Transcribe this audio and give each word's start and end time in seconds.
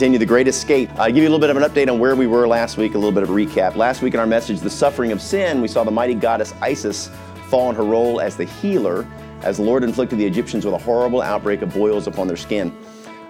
Continue 0.00 0.18
the 0.18 0.24
Great 0.24 0.48
Escape. 0.48 0.88
I 0.98 1.02
uh, 1.02 1.06
give 1.08 1.18
you 1.18 1.24
a 1.24 1.28
little 1.28 1.38
bit 1.38 1.50
of 1.50 1.58
an 1.58 1.62
update 1.62 1.92
on 1.92 1.98
where 1.98 2.16
we 2.16 2.26
were 2.26 2.48
last 2.48 2.78
week, 2.78 2.94
a 2.94 2.96
little 2.96 3.12
bit 3.12 3.22
of 3.22 3.28
a 3.28 3.32
recap. 3.34 3.76
Last 3.76 4.00
week 4.00 4.14
in 4.14 4.20
our 4.20 4.26
message, 4.26 4.60
The 4.60 4.70
Suffering 4.70 5.12
of 5.12 5.20
Sin, 5.20 5.60
we 5.60 5.68
saw 5.68 5.84
the 5.84 5.90
mighty 5.90 6.14
goddess 6.14 6.54
Isis 6.62 7.10
fall 7.50 7.68
in 7.68 7.76
her 7.76 7.84
role 7.84 8.18
as 8.18 8.34
the 8.34 8.46
healer 8.46 9.06
as 9.42 9.58
the 9.58 9.62
Lord 9.62 9.84
inflicted 9.84 10.18
the 10.18 10.24
Egyptians 10.24 10.64
with 10.64 10.72
a 10.72 10.78
horrible 10.78 11.20
outbreak 11.20 11.60
of 11.60 11.74
boils 11.74 12.06
upon 12.06 12.28
their 12.28 12.38
skin. 12.38 12.74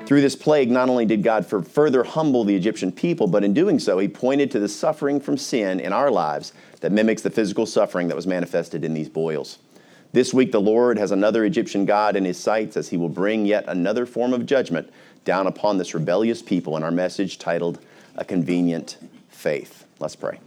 Through 0.07 0.21
this 0.21 0.37
plague, 0.37 0.71
not 0.71 0.89
only 0.89 1.05
did 1.05 1.25
God 1.25 1.45
further 1.45 2.05
humble 2.05 2.45
the 2.45 2.55
Egyptian 2.55 2.93
people, 2.93 3.27
but 3.27 3.43
in 3.43 3.53
doing 3.53 3.81
so, 3.81 3.99
he 3.99 4.07
pointed 4.07 4.53
to 4.53 4.61
the 4.61 4.69
suffering 4.69 5.19
from 5.19 5.37
sin 5.37 5.81
in 5.81 5.93
our 5.93 6.09
lives 6.09 6.53
that 6.83 6.93
mimics 6.93 7.23
the 7.23 7.31
physical 7.31 7.67
suffering 7.67 8.07
that 8.07 8.15
was 8.15 8.29
manifested 8.29 8.85
in 8.85 8.95
these 8.95 9.09
boils. 9.09 9.59
This 10.13 10.33
week, 10.33 10.53
the 10.53 10.61
Lord 10.61 10.99
has 10.99 11.11
another 11.11 11.45
Egyptian 11.45 11.85
God 11.85 12.15
in 12.15 12.25
his 12.25 12.39
sights 12.39 12.77
as 12.77 12.89
he 12.89 12.97
will 12.97 13.09
bring 13.09 13.45
yet 13.45 13.65
another 13.67 14.07
form 14.07 14.33
of 14.33 14.47
judgment 14.47 14.93
down 15.25 15.47
upon 15.47 15.79
this 15.79 15.95
rebellious 15.95 16.43
people 16.43 16.77
in 16.77 16.83
our 16.83 16.91
message 16.91 17.39
titled 17.39 17.79
A 18.17 18.25
Convenient 18.25 18.97
Faith. 19.29 19.87
Let's 19.99 20.17
pray. 20.17 20.41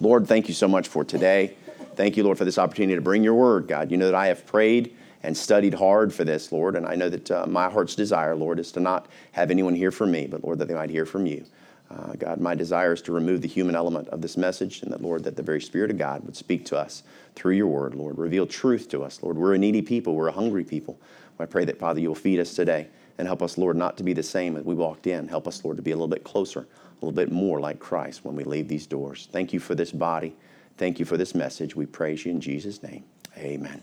Lord, 0.00 0.26
thank 0.26 0.48
you 0.48 0.54
so 0.54 0.66
much 0.66 0.88
for 0.88 1.04
today. 1.04 1.54
Thank 1.94 2.16
you, 2.16 2.24
Lord, 2.24 2.38
for 2.38 2.44
this 2.44 2.58
opportunity 2.58 2.94
to 2.94 3.02
bring 3.02 3.22
your 3.22 3.34
word, 3.34 3.68
God. 3.68 3.90
You 3.90 3.98
know 3.98 4.06
that 4.06 4.14
I 4.14 4.28
have 4.28 4.46
prayed 4.46 4.96
and 5.22 5.36
studied 5.36 5.74
hard 5.74 6.12
for 6.12 6.24
this, 6.24 6.50
Lord, 6.50 6.74
and 6.74 6.86
I 6.86 6.94
know 6.94 7.08
that 7.08 7.30
uh, 7.30 7.46
my 7.46 7.70
heart's 7.70 7.94
desire, 7.94 8.34
Lord, 8.34 8.58
is 8.58 8.72
to 8.72 8.80
not 8.80 9.06
have 9.32 9.50
anyone 9.50 9.74
hear 9.74 9.92
from 9.92 10.10
me, 10.10 10.26
but 10.26 10.42
Lord, 10.42 10.58
that 10.58 10.68
they 10.68 10.74
might 10.74 10.90
hear 10.90 11.06
from 11.06 11.26
you. 11.26 11.44
Uh, 11.90 12.14
God, 12.14 12.40
my 12.40 12.54
desire 12.54 12.94
is 12.94 13.02
to 13.02 13.12
remove 13.12 13.42
the 13.42 13.48
human 13.48 13.76
element 13.76 14.08
of 14.08 14.22
this 14.22 14.38
message, 14.38 14.82
and 14.82 14.90
that, 14.90 15.02
Lord, 15.02 15.22
that 15.24 15.36
the 15.36 15.42
very 15.42 15.60
Spirit 15.60 15.90
of 15.90 15.98
God 15.98 16.24
would 16.24 16.36
speak 16.36 16.64
to 16.66 16.78
us 16.78 17.02
through 17.34 17.54
your 17.54 17.66
word, 17.66 17.94
Lord. 17.94 18.18
Reveal 18.18 18.46
truth 18.46 18.88
to 18.88 19.04
us, 19.04 19.22
Lord. 19.22 19.36
We're 19.36 19.54
a 19.54 19.58
needy 19.58 19.82
people, 19.82 20.14
we're 20.14 20.28
a 20.28 20.32
hungry 20.32 20.64
people. 20.64 20.98
I 21.38 21.46
pray 21.46 21.64
that, 21.64 21.78
Father, 21.78 22.00
you 22.00 22.08
will 22.08 22.14
feed 22.14 22.38
us 22.38 22.54
today 22.54 22.88
and 23.18 23.26
help 23.26 23.42
us, 23.42 23.58
Lord, 23.58 23.76
not 23.76 23.96
to 23.98 24.02
be 24.02 24.12
the 24.12 24.22
same 24.22 24.56
as 24.56 24.64
we 24.64 24.74
walked 24.74 25.06
in. 25.06 25.28
Help 25.28 25.46
us, 25.46 25.64
Lord, 25.64 25.76
to 25.76 25.82
be 25.82 25.90
a 25.90 25.96
little 25.96 26.08
bit 26.08 26.24
closer, 26.24 26.60
a 26.60 27.04
little 27.04 27.12
bit 27.12 27.30
more 27.30 27.60
like 27.60 27.78
Christ 27.78 28.24
when 28.24 28.34
we 28.36 28.44
leave 28.44 28.68
these 28.68 28.86
doors. 28.86 29.28
Thank 29.32 29.52
you 29.52 29.60
for 29.60 29.74
this 29.74 29.92
body. 29.92 30.34
Thank 30.76 30.98
you 30.98 31.04
for 31.04 31.16
this 31.16 31.34
message. 31.34 31.76
We 31.76 31.86
praise 31.86 32.24
you 32.24 32.32
in 32.32 32.40
Jesus' 32.40 32.82
name. 32.82 33.04
Amen. 33.36 33.82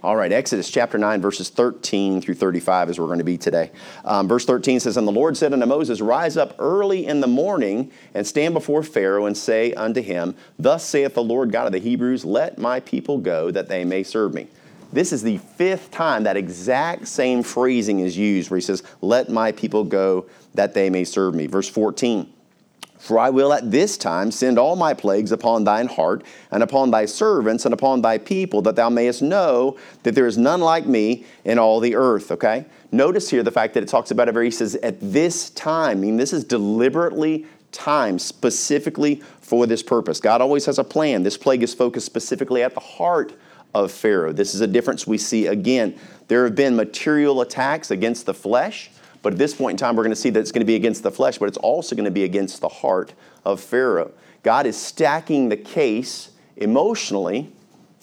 All 0.00 0.14
right, 0.14 0.30
Exodus 0.30 0.70
chapter 0.70 0.96
9, 0.96 1.20
verses 1.20 1.50
13 1.50 2.20
through 2.20 2.36
35 2.36 2.90
is 2.90 2.98
where 2.98 3.04
we're 3.04 3.08
going 3.08 3.18
to 3.18 3.24
be 3.24 3.36
today. 3.36 3.72
Um, 4.04 4.28
verse 4.28 4.44
13 4.44 4.78
says, 4.78 4.96
And 4.96 5.08
the 5.08 5.12
Lord 5.12 5.36
said 5.36 5.52
unto 5.52 5.66
Moses, 5.66 6.00
Rise 6.00 6.36
up 6.36 6.54
early 6.60 7.04
in 7.04 7.20
the 7.20 7.26
morning 7.26 7.90
and 8.14 8.24
stand 8.24 8.54
before 8.54 8.84
Pharaoh 8.84 9.26
and 9.26 9.36
say 9.36 9.72
unto 9.72 10.00
him, 10.00 10.36
Thus 10.56 10.84
saith 10.84 11.14
the 11.14 11.22
Lord 11.24 11.50
God 11.50 11.66
of 11.66 11.72
the 11.72 11.80
Hebrews, 11.80 12.24
Let 12.24 12.58
my 12.58 12.78
people 12.78 13.18
go 13.18 13.50
that 13.50 13.68
they 13.68 13.84
may 13.84 14.04
serve 14.04 14.34
me. 14.34 14.46
This 14.92 15.12
is 15.12 15.22
the 15.22 15.38
fifth 15.38 15.90
time 15.90 16.24
that 16.24 16.36
exact 16.36 17.08
same 17.08 17.42
phrasing 17.42 18.00
is 18.00 18.16
used 18.16 18.50
where 18.50 18.56
he 18.56 18.62
says, 18.62 18.82
Let 19.00 19.28
my 19.28 19.52
people 19.52 19.84
go 19.84 20.26
that 20.54 20.74
they 20.74 20.88
may 20.88 21.04
serve 21.04 21.34
me. 21.34 21.46
Verse 21.46 21.68
14. 21.68 22.32
For 22.98 23.18
I 23.18 23.30
will 23.30 23.52
at 23.52 23.70
this 23.70 23.96
time 23.96 24.32
send 24.32 24.58
all 24.58 24.74
my 24.74 24.92
plagues 24.92 25.30
upon 25.30 25.62
thine 25.62 25.86
heart, 25.86 26.24
and 26.50 26.64
upon 26.64 26.90
thy 26.90 27.04
servants, 27.04 27.64
and 27.64 27.72
upon 27.72 28.02
thy 28.02 28.18
people, 28.18 28.60
that 28.62 28.74
thou 28.74 28.90
mayest 28.90 29.22
know 29.22 29.78
that 30.02 30.16
there 30.16 30.26
is 30.26 30.36
none 30.36 30.60
like 30.60 30.84
me 30.84 31.24
in 31.44 31.58
all 31.58 31.78
the 31.78 31.94
earth. 31.94 32.32
Okay? 32.32 32.64
Notice 32.90 33.30
here 33.30 33.44
the 33.44 33.52
fact 33.52 33.74
that 33.74 33.84
it 33.84 33.88
talks 33.88 34.10
about 34.10 34.28
it 34.28 34.32
very, 34.32 34.46
he 34.46 34.50
says, 34.50 34.74
at 34.76 34.96
this 35.00 35.50
time. 35.50 35.98
I 35.98 36.00
mean, 36.00 36.16
this 36.16 36.32
is 36.32 36.42
deliberately 36.42 37.46
timed 37.70 38.20
specifically 38.20 39.22
for 39.40 39.66
this 39.66 39.82
purpose. 39.82 40.20
God 40.20 40.40
always 40.40 40.64
has 40.66 40.78
a 40.78 40.84
plan. 40.84 41.22
This 41.22 41.36
plague 41.36 41.62
is 41.62 41.74
focused 41.74 42.06
specifically 42.06 42.62
at 42.62 42.74
the 42.74 42.80
heart 42.80 43.32
of 43.74 43.92
Pharaoh. 43.92 44.32
This 44.32 44.54
is 44.54 44.60
a 44.60 44.66
difference 44.66 45.06
we 45.06 45.18
see 45.18 45.46
again. 45.46 45.98
There 46.28 46.44
have 46.44 46.54
been 46.54 46.76
material 46.76 47.40
attacks 47.40 47.90
against 47.90 48.26
the 48.26 48.34
flesh 48.34 48.90
but 49.22 49.32
at 49.32 49.38
this 49.38 49.54
point 49.54 49.72
in 49.72 49.76
time, 49.76 49.96
we're 49.96 50.04
going 50.04 50.14
to 50.14 50.20
see 50.20 50.30
that 50.30 50.40
it's 50.40 50.52
going 50.52 50.60
to 50.60 50.66
be 50.66 50.76
against 50.76 51.02
the 51.02 51.10
flesh, 51.10 51.38
but 51.38 51.48
it's 51.48 51.58
also 51.58 51.96
going 51.96 52.04
to 52.04 52.10
be 52.10 52.24
against 52.24 52.60
the 52.60 52.68
heart 52.68 53.14
of 53.44 53.60
Pharaoh. 53.60 54.12
God 54.42 54.66
is 54.66 54.76
stacking 54.76 55.48
the 55.48 55.56
case 55.56 56.30
emotionally 56.56 57.52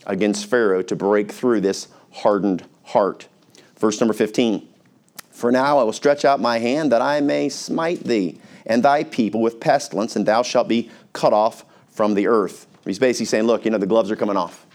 against 0.05 0.45
Pharaoh 0.47 0.81
to 0.83 0.95
break 0.95 1.31
through 1.31 1.61
this 1.61 1.87
hardened 2.11 2.65
heart. 2.83 3.27
Verse 3.77 3.99
number 3.99 4.13
15 4.13 4.67
For 5.31 5.51
now 5.51 5.77
I 5.77 5.83
will 5.83 5.93
stretch 5.93 6.25
out 6.25 6.39
my 6.39 6.59
hand 6.59 6.91
that 6.91 7.01
I 7.01 7.21
may 7.21 7.49
smite 7.49 8.03
thee 8.03 8.39
and 8.65 8.83
thy 8.83 9.03
people 9.03 9.41
with 9.41 9.59
pestilence, 9.59 10.15
and 10.15 10.25
thou 10.25 10.43
shalt 10.43 10.67
be 10.67 10.89
cut 11.13 11.33
off 11.33 11.63
from 11.89 12.13
the 12.13 12.27
earth. 12.27 12.67
He's 12.83 12.99
basically 12.99 13.25
saying, 13.27 13.45
Look, 13.45 13.63
you 13.63 13.71
know, 13.71 13.77
the 13.77 13.87
gloves 13.87 14.11
are 14.11 14.15
coming 14.15 14.37
off. 14.37 14.65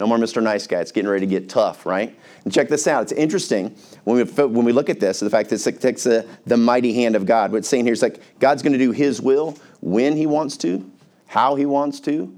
No 0.00 0.06
more 0.06 0.16
Mr. 0.16 0.42
Nice 0.42 0.66
Guy. 0.66 0.80
It's 0.80 0.92
getting 0.92 1.10
ready 1.10 1.26
to 1.26 1.30
get 1.30 1.48
tough, 1.48 1.84
right? 1.84 2.16
And 2.44 2.52
check 2.52 2.68
this 2.68 2.86
out. 2.86 3.02
It's 3.02 3.12
interesting 3.12 3.74
when 4.04 4.16
we, 4.16 4.22
when 4.24 4.64
we 4.64 4.72
look 4.72 4.88
at 4.88 5.00
this, 5.00 5.20
the 5.20 5.30
fact 5.30 5.50
that 5.50 5.66
it 5.66 5.80
takes 5.80 6.04
the, 6.04 6.26
the 6.46 6.56
mighty 6.56 6.92
hand 6.92 7.16
of 7.16 7.26
God. 7.26 7.50
What's 7.50 7.68
saying 7.68 7.84
here 7.84 7.92
is 7.92 8.02
like 8.02 8.20
God's 8.38 8.62
going 8.62 8.74
to 8.74 8.78
do 8.78 8.92
His 8.92 9.20
will 9.20 9.56
when 9.80 10.16
He 10.16 10.26
wants 10.26 10.56
to, 10.58 10.88
how 11.26 11.56
He 11.56 11.66
wants 11.66 11.98
to, 12.00 12.34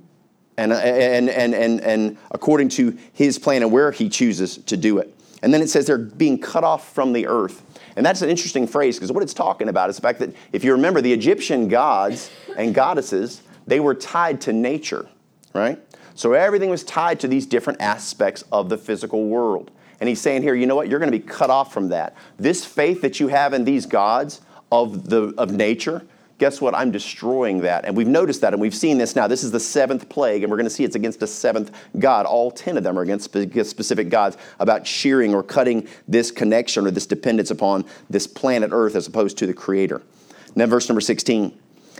and, 0.56 0.72
and, 0.72 1.28
and, 1.28 1.54
and, 1.54 1.81
and 1.81 2.19
according 2.31 2.70
to 2.70 2.97
His 3.12 3.38
plan 3.38 3.62
and 3.62 3.70
where 3.70 3.93
He 3.93 4.09
chooses 4.09 4.56
to 4.59 4.76
do 4.76 4.99
it. 4.99 5.15
And 5.43 5.53
then 5.53 5.62
it 5.62 5.69
says 5.69 5.87
they're 5.87 5.99
being 5.99 6.38
cut 6.38 6.65
off 6.65 6.93
from 6.93 7.12
the 7.12 7.26
earth. 7.26 7.62
And 7.97 8.04
that's 8.04 8.22
an 8.22 8.31
interesting 8.31 8.66
phrase 8.66 8.97
because 8.97 9.12
what 9.12 9.22
it's 9.22 9.34
talking 9.34 9.69
about 9.69 9.91
is 9.91 9.97
the 9.97 10.03
fact 10.03 10.19
that 10.20 10.34
if 10.53 10.65
you 10.65 10.72
remember 10.72 11.00
the 11.00 11.12
Egyptian 11.12 11.69
gods 11.69 12.31
and 12.56 12.75
goddesses, 12.75 13.43
they 13.66 13.81
were 13.81 13.94
tied 13.94 14.41
to 14.43 14.53
nature, 14.53 15.09
right? 15.54 15.78
So 16.15 16.32
everything 16.32 16.71
was 16.71 16.84
tied 16.84 17.21
to 17.21 17.28
these 17.28 17.47
different 17.47 17.81
aspects 17.81 18.44
of 18.53 18.69
the 18.69 18.78
physical 18.78 19.26
world. 19.26 19.71
And 20.00 20.09
he's 20.09 20.21
saying 20.21 20.43
here, 20.43 20.54
you 20.54 20.66
know 20.66 20.76
what? 20.76 20.88
You're 20.88 20.98
going 20.98 21.12
to 21.12 21.19
be 21.19 21.25
cut 21.25 21.50
off 21.50 21.72
from 21.72 21.88
that. 21.91 22.16
This 22.38 22.65
faith 22.65 23.03
that 23.03 23.21
you 23.21 23.28
have 23.28 23.53
in 23.53 23.65
these 23.65 23.87
gods 23.87 24.41
of, 24.72 25.10
the, 25.10 25.34
of 25.37 25.53
nature, 25.53 26.06
guess 26.38 26.59
what? 26.59 26.75
I'm 26.75 26.91
destroying 26.91 27.60
that. 27.60 27.84
And 27.84 27.94
we've 27.94 28.09
noticed 28.09 28.41
that 28.41 28.54
and 28.54 28.62
we've 28.62 28.75
seen 28.75 28.97
this 28.97 29.15
now. 29.15 29.26
This 29.26 29.44
is 29.44 29.50
the 29.50 29.60
seventh 29.60 30.09
plague, 30.09 30.43
and 30.43 30.50
we're 30.50 30.56
going 30.56 30.65
to 30.65 30.70
see 30.70 30.84
it's 30.84 30.97
against 30.97 31.22
a 31.22 31.26
seventh 31.26 31.70
God. 31.99 32.25
All 32.25 32.50
10 32.50 32.78
of 32.78 32.82
them 32.82 32.99
are 32.99 33.03
against 33.03 33.25
specific 33.25 34.09
gods 34.09 34.38
about 34.59 34.87
shearing 34.87 35.34
or 35.34 35.43
cutting 35.43 35.87
this 36.09 36.31
connection 36.31 36.87
or 36.87 36.91
this 36.91 37.06
dependence 37.06 37.50
upon 37.50 37.84
this 38.09 38.26
planet 38.26 38.70
Earth 38.72 38.94
as 38.94 39.06
opposed 39.06 39.37
to 39.38 39.47
the 39.47 39.54
Creator. 39.54 39.97
And 39.97 40.56
then 40.56 40.70
verse 40.70 40.88
number 40.88 41.03
16. 41.03 41.56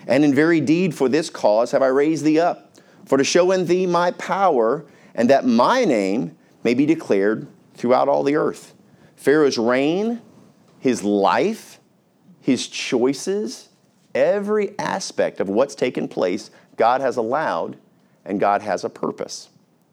And 0.06 0.25
in 0.25 0.34
very 0.34 0.62
deed 0.62 0.94
for 0.94 1.10
this 1.10 1.28
cause 1.28 1.72
have 1.72 1.82
I 1.82 1.88
raised 1.88 2.25
thee 2.25 2.41
up 2.41 2.69
for 3.06 3.19
to 3.19 3.25
show 3.25 3.50
in 3.50 3.66
thee 3.66 3.87
my 3.87 4.11
power, 4.12 4.84
and 5.15 5.31
that 5.31 5.47
my 5.47 5.84
name 5.84 6.37
may 6.62 6.75
be 6.75 6.87
declared 6.87 7.47
throughout 7.75 8.09
all 8.09 8.22
the 8.22 8.37
earth. 8.37 8.75
Pharaoh's 9.16 9.59
reign, 9.59 10.21
his 10.78 11.03
life, 11.03 11.81
his 12.41 12.69
choices, 12.69 13.69
every 14.15 14.78
aspect 14.78 15.41
of 15.41 15.49
what's 15.49 15.75
taken 15.75 16.09
place, 16.09 16.50
God 16.77 17.00
has 17.00 17.16
allowed, 17.16 17.77
and 18.25 18.41
God 18.41 18.62
has 18.62 18.84
a 18.84 18.88
purpose. 18.88 19.49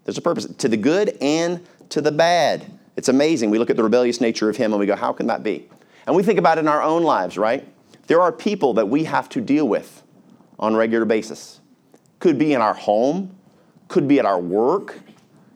There's 0.06 0.18
a 0.18 0.22
purpose 0.22 0.46
to 0.46 0.68
the 0.68 0.78
good 0.78 1.18
and 1.22 1.66
to 1.90 2.02
the 2.02 2.12
bad. 2.12 2.66
It's 2.96 3.10
amazing. 3.10 3.50
We 3.50 3.60
look 3.60 3.70
at 3.70 3.76
the 3.76 3.84
rebellious 3.84 4.22
nature 4.22 4.50
of 4.50 4.58
him 4.58 4.72
and 4.74 4.80
we 4.80 4.86
go, 4.86 4.96
how 4.96 5.14
can 5.14 5.28
that 5.28 5.44
be? 5.44 5.70
And 6.06 6.16
we 6.16 6.24
think 6.24 6.40
about 6.40 6.58
it 6.58 6.62
in 6.62 6.68
our 6.68 6.82
own 6.82 7.04
lives, 7.04 7.38
right? 7.38 7.68
There 8.08 8.22
are 8.22 8.32
people 8.32 8.74
that 8.76 8.88
we 8.88 9.04
have 9.04 9.28
to 9.30 9.42
deal 9.42 9.68
with 9.68 10.04
on 10.58 10.74
a 10.74 10.78
regular 10.78 11.06
basis. 11.06 11.60
Could 12.20 12.38
be 12.38 12.54
in 12.54 12.62
our 12.62 12.74
home, 12.74 13.36
could 13.88 14.08
be 14.08 14.20
at 14.20 14.26
our 14.26 14.40
work, 14.40 15.00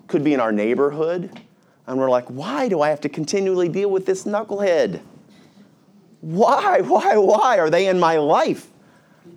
could 0.08 0.24
be 0.24 0.34
in 0.34 0.40
our 0.40 0.52
neighborhood. 0.52 1.40
And 1.88 1.98
we're 1.98 2.10
like, 2.10 2.28
why 2.28 2.70
do 2.70 2.82
I 2.82 2.90
have 2.90 3.02
to 3.02 3.10
continually 3.10 3.70
deal 3.70 3.90
with 3.90 4.06
this 4.06 4.26
knucklehead? 4.26 5.02
Why, 6.22 6.82
why, 6.82 7.18
why 7.18 7.58
are 7.58 7.70
they 7.70 7.88
in 7.88 8.00
my 8.00 8.18
life? 8.18 8.68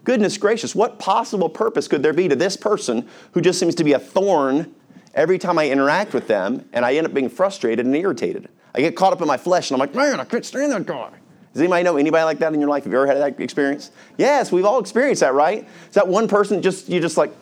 Goodness 0.04 0.37
gracious, 0.37 0.75
what 0.75 0.98
possible 0.98 1.48
purpose 1.48 1.88
could 1.88 2.02
there 2.02 2.12
be 2.12 2.28
to 2.28 2.37
this 2.37 2.56
person 2.56 3.08
who 3.32 3.40
just 3.40 3.58
seems 3.58 3.75
to 3.76 3.84
be 3.84 3.94
a 3.94 3.98
thorn 3.98 4.75
every 5.14 5.38
time 5.38 5.58
I 5.58 5.70
interact 5.70 6.12
with 6.12 6.28
them 6.28 6.69
and 6.72 6.84
I 6.84 6.94
end 6.94 7.06
up 7.06 7.14
being 7.14 7.31
frustrated 7.31 7.87
and 7.87 7.96
irritated? 7.96 8.48
I 8.75 8.81
get 8.81 8.96
caught 8.96 9.12
up 9.12 9.22
in 9.22 9.26
my 9.26 9.37
flesh 9.37 9.70
and 9.70 9.76
I'm 9.76 9.81
like, 9.81 9.94
man, 9.94 10.20
I 10.20 10.25
can't 10.25 10.44
stand 10.44 10.72
that 10.72 10.84
guy. 10.84 11.10
Does 11.54 11.62
anybody 11.62 11.84
know 11.84 11.96
anybody 11.96 12.24
like 12.24 12.40
that 12.40 12.52
in 12.52 12.58
your 12.58 12.68
life? 12.68 12.82
Have 12.82 12.92
you 12.92 12.98
ever 12.98 13.06
had 13.06 13.18
that 13.18 13.40
experience? 13.40 13.92
Yes, 14.18 14.50
we've 14.50 14.64
all 14.64 14.80
experienced 14.80 15.20
that, 15.20 15.34
right? 15.34 15.66
Is 15.88 15.94
that 15.94 16.08
one 16.08 16.26
person 16.26 16.60
just 16.60 16.88
you 16.88 17.00
just 17.00 17.16
like, 17.16 17.32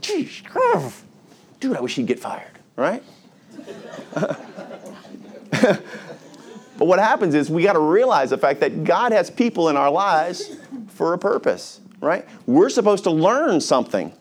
geez, 0.00 0.42
dude, 1.60 1.76
I 1.76 1.80
wish 1.82 1.96
he'd 1.96 2.06
get 2.06 2.18
fired, 2.18 2.58
right? 2.76 3.02
but 4.14 5.82
what 6.78 6.98
happens 6.98 7.34
is 7.34 7.50
we 7.50 7.62
got 7.62 7.74
to 7.74 7.78
realize 7.78 8.30
the 8.30 8.38
fact 8.38 8.60
that 8.60 8.84
God 8.84 9.12
has 9.12 9.30
people 9.30 9.68
in 9.68 9.76
our 9.76 9.90
lives 9.90 10.56
for 10.88 11.12
a 11.12 11.18
purpose, 11.18 11.80
right? 12.00 12.26
We're 12.46 12.70
supposed 12.70 13.04
to 13.04 13.10
learn 13.10 13.60
something 13.60 14.14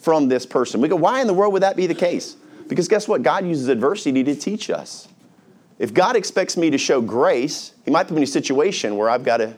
from 0.00 0.28
this 0.28 0.44
person. 0.44 0.80
We 0.80 0.88
go, 0.88 0.96
why 0.96 1.20
in 1.20 1.28
the 1.28 1.34
world 1.34 1.52
would 1.52 1.62
that 1.62 1.76
be 1.76 1.86
the 1.86 1.94
case? 1.94 2.36
Because 2.66 2.88
guess 2.88 3.06
what? 3.06 3.22
God 3.22 3.46
uses 3.46 3.68
adversity 3.68 4.24
to 4.24 4.34
teach 4.34 4.70
us. 4.70 5.06
If 5.78 5.94
God 5.94 6.16
expects 6.16 6.56
me 6.56 6.70
to 6.70 6.78
show 6.78 7.00
grace, 7.00 7.72
He 7.84 7.90
might 7.90 8.04
put 8.04 8.14
me 8.14 8.18
in 8.18 8.24
a 8.24 8.26
situation 8.26 8.96
where 8.96 9.08
I've 9.08 9.24
got 9.24 9.38
to 9.38 9.56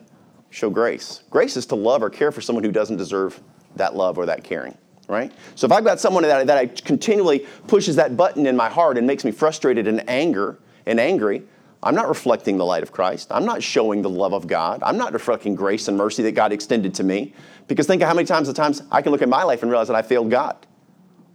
show 0.50 0.68
grace. 0.68 1.22
Grace 1.30 1.56
is 1.56 1.66
to 1.66 1.74
love 1.74 2.02
or 2.02 2.10
care 2.10 2.32
for 2.32 2.40
someone 2.40 2.64
who 2.64 2.72
doesn't 2.72 2.96
deserve 2.96 3.40
that 3.76 3.96
love 3.96 4.18
or 4.18 4.26
that 4.26 4.44
caring, 4.44 4.76
right? 5.08 5.32
So 5.54 5.66
if 5.66 5.72
I've 5.72 5.84
got 5.84 6.00
someone 6.00 6.24
that, 6.24 6.46
that 6.46 6.84
continually 6.84 7.46
pushes 7.66 7.96
that 7.96 8.16
button 8.16 8.46
in 8.46 8.56
my 8.56 8.68
heart 8.68 8.98
and 8.98 9.06
makes 9.06 9.24
me 9.24 9.30
frustrated 9.30 9.86
and 9.86 10.08
anger 10.10 10.58
and 10.86 11.00
angry, 11.00 11.44
I'm 11.82 11.94
not 11.94 12.08
reflecting 12.08 12.58
the 12.58 12.66
light 12.66 12.82
of 12.82 12.92
Christ. 12.92 13.28
I'm 13.30 13.46
not 13.46 13.62
showing 13.62 14.02
the 14.02 14.10
love 14.10 14.34
of 14.34 14.46
God. 14.46 14.82
I'm 14.82 14.98
not 14.98 15.14
reflecting 15.14 15.54
grace 15.54 15.88
and 15.88 15.96
mercy 15.96 16.22
that 16.24 16.32
God 16.32 16.52
extended 16.52 16.92
to 16.94 17.04
me. 17.04 17.32
Because 17.68 17.86
think 17.86 18.02
of 18.02 18.08
how 18.08 18.14
many 18.14 18.26
times 18.26 18.48
the 18.48 18.54
times 18.54 18.82
I 18.90 19.00
can 19.00 19.12
look 19.12 19.22
at 19.22 19.28
my 19.30 19.44
life 19.44 19.62
and 19.62 19.70
realize 19.70 19.88
that 19.88 19.96
I 19.96 20.02
failed 20.02 20.30
God 20.30 20.66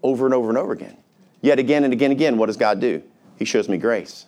over 0.03 0.25
and 0.25 0.35
over 0.35 0.49
and 0.49 0.57
over 0.57 0.73
again. 0.73 0.97
Yet 1.41 1.57
again 1.57 1.83
and 1.83 1.93
again 1.93 2.11
and 2.11 2.19
again, 2.19 2.37
what 2.37 2.45
does 2.45 2.57
God 2.57 2.79
do? 2.79 3.01
He 3.37 3.45
shows 3.45 3.67
me 3.67 3.77
grace. 3.77 4.27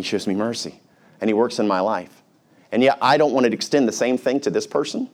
He 0.00 0.08
shows 0.08 0.26
me 0.26 0.34
mercy. 0.34 0.80
And 1.20 1.28
He 1.28 1.34
works 1.34 1.58
in 1.58 1.68
my 1.68 1.80
life. 1.80 2.22
And 2.72 2.82
yet 2.82 2.98
I 3.02 3.16
don't 3.16 3.32
want 3.32 3.46
to 3.46 3.52
extend 3.52 3.86
the 3.86 3.92
same 3.92 4.16
thing 4.16 4.40
to 4.40 4.50
this 4.50 4.66
person, 4.66 5.10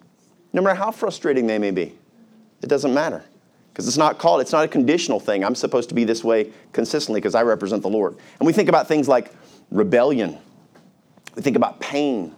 no 0.52 0.62
matter 0.62 0.76
how 0.76 0.90
frustrating 0.90 1.46
they 1.46 1.58
may 1.58 1.70
be. 1.70 1.96
It 2.62 2.68
doesn't 2.68 2.94
matter. 2.94 3.24
Because 3.72 3.88
it's 3.88 3.96
not 3.96 4.18
called, 4.18 4.40
it's 4.40 4.52
not 4.52 4.64
a 4.64 4.68
conditional 4.68 5.20
thing. 5.20 5.44
I'm 5.44 5.54
supposed 5.54 5.88
to 5.90 5.94
be 5.94 6.04
this 6.04 6.24
way 6.24 6.52
consistently 6.72 7.20
because 7.20 7.34
I 7.34 7.42
represent 7.42 7.82
the 7.82 7.90
Lord. 7.90 8.16
And 8.38 8.46
we 8.46 8.52
think 8.52 8.68
about 8.68 8.88
things 8.88 9.08
like 9.08 9.32
rebellion, 9.70 10.38
we 11.34 11.42
think 11.42 11.56
about 11.56 11.80
pain, 11.80 12.34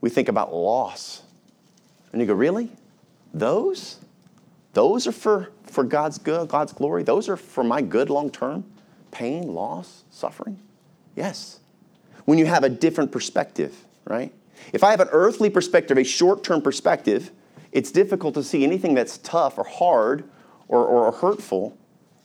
we 0.00 0.10
think 0.10 0.28
about 0.28 0.54
loss. 0.54 1.22
And 2.12 2.20
you 2.20 2.26
go, 2.26 2.34
really? 2.34 2.70
Those? 3.32 3.98
Those 4.72 5.06
are 5.06 5.12
for, 5.12 5.50
for 5.64 5.84
God's 5.84 6.18
good, 6.18 6.48
God's 6.48 6.72
glory? 6.72 7.02
Those 7.02 7.28
are 7.28 7.36
for 7.36 7.64
my 7.64 7.82
good 7.82 8.10
long 8.10 8.30
term? 8.30 8.64
Pain, 9.10 9.54
loss, 9.54 10.04
suffering? 10.10 10.58
Yes. 11.16 11.59
When 12.30 12.38
you 12.38 12.46
have 12.46 12.62
a 12.62 12.68
different 12.68 13.10
perspective, 13.10 13.76
right? 14.04 14.32
If 14.72 14.84
I 14.84 14.92
have 14.92 15.00
an 15.00 15.08
earthly 15.10 15.50
perspective, 15.50 15.98
a 15.98 16.04
short 16.04 16.44
term 16.44 16.62
perspective, 16.62 17.32
it's 17.72 17.90
difficult 17.90 18.34
to 18.34 18.44
see 18.44 18.62
anything 18.62 18.94
that's 18.94 19.18
tough 19.18 19.58
or 19.58 19.64
hard 19.64 20.22
or, 20.68 20.86
or 20.86 21.10
hurtful 21.10 21.76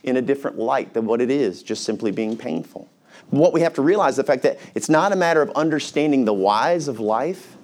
in 0.04 0.16
a 0.16 0.22
different 0.22 0.60
light 0.60 0.94
than 0.94 1.08
what 1.08 1.22
it 1.22 1.32
is, 1.32 1.64
just 1.64 1.84
simply 1.86 2.12
being 2.12 2.38
painful. 2.38 2.88
What 3.32 3.52
we 3.52 3.62
have 3.62 3.74
to 3.74 3.82
realize 3.82 4.12
is 4.12 4.18
the 4.18 4.26
fact 4.26 4.44
that 4.44 4.60
it's 4.76 4.90
not 4.90 5.12
a 5.12 5.16
matter 5.16 5.42
of 5.42 5.50
understanding 5.56 6.26
the 6.26 6.36
whys 6.36 6.88
of 6.88 7.00
life, 7.00 7.58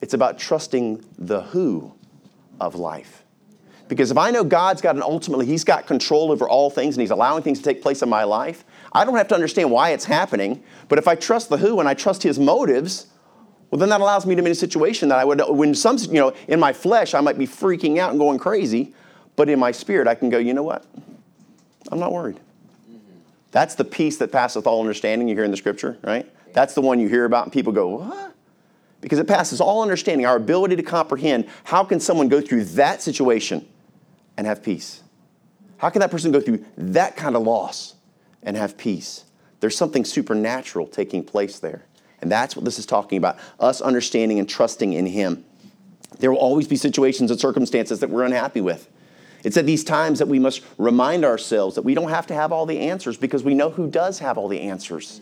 it's 0.00 0.14
about 0.14 0.38
trusting 0.38 1.04
the 1.18 1.40
who 1.40 1.92
of 2.60 2.76
life. 2.76 3.24
Because 3.88 4.12
if 4.12 4.16
I 4.16 4.30
know 4.30 4.44
God's 4.44 4.80
got 4.80 4.94
an 4.94 5.02
ultimately, 5.02 5.46
He's 5.46 5.64
got 5.64 5.88
control 5.88 6.30
over 6.30 6.48
all 6.48 6.70
things 6.70 6.94
and 6.94 7.00
He's 7.00 7.10
allowing 7.10 7.42
things 7.42 7.58
to 7.58 7.64
take 7.64 7.82
place 7.82 8.00
in 8.00 8.08
my 8.08 8.22
life, 8.22 8.64
I 8.92 9.04
don't 9.04 9.16
have 9.16 9.28
to 9.28 9.34
understand 9.34 9.70
why 9.70 9.90
it's 9.90 10.04
happening. 10.04 10.62
But 10.88 10.98
if 10.98 11.08
I 11.08 11.14
trust 11.14 11.48
the 11.48 11.58
who 11.58 11.80
and 11.80 11.88
I 11.88 11.94
trust 11.94 12.22
His 12.22 12.38
motives, 12.38 13.06
well, 13.70 13.78
then 13.78 13.90
that 13.90 14.00
allows 14.00 14.24
me 14.24 14.34
to 14.34 14.42
be 14.42 14.46
in 14.46 14.52
a 14.52 14.54
situation 14.54 15.10
that 15.10 15.18
I 15.18 15.24
would, 15.24 15.42
when 15.48 15.74
some, 15.74 15.98
you 15.98 16.20
know, 16.20 16.32
in 16.46 16.58
my 16.58 16.72
flesh, 16.72 17.14
I 17.14 17.20
might 17.20 17.38
be 17.38 17.46
freaking 17.46 17.98
out 17.98 18.10
and 18.10 18.18
going 18.18 18.38
crazy, 18.38 18.94
but 19.36 19.48
in 19.48 19.58
my 19.58 19.72
spirit, 19.72 20.08
I 20.08 20.14
can 20.14 20.30
go, 20.30 20.38
you 20.38 20.54
know 20.54 20.62
what? 20.62 20.86
I'm 21.92 21.98
not 21.98 22.12
worried. 22.12 22.36
Mm-hmm. 22.36 23.18
That's 23.50 23.74
the 23.74 23.84
peace 23.84 24.16
that 24.18 24.32
passeth 24.32 24.66
all 24.66 24.80
understanding 24.80 25.28
you 25.28 25.34
hear 25.34 25.44
in 25.44 25.50
the 25.50 25.56
scripture, 25.56 25.98
right? 26.02 26.30
That's 26.54 26.74
the 26.74 26.80
one 26.80 26.98
you 26.98 27.08
hear 27.08 27.26
about 27.26 27.44
and 27.44 27.52
people 27.52 27.72
go, 27.72 27.88
what? 27.88 28.34
Because 29.00 29.18
it 29.18 29.28
passes 29.28 29.60
all 29.60 29.82
understanding, 29.82 30.26
our 30.26 30.36
ability 30.36 30.76
to 30.76 30.82
comprehend 30.82 31.46
how 31.64 31.84
can 31.84 32.00
someone 32.00 32.28
go 32.28 32.40
through 32.40 32.64
that 32.64 33.02
situation 33.02 33.68
and 34.36 34.46
have 34.46 34.62
peace? 34.62 35.02
How 35.76 35.90
can 35.90 36.00
that 36.00 36.10
person 36.10 36.32
go 36.32 36.40
through 36.40 36.64
that 36.76 37.16
kind 37.16 37.36
of 37.36 37.42
loss 37.42 37.94
and 38.42 38.56
have 38.56 38.76
peace? 38.76 39.24
There's 39.60 39.76
something 39.76 40.04
supernatural 40.04 40.86
taking 40.86 41.24
place 41.24 41.58
there. 41.58 41.84
And 42.20 42.30
that's 42.30 42.56
what 42.56 42.64
this 42.64 42.78
is 42.78 42.86
talking 42.86 43.18
about 43.18 43.38
us 43.60 43.80
understanding 43.80 44.38
and 44.38 44.48
trusting 44.48 44.92
in 44.92 45.06
Him. 45.06 45.44
There 46.18 46.30
will 46.30 46.38
always 46.38 46.66
be 46.66 46.76
situations 46.76 47.30
and 47.30 47.38
circumstances 47.38 48.00
that 48.00 48.10
we're 48.10 48.24
unhappy 48.24 48.60
with. 48.60 48.88
It's 49.44 49.56
at 49.56 49.66
these 49.66 49.84
times 49.84 50.18
that 50.18 50.26
we 50.26 50.38
must 50.38 50.62
remind 50.78 51.24
ourselves 51.24 51.76
that 51.76 51.82
we 51.82 51.94
don't 51.94 52.10
have 52.10 52.26
to 52.28 52.34
have 52.34 52.50
all 52.50 52.66
the 52.66 52.80
answers 52.80 53.16
because 53.16 53.44
we 53.44 53.54
know 53.54 53.70
who 53.70 53.88
does 53.88 54.18
have 54.18 54.36
all 54.36 54.48
the 54.48 54.60
answers. 54.60 55.20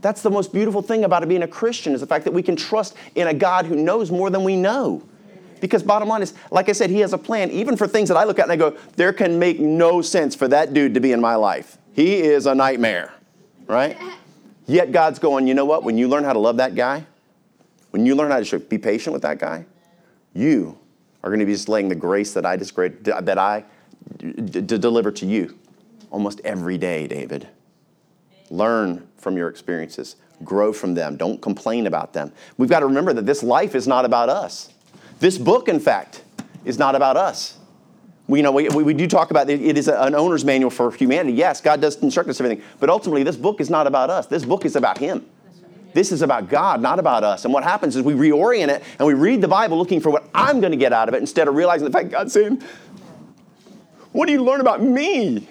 That's 0.00 0.22
the 0.22 0.30
most 0.30 0.52
beautiful 0.52 0.82
thing 0.82 1.04
about 1.04 1.22
it 1.22 1.28
being 1.28 1.44
a 1.44 1.48
Christian 1.48 1.94
is 1.94 2.00
the 2.00 2.08
fact 2.08 2.24
that 2.24 2.34
we 2.34 2.42
can 2.42 2.56
trust 2.56 2.96
in 3.14 3.28
a 3.28 3.34
God 3.34 3.66
who 3.66 3.76
knows 3.76 4.10
more 4.10 4.30
than 4.30 4.42
we 4.42 4.56
know. 4.56 5.02
Because 5.60 5.84
bottom 5.84 6.08
line 6.08 6.22
is, 6.22 6.34
like 6.50 6.68
I 6.68 6.72
said, 6.72 6.90
he 6.90 6.98
has 7.00 7.12
a 7.12 7.18
plan, 7.18 7.52
even 7.52 7.76
for 7.76 7.86
things 7.86 8.08
that 8.08 8.16
I 8.16 8.24
look 8.24 8.40
at 8.40 8.46
and 8.46 8.52
I 8.52 8.56
go, 8.56 8.76
there 8.96 9.12
can 9.12 9.38
make 9.38 9.60
no 9.60 10.02
sense 10.02 10.34
for 10.34 10.48
that 10.48 10.74
dude 10.74 10.94
to 10.94 11.00
be 11.00 11.12
in 11.12 11.20
my 11.20 11.36
life. 11.36 11.78
He 11.92 12.20
is 12.20 12.46
a 12.46 12.54
nightmare, 12.54 13.12
right? 13.66 13.96
Yet 14.66 14.92
God's 14.92 15.18
going, 15.18 15.46
you 15.46 15.54
know 15.54 15.64
what? 15.64 15.82
When 15.82 15.98
you 15.98 16.08
learn 16.08 16.24
how 16.24 16.32
to 16.32 16.38
love 16.38 16.56
that 16.56 16.74
guy, 16.74 17.06
when 17.90 18.06
you 18.06 18.14
learn 18.14 18.30
how 18.30 18.42
to 18.42 18.58
be 18.58 18.78
patient 18.78 19.12
with 19.12 19.22
that 19.22 19.38
guy, 19.38 19.66
you 20.34 20.78
are 21.22 21.30
going 21.30 21.40
to 21.40 21.46
be 21.46 21.52
displaying 21.52 21.88
the 21.88 21.94
grace 21.94 22.32
that 22.34 22.46
I, 22.46 22.56
that 22.56 23.38
I 23.38 23.64
d- 24.16 24.32
d- 24.32 24.78
deliver 24.78 25.10
to 25.12 25.26
you 25.26 25.58
almost 26.10 26.40
every 26.44 26.78
day, 26.78 27.06
David. 27.06 27.48
Learn 28.50 29.06
from 29.16 29.36
your 29.36 29.48
experiences, 29.48 30.16
grow 30.44 30.72
from 30.72 30.94
them, 30.94 31.16
don't 31.16 31.40
complain 31.40 31.86
about 31.86 32.12
them. 32.12 32.32
We've 32.56 32.70
got 32.70 32.80
to 32.80 32.86
remember 32.86 33.12
that 33.12 33.26
this 33.26 33.42
life 33.42 33.74
is 33.74 33.86
not 33.86 34.04
about 34.04 34.28
us. 34.28 34.72
This 35.20 35.38
book, 35.38 35.68
in 35.68 35.78
fact, 35.78 36.22
is 36.64 36.78
not 36.78 36.94
about 36.94 37.16
us. 37.16 37.58
We, 38.32 38.38
you 38.38 38.44
know, 38.44 38.52
we, 38.52 38.66
we 38.70 38.94
do 38.94 39.06
talk 39.06 39.30
about 39.30 39.50
it, 39.50 39.60
it 39.60 39.76
is 39.76 39.88
an 39.88 40.14
owner's 40.14 40.42
manual 40.42 40.70
for 40.70 40.90
humanity. 40.90 41.34
Yes, 41.34 41.60
God 41.60 41.82
does 41.82 41.96
instruct 42.02 42.30
us 42.30 42.40
everything, 42.40 42.64
but 42.80 42.88
ultimately, 42.88 43.24
this 43.24 43.36
book 43.36 43.60
is 43.60 43.68
not 43.68 43.86
about 43.86 44.08
us. 44.08 44.26
This 44.26 44.42
book 44.42 44.64
is 44.64 44.74
about 44.74 44.96
Him. 44.96 45.26
This 45.92 46.12
is 46.12 46.22
about 46.22 46.48
God, 46.48 46.80
not 46.80 46.98
about 46.98 47.24
us. 47.24 47.44
And 47.44 47.52
what 47.52 47.62
happens 47.62 47.94
is 47.94 48.02
we 48.02 48.14
reorient 48.14 48.68
it 48.68 48.82
and 48.98 49.06
we 49.06 49.12
read 49.12 49.42
the 49.42 49.48
Bible 49.48 49.76
looking 49.76 50.00
for 50.00 50.08
what 50.08 50.30
I'm 50.34 50.60
going 50.60 50.70
to 50.70 50.78
get 50.78 50.94
out 50.94 51.08
of 51.08 51.14
it 51.14 51.18
instead 51.18 51.46
of 51.46 51.54
realizing 51.56 51.84
the 51.84 51.90
fact 51.90 52.08
God's 52.08 52.32
saying, 52.32 52.62
What 54.12 54.24
do 54.24 54.32
you 54.32 54.42
learn 54.42 54.62
about 54.62 54.82
me? 54.82 55.46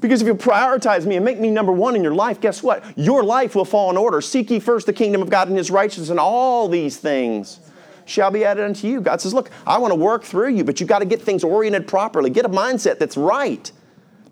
Because 0.00 0.22
if 0.22 0.28
you 0.28 0.36
prioritize 0.36 1.06
me 1.06 1.16
and 1.16 1.24
make 1.24 1.40
me 1.40 1.50
number 1.50 1.72
one 1.72 1.96
in 1.96 2.04
your 2.04 2.14
life, 2.14 2.40
guess 2.40 2.62
what? 2.62 2.84
Your 2.96 3.24
life 3.24 3.56
will 3.56 3.64
fall 3.64 3.90
in 3.90 3.96
order. 3.96 4.20
Seek 4.20 4.48
ye 4.48 4.60
first 4.60 4.86
the 4.86 4.92
kingdom 4.92 5.22
of 5.22 5.28
God 5.28 5.48
and 5.48 5.56
his 5.56 5.72
righteousness, 5.72 6.10
and 6.10 6.20
all 6.20 6.68
these 6.68 6.98
things 6.98 7.58
shall 8.06 8.30
be 8.30 8.44
added 8.44 8.64
unto 8.64 8.86
you. 8.86 9.00
God 9.00 9.20
says, 9.20 9.34
Look, 9.34 9.50
I 9.66 9.78
want 9.78 9.92
to 9.92 9.98
work 9.98 10.24
through 10.24 10.50
you, 10.50 10.64
but 10.64 10.80
you've 10.80 10.88
got 10.88 11.00
to 11.00 11.04
get 11.04 11.22
things 11.22 11.44
oriented 11.44 11.86
properly. 11.86 12.30
Get 12.30 12.44
a 12.44 12.48
mindset 12.48 12.98
that's 12.98 13.16
right. 13.16 13.70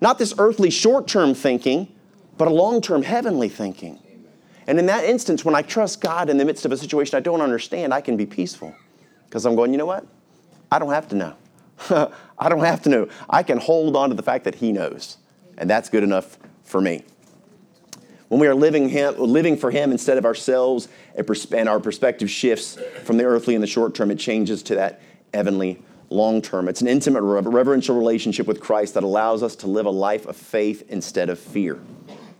Not 0.00 0.18
this 0.18 0.34
earthly 0.38 0.70
short 0.70 1.06
term 1.06 1.34
thinking, 1.34 1.92
but 2.36 2.48
a 2.48 2.50
long 2.50 2.80
term 2.80 3.02
heavenly 3.02 3.48
thinking. 3.48 3.98
And 4.66 4.78
in 4.78 4.86
that 4.86 5.04
instance, 5.04 5.44
when 5.44 5.54
I 5.54 5.62
trust 5.62 6.00
God 6.00 6.30
in 6.30 6.38
the 6.38 6.44
midst 6.44 6.64
of 6.64 6.72
a 6.72 6.76
situation 6.76 7.16
I 7.16 7.20
don't 7.20 7.40
understand, 7.40 7.92
I 7.92 8.00
can 8.00 8.16
be 8.16 8.26
peaceful. 8.26 8.74
Because 9.26 9.44
I'm 9.44 9.56
going, 9.56 9.72
you 9.72 9.78
know 9.78 9.86
what? 9.86 10.06
I 10.70 10.78
don't 10.78 10.92
have 10.92 11.08
to 11.08 11.16
know. 11.16 11.34
I 12.38 12.48
don't 12.48 12.64
have 12.64 12.82
to 12.82 12.88
know. 12.88 13.08
I 13.28 13.42
can 13.42 13.58
hold 13.58 13.96
on 13.96 14.10
to 14.10 14.14
the 14.14 14.22
fact 14.22 14.44
that 14.44 14.56
He 14.56 14.72
knows. 14.72 15.18
And 15.58 15.68
that's 15.68 15.88
good 15.88 16.02
enough 16.02 16.38
for 16.62 16.80
me. 16.80 17.04
When 18.32 18.40
we 18.40 18.46
are 18.46 18.54
living, 18.54 18.88
him, 18.88 19.14
living 19.18 19.58
for 19.58 19.70
Him 19.70 19.90
instead 19.90 20.16
of 20.16 20.24
ourselves, 20.24 20.88
and 21.52 21.68
our 21.68 21.78
perspective 21.78 22.30
shifts 22.30 22.78
from 23.04 23.18
the 23.18 23.24
earthly 23.24 23.54
in 23.54 23.60
the 23.60 23.66
short 23.66 23.94
term, 23.94 24.10
it 24.10 24.18
changes 24.18 24.62
to 24.62 24.76
that 24.76 25.02
heavenly 25.34 25.82
long 26.08 26.40
term. 26.40 26.66
It's 26.66 26.80
an 26.80 26.88
intimate, 26.88 27.20
reverential 27.20 27.94
relationship 27.94 28.46
with 28.46 28.58
Christ 28.58 28.94
that 28.94 29.02
allows 29.02 29.42
us 29.42 29.54
to 29.56 29.66
live 29.66 29.84
a 29.84 29.90
life 29.90 30.24
of 30.24 30.34
faith 30.34 30.84
instead 30.88 31.28
of 31.28 31.38
fear 31.38 31.78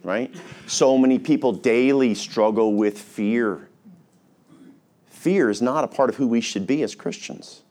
right? 0.03 0.35
So 0.67 0.97
many 0.97 1.19
people 1.19 1.53
daily 1.53 2.15
struggle 2.15 2.75
with 2.75 2.99
fear. 2.99 3.69
Fear 5.11 5.51
is 5.51 5.63
not 5.63 5.85
a 5.85 5.89
part 5.89 6.11
of 6.11 6.17
who 6.17 6.27
we 6.27 6.41
should 6.41 6.67
be 6.67 6.83
as 6.83 6.95
Christians. 6.95 7.63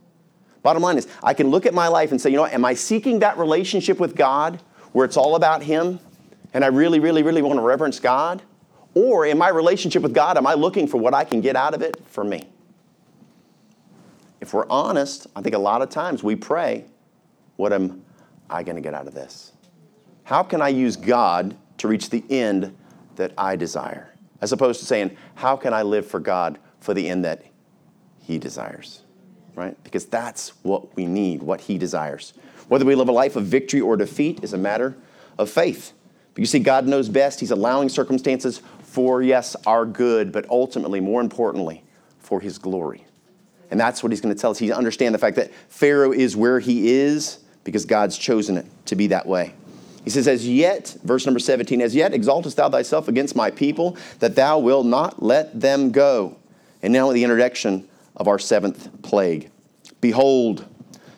Bottom 0.64 0.84
line 0.84 0.98
is, 0.98 1.08
I 1.24 1.34
can 1.34 1.50
look 1.50 1.66
at 1.66 1.74
my 1.74 1.88
life 1.88 2.12
and 2.12 2.22
say, 2.22 2.30
you 2.30 2.36
know 2.36 2.44
what, 2.44 2.54
am 2.54 2.64
I 2.64 2.76
seeking 2.76 3.20
that 3.20 3.38
relationship 3.38 4.00
with 4.00 4.16
God 4.16 4.62
where 4.94 5.06
it's 5.06 5.18
all 5.18 5.36
about 5.36 5.64
Him 5.64 6.00
and 6.54 6.64
I 6.64 6.68
really, 6.68 7.00
really, 7.00 7.24
really 7.24 7.42
want 7.42 7.58
to 7.58 7.64
reverence 7.64 8.00
God? 8.00 8.42
Or 8.94 9.26
in 9.26 9.38
my 9.38 9.50
relationship 9.50 10.04
with 10.04 10.14
God, 10.14 10.38
am 10.38 10.46
I 10.46 10.54
looking 10.54 10.88
for 10.88 10.98
what 10.98 11.14
I 11.14 11.24
can 11.24 11.40
get 11.42 11.56
out 11.56 11.74
of 11.74 11.82
it 11.82 11.96
for 12.08 12.24
me? 12.24 12.50
If 14.42 14.54
we're 14.54 14.68
honest, 14.70 15.28
I 15.36 15.42
think 15.42 15.56
a 15.56 15.60
lot 15.60 15.82
of 15.82 15.90
times 15.90 16.24
we 16.24 16.36
pray, 16.36 16.86
what 17.56 17.72
am 17.72 18.04
I 18.50 18.64
going 18.64 18.76
to 18.76 18.82
get 18.82 18.94
out 18.94 19.08
of 19.08 19.14
this? 19.14 19.54
How 20.24 20.44
can 20.44 20.62
I 20.62 20.70
use 20.70 20.96
God 20.96 21.56
to 21.78 21.88
reach 21.88 22.10
the 22.10 22.24
end 22.30 22.76
that 23.16 23.34
I 23.38 23.56
desire, 23.56 24.14
as 24.42 24.52
opposed 24.52 24.80
to 24.80 24.86
saying, 24.86 25.16
How 25.36 25.56
can 25.56 25.74
I 25.74 25.84
live 25.84 26.06
for 26.06 26.20
God 26.20 26.58
for 26.80 26.94
the 26.94 27.08
end 27.08 27.24
that 27.24 27.44
He 28.20 28.38
desires? 28.38 29.02
Right? 29.56 29.82
Because 29.84 30.06
that's 30.06 30.50
what 30.64 30.96
we 30.96 31.06
need, 31.06 31.44
what 31.44 31.62
He 31.62 31.78
desires. 31.78 32.34
Whether 32.68 32.86
we 32.86 32.96
live 32.96 33.10
a 33.10 33.14
life 33.14 33.36
of 33.36 33.46
victory 33.46 33.82
or 33.82 33.96
defeat 33.96 34.44
is 34.44 34.54
a 34.54 34.58
matter 34.58 34.98
of 35.38 35.50
faith. 35.50 35.94
But 36.34 36.40
you 36.40 36.46
see, 36.46 36.60
God 36.60 36.88
knows 36.88 37.10
best. 37.10 37.40
He's 37.40 37.52
allowing 37.52 37.90
circumstances 37.90 38.62
for, 38.84 39.22
yes, 39.22 39.56
our 39.66 39.86
good, 39.86 40.32
but 40.32 40.50
ultimately, 40.50 41.00
more 41.00 41.22
importantly, 41.22 41.84
for 42.20 42.40
His 42.40 42.58
glory. 42.58 43.06
And 43.70 43.80
that's 43.80 44.04
what 44.04 44.12
He's 44.12 44.22
going 44.22 44.34
to 44.34 44.40
tell 44.40 44.52
us. 44.52 44.58
He 44.58 44.72
understand 44.72 45.16
the 45.16 45.20
fact 45.20 45.36
that 45.38 45.54
Pharaoh 45.70 46.12
is 46.12 46.36
where 46.36 46.60
he 46.60 46.92
is 46.92 47.40
because 47.64 47.86
God's 47.86 48.18
chosen 48.18 48.58
it 48.58 48.66
to 48.86 48.96
be 48.96 49.08
that 49.08 49.26
way. 49.26 49.54
He 50.04 50.10
says, 50.10 50.28
As 50.28 50.48
yet, 50.48 50.96
verse 51.04 51.26
number 51.26 51.40
17, 51.40 51.82
as 51.82 51.96
yet 51.96 52.14
exaltest 52.14 52.58
thou 52.58 52.70
thyself 52.70 53.08
against 53.08 53.36
my 53.36 53.52
people, 53.52 53.98
that 54.20 54.36
thou 54.36 54.60
wilt 54.60 54.86
not 54.86 55.22
let 55.22 55.60
them 55.60 55.92
go. 55.92 56.38
And 56.82 56.92
now 56.92 57.12
the 57.12 57.24
introduction 57.24 57.88
of 58.16 58.28
our 58.28 58.40
seventh 58.40 58.90
plague. 59.04 59.52
Behold, 60.00 60.66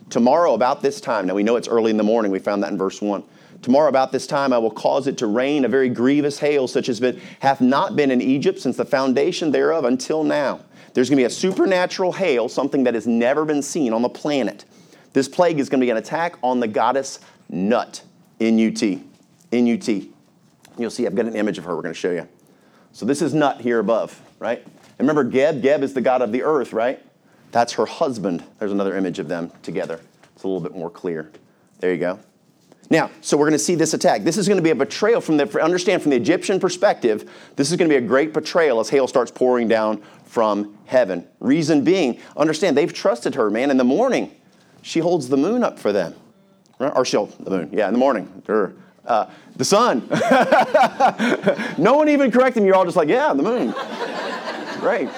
tomorrow 0.09 0.53
about 0.53 0.81
this 0.81 0.99
time, 0.99 1.27
now 1.27 1.33
we 1.33 1.43
know 1.43 1.55
it's 1.55 1.67
early 1.67 1.91
in 1.91 1.97
the 1.97 2.03
morning, 2.03 2.31
we 2.31 2.39
found 2.39 2.63
that 2.63 2.71
in 2.71 2.77
verse 2.77 3.01
1. 3.01 3.23
Tomorrow, 3.63 3.87
about 3.87 4.11
this 4.11 4.27
time, 4.27 4.51
I 4.51 4.57
will 4.57 4.71
cause 4.71 5.07
it 5.07 5.17
to 5.19 5.27
rain 5.27 5.63
a 5.63 5.69
very 5.69 5.87
grievous 5.87 6.37
hail, 6.37 6.67
such 6.67 6.89
as 6.89 6.99
been, 6.99 7.19
hath 7.39 7.61
not 7.61 7.95
been 7.95 8.11
in 8.11 8.21
Egypt 8.21 8.59
since 8.59 8.75
the 8.75 8.83
foundation 8.83 9.51
thereof 9.51 9.85
until 9.85 10.25
now. 10.25 10.59
There's 10.93 11.09
going 11.09 11.17
to 11.17 11.21
be 11.21 11.25
a 11.25 11.29
supernatural 11.29 12.11
hail, 12.11 12.49
something 12.49 12.83
that 12.83 12.93
has 12.93 13.07
never 13.07 13.45
been 13.45 13.61
seen 13.61 13.93
on 13.93 14.01
the 14.01 14.09
planet. 14.09 14.65
This 15.13 15.29
plague 15.29 15.59
is 15.59 15.69
going 15.69 15.79
to 15.79 15.85
be 15.85 15.91
an 15.91 15.97
attack 15.97 16.35
on 16.43 16.59
the 16.59 16.67
goddess 16.67 17.19
Nut, 17.49 18.03
N 18.41 18.57
U 18.57 18.69
T. 18.69 19.01
N 19.53 19.65
U 19.65 19.77
T. 19.77 20.11
You'll 20.77 20.91
see, 20.91 21.07
I've 21.07 21.15
got 21.15 21.25
an 21.25 21.35
image 21.35 21.57
of 21.57 21.63
her 21.63 21.75
we're 21.75 21.83
going 21.83 21.93
to 21.93 21.99
show 21.99 22.11
you. 22.11 22.27
So 22.91 23.05
this 23.05 23.21
is 23.21 23.33
Nut 23.33 23.61
here 23.61 23.79
above, 23.79 24.21
right? 24.39 24.61
And 24.63 25.07
remember, 25.07 25.23
Geb, 25.23 25.61
Geb 25.61 25.83
is 25.83 25.93
the 25.93 26.01
god 26.01 26.21
of 26.21 26.31
the 26.31 26.43
earth, 26.43 26.73
right? 26.73 27.01
That's 27.51 27.73
her 27.73 27.85
husband. 27.85 28.43
There's 28.59 28.71
another 28.71 28.97
image 28.97 29.19
of 29.19 29.29
them 29.29 29.51
together. 29.61 30.01
It's 30.35 30.43
a 30.43 30.47
little 30.47 30.61
bit 30.61 30.75
more 30.75 30.89
clear. 30.89 31.31
There 31.79 31.93
you 31.93 31.99
go. 31.99 32.19
Now, 32.89 33.09
so 33.21 33.37
we're 33.37 33.45
going 33.45 33.53
to 33.53 33.63
see 33.63 33.75
this 33.75 33.93
attack. 33.93 34.23
This 34.23 34.37
is 34.37 34.47
going 34.47 34.57
to 34.57 34.63
be 34.63 34.69
a 34.69 34.75
betrayal 34.75 35.21
from 35.21 35.37
the, 35.37 35.63
understand 35.63 36.01
from 36.01 36.11
the 36.11 36.17
Egyptian 36.17 36.59
perspective, 36.59 37.29
this 37.55 37.71
is 37.71 37.77
going 37.77 37.89
to 37.89 37.93
be 37.93 38.03
a 38.03 38.07
great 38.07 38.33
betrayal 38.33 38.79
as 38.79 38.89
hail 38.89 39.07
starts 39.07 39.31
pouring 39.31 39.67
down 39.67 40.01
from 40.25 40.77
heaven. 40.85 41.27
Reason 41.39 41.83
being, 41.83 42.19
understand, 42.35 42.77
they've 42.77 42.93
trusted 42.93 43.35
her, 43.35 43.49
man. 43.49 43.71
In 43.71 43.77
the 43.77 43.83
morning, 43.83 44.31
she 44.81 44.99
holds 44.99 45.29
the 45.29 45.37
moon 45.37 45.63
up 45.63 45.79
for 45.79 45.91
them. 45.91 46.13
Right? 46.79 46.91
Or 46.95 47.05
she'll, 47.05 47.27
the 47.27 47.49
moon, 47.49 47.69
yeah, 47.71 47.87
in 47.87 47.93
the 47.93 47.99
morning. 47.99 48.43
Uh, 49.05 49.29
the 49.55 49.65
sun. 49.65 50.07
no 51.77 51.95
one 51.95 52.09
even 52.09 52.31
corrected 52.31 52.63
me. 52.63 52.67
You're 52.67 52.75
all 52.75 52.85
just 52.85 52.97
like, 52.97 53.09
yeah, 53.09 53.33
the 53.33 53.43
moon. 53.43 53.73
Great. 54.79 55.09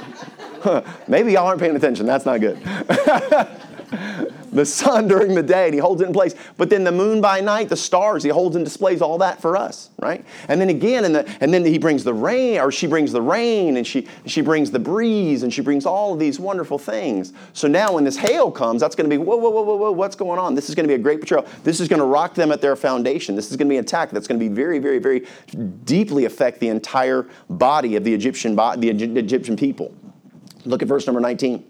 Maybe 1.08 1.34
y'all 1.34 1.48
aren't 1.48 1.60
paying 1.60 1.76
attention. 1.76 2.06
That's 2.06 2.26
not 2.26 2.40
good. 2.40 2.58
the 4.52 4.66
sun 4.66 5.08
during 5.08 5.36
the 5.36 5.44
day 5.44 5.66
and 5.66 5.74
he 5.74 5.80
holds 5.80 6.02
it 6.02 6.08
in 6.08 6.14
place. 6.14 6.36
But 6.58 6.70
then 6.70 6.84
the 6.84 6.92
moon 6.92 7.22
by 7.22 7.42
night, 7.42 7.70
the 7.70 7.76
stars, 7.76 8.24
he 8.24 8.30
holds 8.30 8.56
and 8.56 8.64
displays 8.64 9.02
all 9.02 9.18
that 9.20 9.42
for 9.42 9.58
us, 9.58 9.90
right? 10.00 10.26
And 10.48 10.60
then 10.60 10.70
again, 10.70 11.06
and, 11.06 11.16
the, 11.16 11.38
and 11.42 11.54
then 11.54 11.66
he 11.66 11.78
brings 11.78 12.04
the 12.04 12.14
rain, 12.14 12.60
or 12.60 12.72
she 12.72 12.88
brings 12.88 13.12
the 13.12 13.22
rain, 13.22 13.78
and 13.78 13.86
she, 13.86 14.08
she 14.26 14.42
brings 14.42 14.72
the 14.72 14.80
breeze, 14.80 15.44
and 15.44 15.54
she 15.54 15.62
brings 15.62 15.86
all 15.86 16.14
of 16.14 16.20
these 16.20 16.40
wonderful 16.40 16.78
things. 16.78 17.34
So 17.54 17.68
now 17.68 17.94
when 17.94 18.04
this 18.04 18.18
hail 18.18 18.52
comes, 18.52 18.82
that's 18.82 18.96
going 18.96 19.10
to 19.10 19.14
be, 19.14 19.22
whoa, 19.22 19.36
whoa, 19.36 19.50
whoa, 19.50 19.62
whoa, 19.62 19.76
whoa, 19.76 19.92
what's 19.92 20.16
going 20.16 20.40
on? 20.40 20.56
This 20.56 20.70
is 20.70 20.76
going 20.76 20.86
to 20.86 20.88
be 20.88 20.96
a 20.96 21.04
great 21.04 21.20
betrayal 21.20 21.46
This 21.64 21.80
is 21.80 21.88
going 21.88 22.00
to 22.00 22.06
rock 22.06 22.34
them 22.34 22.52
at 22.52 22.62
their 22.62 22.76
foundation. 22.76 23.36
This 23.36 23.52
is 23.52 23.58
going 23.58 23.68
to 23.68 23.74
be 23.74 23.78
an 23.78 23.84
attack 23.84 24.12
that's 24.12 24.28
going 24.28 24.40
to 24.40 24.50
be 24.50 24.54
very, 24.54 24.80
very, 24.80 25.00
very 25.00 25.28
deeply 25.84 26.26
affect 26.26 26.60
the 26.60 26.70
entire 26.70 27.28
body 27.50 27.96
of 27.96 28.04
the 28.04 28.14
Egyptian, 28.14 28.56
the 28.56 28.90
Egyptian 28.90 29.56
people. 29.56 29.94
Look 30.66 30.82
at 30.82 30.88
verse 30.88 31.06
number 31.06 31.22
19. 31.22 31.64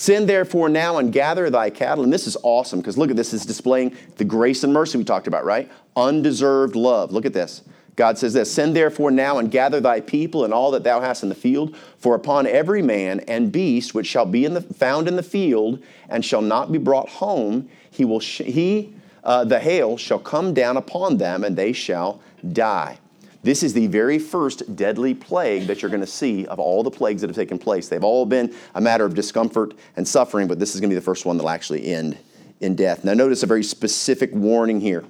Send 0.00 0.30
therefore 0.30 0.70
now 0.70 0.96
and 0.96 1.12
gather 1.12 1.50
thy 1.50 1.68
cattle. 1.68 2.04
And 2.04 2.10
this 2.10 2.26
is 2.26 2.34
awesome 2.42 2.80
because 2.80 2.96
look 2.96 3.10
at 3.10 3.18
this, 3.18 3.34
is 3.34 3.44
displaying 3.44 3.94
the 4.16 4.24
grace 4.24 4.64
and 4.64 4.72
mercy 4.72 4.96
we 4.96 5.04
talked 5.04 5.26
about, 5.26 5.44
right? 5.44 5.70
Undeserved 5.94 6.74
love. 6.74 7.12
Look 7.12 7.26
at 7.26 7.34
this. 7.34 7.60
God 7.96 8.16
says 8.16 8.32
this 8.32 8.50
Send 8.50 8.74
therefore 8.74 9.10
now 9.10 9.36
and 9.36 9.50
gather 9.50 9.78
thy 9.78 10.00
people 10.00 10.46
and 10.46 10.54
all 10.54 10.70
that 10.70 10.84
thou 10.84 11.02
hast 11.02 11.22
in 11.22 11.28
the 11.28 11.34
field, 11.34 11.76
for 11.98 12.14
upon 12.14 12.46
every 12.46 12.80
man 12.80 13.20
and 13.28 13.52
beast 13.52 13.92
which 13.92 14.06
shall 14.06 14.24
be 14.24 14.46
in 14.46 14.54
the, 14.54 14.62
found 14.62 15.06
in 15.06 15.16
the 15.16 15.22
field 15.22 15.82
and 16.08 16.24
shall 16.24 16.40
not 16.40 16.72
be 16.72 16.78
brought 16.78 17.10
home, 17.10 17.68
he 17.90 18.06
will 18.06 18.20
sh- 18.20 18.40
he 18.46 18.94
uh, 19.22 19.44
the 19.44 19.60
hail 19.60 19.98
shall 19.98 20.18
come 20.18 20.54
down 20.54 20.78
upon 20.78 21.18
them 21.18 21.44
and 21.44 21.56
they 21.56 21.74
shall 21.74 22.22
die. 22.54 22.98
This 23.42 23.62
is 23.62 23.72
the 23.72 23.86
very 23.86 24.18
first 24.18 24.76
deadly 24.76 25.14
plague 25.14 25.66
that 25.66 25.80
you're 25.80 25.90
going 25.90 26.02
to 26.02 26.06
see 26.06 26.46
of 26.46 26.58
all 26.58 26.82
the 26.82 26.90
plagues 26.90 27.22
that 27.22 27.30
have 27.30 27.36
taken 27.36 27.58
place. 27.58 27.88
They've 27.88 28.04
all 28.04 28.26
been 28.26 28.54
a 28.74 28.80
matter 28.80 29.04
of 29.06 29.14
discomfort 29.14 29.74
and 29.96 30.06
suffering, 30.06 30.46
but 30.46 30.58
this 30.58 30.74
is 30.74 30.80
going 30.80 30.90
to 30.90 30.94
be 30.94 30.98
the 30.98 31.04
first 31.04 31.24
one 31.24 31.38
that'll 31.38 31.48
actually 31.48 31.86
end 31.86 32.18
in 32.60 32.76
death. 32.76 33.02
Now, 33.02 33.14
notice 33.14 33.42
a 33.42 33.46
very 33.46 33.62
specific 33.62 34.30
warning 34.34 34.80
here 34.80 35.04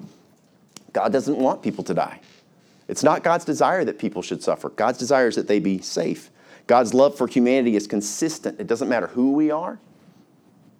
God 0.92 1.12
doesn't 1.12 1.38
want 1.38 1.62
people 1.62 1.84
to 1.84 1.94
die. 1.94 2.20
It's 2.88 3.04
not 3.04 3.22
God's 3.22 3.44
desire 3.44 3.84
that 3.84 3.98
people 3.98 4.22
should 4.22 4.42
suffer, 4.42 4.70
God's 4.70 4.98
desire 4.98 5.28
is 5.28 5.36
that 5.36 5.48
they 5.48 5.58
be 5.58 5.80
safe. 5.80 6.30
God's 6.66 6.94
love 6.94 7.16
for 7.16 7.26
humanity 7.26 7.74
is 7.74 7.88
consistent. 7.88 8.60
It 8.60 8.68
doesn't 8.68 8.88
matter 8.88 9.08
who 9.08 9.32
we 9.32 9.50
are, 9.50 9.80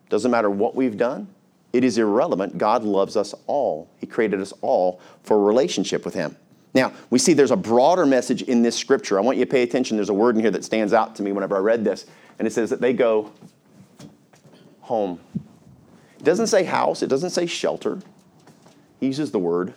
doesn't 0.09 0.31
matter 0.31 0.49
what 0.49 0.77
we've 0.77 0.97
done. 0.97 1.27
It 1.73 1.83
is 1.83 1.99
irrelevant. 1.99 2.59
God 2.59 2.85
loves 2.85 3.17
us 3.17 3.35
all. 3.47 3.89
He 3.99 4.07
created 4.07 4.41
us 4.41 4.53
all 4.61 5.01
for 5.23 5.37
a 5.37 5.41
relationship 5.41 6.05
with 6.05 6.15
Him. 6.15 6.37
Now, 6.73 6.93
we 7.11 7.19
see 7.19 7.33
there's 7.33 7.51
a 7.51 7.57
broader 7.57 8.07
message 8.07 8.43
in 8.43 8.63
this 8.63 8.77
scripture. 8.77 9.19
I 9.19 9.23
want 9.23 9.39
you 9.39 9.45
to 9.45 9.51
pay 9.51 9.63
attention. 9.63 9.97
There's 9.97 10.09
a 10.09 10.15
word 10.15 10.37
in 10.37 10.41
here 10.41 10.53
that 10.53 10.65
stands 10.65 10.93
out 10.93 11.17
to 11.17 11.23
me 11.23 11.33
whenever 11.33 11.57
I 11.57 11.61
read 11.61 11.85
this, 11.85 12.07
and 12.39 12.47
it 12.47 12.53
says 12.53 12.71
that 12.71 12.81
they 12.81 12.93
go 12.93 13.33
home. 14.81 15.21
It 16.19 16.25
doesn't 16.25 16.49
say 16.49 16.65
house, 16.65 17.03
it 17.03 17.09
doesn't 17.09 17.31
say 17.31 17.47
shelter. 17.47 18.01
He 19.01 19.07
uses 19.07 19.31
the 19.31 19.39
word 19.39 19.75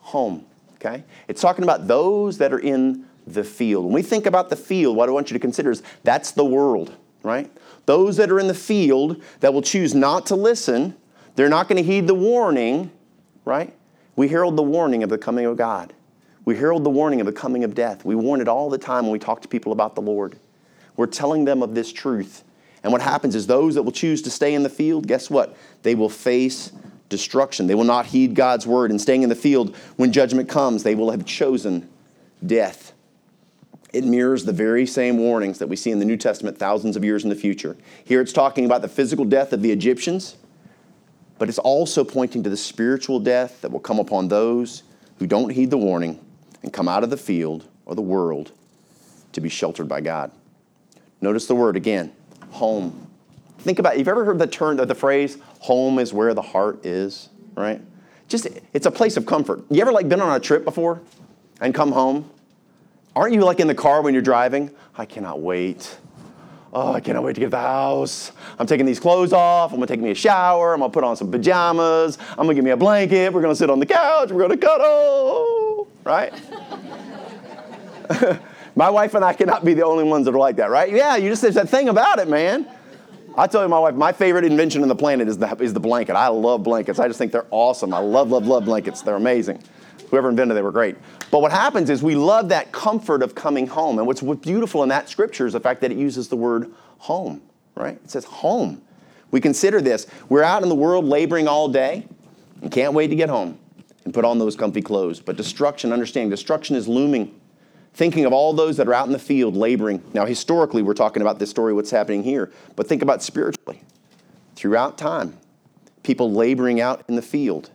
home, 0.00 0.46
okay? 0.76 1.04
It's 1.28 1.40
talking 1.40 1.62
about 1.62 1.86
those 1.86 2.38
that 2.38 2.52
are 2.52 2.58
in 2.58 3.04
the 3.26 3.44
field. 3.44 3.84
When 3.84 3.94
we 3.94 4.02
think 4.02 4.26
about 4.26 4.50
the 4.50 4.56
field, 4.56 4.96
what 4.96 5.08
I 5.08 5.12
want 5.12 5.30
you 5.30 5.34
to 5.34 5.40
consider 5.40 5.70
is 5.70 5.82
that's 6.02 6.32
the 6.32 6.44
world, 6.44 6.96
right? 7.22 7.50
Those 7.86 8.16
that 8.16 8.30
are 8.30 8.40
in 8.40 8.48
the 8.48 8.54
field 8.54 9.22
that 9.40 9.52
will 9.52 9.62
choose 9.62 9.94
not 9.94 10.26
to 10.26 10.36
listen, 10.36 10.96
they're 11.36 11.48
not 11.48 11.68
going 11.68 11.76
to 11.76 11.88
heed 11.88 12.06
the 12.06 12.14
warning, 12.14 12.90
right? 13.44 13.72
We 14.16 14.28
herald 14.28 14.56
the 14.56 14.62
warning 14.62 15.02
of 15.02 15.10
the 15.10 15.18
coming 15.18 15.46
of 15.46 15.56
God. 15.56 15.92
We 16.44 16.56
herald 16.56 16.84
the 16.84 16.90
warning 16.90 17.20
of 17.20 17.26
the 17.26 17.32
coming 17.32 17.62
of 17.62 17.74
death. 17.74 18.04
We 18.04 18.14
warn 18.14 18.40
it 18.40 18.48
all 18.48 18.68
the 18.68 18.78
time 18.78 19.04
when 19.04 19.12
we 19.12 19.18
talk 19.18 19.42
to 19.42 19.48
people 19.48 19.72
about 19.72 19.94
the 19.94 20.02
Lord. 20.02 20.36
We're 20.96 21.06
telling 21.06 21.44
them 21.44 21.62
of 21.62 21.74
this 21.74 21.92
truth. 21.92 22.42
And 22.82 22.92
what 22.92 23.00
happens 23.00 23.34
is 23.34 23.46
those 23.46 23.76
that 23.76 23.84
will 23.84 23.92
choose 23.92 24.22
to 24.22 24.30
stay 24.30 24.54
in 24.54 24.64
the 24.64 24.68
field, 24.68 25.06
guess 25.06 25.30
what? 25.30 25.56
They 25.82 25.94
will 25.94 26.08
face 26.08 26.72
destruction. 27.08 27.68
They 27.68 27.76
will 27.76 27.84
not 27.84 28.06
heed 28.06 28.34
God's 28.34 28.66
word. 28.66 28.90
And 28.90 29.00
staying 29.00 29.22
in 29.22 29.28
the 29.28 29.36
field, 29.36 29.76
when 29.96 30.12
judgment 30.12 30.48
comes, 30.48 30.82
they 30.82 30.96
will 30.96 31.12
have 31.12 31.24
chosen 31.24 31.88
death. 32.44 32.92
It 33.92 34.04
mirrors 34.04 34.44
the 34.44 34.52
very 34.52 34.86
same 34.86 35.18
warnings 35.18 35.58
that 35.58 35.68
we 35.68 35.76
see 35.76 35.90
in 35.90 35.98
the 35.98 36.04
New 36.04 36.16
Testament 36.16 36.58
thousands 36.58 36.96
of 36.96 37.04
years 37.04 37.22
in 37.22 37.30
the 37.30 37.36
future. 37.36 37.76
Here 38.04 38.20
it's 38.20 38.32
talking 38.32 38.64
about 38.64 38.82
the 38.82 38.88
physical 38.88 39.24
death 39.24 39.52
of 39.52 39.62
the 39.62 39.70
Egyptians, 39.70 40.36
but 41.38 41.48
it's 41.48 41.58
also 41.58 42.02
pointing 42.02 42.42
to 42.42 42.50
the 42.50 42.56
spiritual 42.56 43.20
death 43.20 43.60
that 43.60 43.70
will 43.70 43.80
come 43.80 43.98
upon 43.98 44.28
those 44.28 44.82
who 45.18 45.26
don't 45.26 45.50
heed 45.50 45.70
the 45.70 45.78
warning 45.78 46.18
and 46.62 46.72
come 46.72 46.88
out 46.88 47.04
of 47.04 47.10
the 47.10 47.16
field 47.16 47.66
or 47.86 47.94
the 47.94 48.02
world 48.02 48.52
to 49.32 49.40
be 49.40 49.48
sheltered 49.48 49.88
by 49.88 50.00
God. 50.00 50.30
Notice 51.20 51.46
the 51.46 51.54
word 51.54 51.76
again 51.76 52.12
home. 52.50 53.08
Think 53.58 53.78
about 53.78 53.98
you've 53.98 54.08
ever 54.08 54.24
heard 54.24 54.38
the 54.38 54.46
term 54.46 54.76
the 54.76 54.94
phrase 54.94 55.38
home 55.60 55.98
is 55.98 56.12
where 56.12 56.34
the 56.34 56.42
heart 56.42 56.84
is, 56.84 57.28
right? 57.54 57.80
Just 58.28 58.48
it's 58.72 58.86
a 58.86 58.90
place 58.90 59.16
of 59.16 59.26
comfort. 59.26 59.62
You 59.70 59.80
ever 59.82 59.92
like 59.92 60.08
been 60.08 60.20
on 60.20 60.34
a 60.34 60.40
trip 60.40 60.64
before 60.64 61.00
and 61.60 61.74
come 61.74 61.92
home? 61.92 62.28
Aren't 63.14 63.34
you 63.34 63.42
like 63.42 63.60
in 63.60 63.66
the 63.66 63.74
car 63.74 64.02
when 64.02 64.14
you're 64.14 64.22
driving? 64.22 64.70
I 64.96 65.04
cannot 65.04 65.40
wait. 65.40 65.96
Oh, 66.72 66.92
I 66.94 67.00
cannot 67.00 67.22
wait 67.22 67.34
to 67.34 67.40
get 67.40 67.46
to 67.46 67.50
the 67.50 67.58
house. 67.58 68.32
I'm 68.58 68.66
taking 68.66 68.86
these 68.86 68.98
clothes 68.98 69.34
off. 69.34 69.72
I'm 69.72 69.76
gonna 69.76 69.86
take 69.86 70.00
me 70.00 70.10
a 70.10 70.14
shower. 70.14 70.72
I'm 70.72 70.80
gonna 70.80 70.92
put 70.92 71.04
on 71.04 71.16
some 71.16 71.30
pajamas. 71.30 72.16
I'm 72.30 72.38
gonna 72.38 72.54
give 72.54 72.64
me 72.64 72.70
a 72.70 72.76
blanket. 72.76 73.32
We're 73.32 73.42
gonna 73.42 73.54
sit 73.54 73.68
on 73.68 73.78
the 73.78 73.86
couch. 73.86 74.30
We're 74.30 74.40
gonna 74.40 74.56
cuddle, 74.56 75.61
right? 76.04 76.32
my 78.76 78.90
wife 78.90 79.14
and 79.14 79.24
I 79.24 79.32
cannot 79.32 79.64
be 79.64 79.74
the 79.74 79.84
only 79.84 80.04
ones 80.04 80.26
that 80.26 80.34
are 80.34 80.38
like 80.38 80.56
that, 80.56 80.70
right? 80.70 80.90
Yeah, 80.90 81.16
you 81.16 81.28
just, 81.30 81.42
there's 81.42 81.54
that 81.54 81.68
thing 81.68 81.88
about 81.88 82.18
it, 82.18 82.28
man. 82.28 82.68
I 83.36 83.46
tell 83.46 83.62
you, 83.62 83.68
my 83.68 83.78
wife, 83.78 83.94
my 83.94 84.12
favorite 84.12 84.44
invention 84.44 84.82
on 84.82 84.88
the 84.88 84.96
planet 84.96 85.26
is 85.26 85.38
the, 85.38 85.56
is 85.56 85.72
the 85.72 85.80
blanket. 85.80 86.16
I 86.16 86.28
love 86.28 86.62
blankets. 86.62 86.98
I 86.98 87.06
just 87.06 87.18
think 87.18 87.32
they're 87.32 87.46
awesome. 87.50 87.94
I 87.94 87.98
love, 87.98 88.30
love, 88.30 88.46
love 88.46 88.66
blankets. 88.66 89.00
They're 89.02 89.16
amazing. 89.16 89.62
Whoever 90.10 90.28
invented 90.28 90.56
they 90.56 90.62
were 90.62 90.72
great. 90.72 90.96
But 91.30 91.40
what 91.40 91.50
happens 91.50 91.88
is 91.88 92.02
we 92.02 92.14
love 92.14 92.50
that 92.50 92.72
comfort 92.72 93.22
of 93.22 93.34
coming 93.34 93.66
home. 93.66 93.98
And 93.98 94.06
what's 94.06 94.20
beautiful 94.20 94.82
in 94.82 94.90
that 94.90 95.08
scripture 95.08 95.46
is 95.46 95.54
the 95.54 95.60
fact 95.60 95.80
that 95.80 95.90
it 95.90 95.96
uses 95.96 96.28
the 96.28 96.36
word 96.36 96.70
home, 96.98 97.40
right? 97.74 97.94
It 98.04 98.10
says 98.10 98.24
home. 98.24 98.82
We 99.30 99.40
consider 99.40 99.80
this. 99.80 100.06
We're 100.28 100.42
out 100.42 100.62
in 100.62 100.68
the 100.68 100.74
world 100.74 101.06
laboring 101.06 101.48
all 101.48 101.68
day 101.68 102.06
and 102.60 102.70
can't 102.70 102.92
wait 102.92 103.08
to 103.08 103.16
get 103.16 103.30
home 103.30 103.58
and 104.04 104.12
put 104.12 104.24
on 104.24 104.38
those 104.38 104.56
comfy 104.56 104.82
clothes. 104.82 105.20
But 105.20 105.36
destruction, 105.36 105.92
understanding 105.92 106.30
destruction 106.30 106.76
is 106.76 106.88
looming 106.88 107.38
thinking 107.94 108.24
of 108.24 108.32
all 108.32 108.52
those 108.52 108.76
that 108.78 108.88
are 108.88 108.94
out 108.94 109.06
in 109.06 109.12
the 109.12 109.18
field 109.18 109.56
laboring. 109.56 110.02
Now, 110.14 110.24
historically, 110.24 110.82
we're 110.82 110.94
talking 110.94 111.22
about 111.22 111.38
this 111.38 111.50
story, 111.50 111.72
what's 111.72 111.90
happening 111.90 112.22
here, 112.22 112.50
but 112.76 112.86
think 112.86 113.02
about 113.02 113.22
spiritually. 113.22 113.82
Throughout 114.56 114.96
time, 114.96 115.38
people 116.02 116.32
laboring 116.32 116.80
out 116.80 117.04
in 117.08 117.16
the 117.16 117.22
field, 117.22 117.70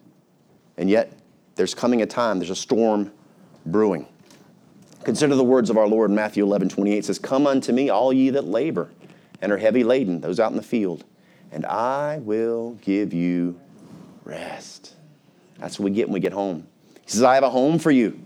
and 0.77 0.89
yet 0.89 1.13
there's 1.55 1.73
coming 1.73 2.01
a 2.01 2.05
time, 2.05 2.39
there's 2.39 2.49
a 2.49 2.55
storm 2.55 3.11
brewing. 3.65 4.07
Consider 5.03 5.35
the 5.35 5.43
words 5.43 5.69
of 5.69 5.77
our 5.77 5.87
Lord 5.87 6.09
in 6.09 6.15
Matthew 6.15 6.43
11 6.43 6.69
28 6.69 7.05
says, 7.05 7.19
Come 7.19 7.47
unto 7.47 7.71
me, 7.71 7.89
all 7.89 8.11
ye 8.11 8.29
that 8.31 8.45
labor 8.45 8.89
and 9.41 9.51
are 9.51 9.57
heavy 9.57 9.83
laden, 9.83 10.21
those 10.21 10.39
out 10.39 10.51
in 10.51 10.57
the 10.57 10.63
field, 10.63 11.05
and 11.51 11.65
I 11.65 12.17
will 12.17 12.73
give 12.81 13.13
you 13.13 13.59
rest. 14.23 14.95
That's 15.59 15.79
what 15.79 15.85
we 15.85 15.91
get 15.91 16.07
when 16.07 16.13
we 16.13 16.19
get 16.19 16.33
home. 16.33 16.67
He 17.03 17.11
says, 17.11 17.23
I 17.23 17.35
have 17.35 17.43
a 17.43 17.49
home 17.49 17.79
for 17.79 17.91
you 17.91 18.19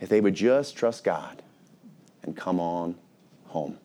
if 0.00 0.08
they 0.08 0.20
would 0.20 0.34
just 0.34 0.76
trust 0.76 1.04
God 1.04 1.42
and 2.22 2.36
come 2.36 2.60
on 2.60 2.94
home. 3.46 3.78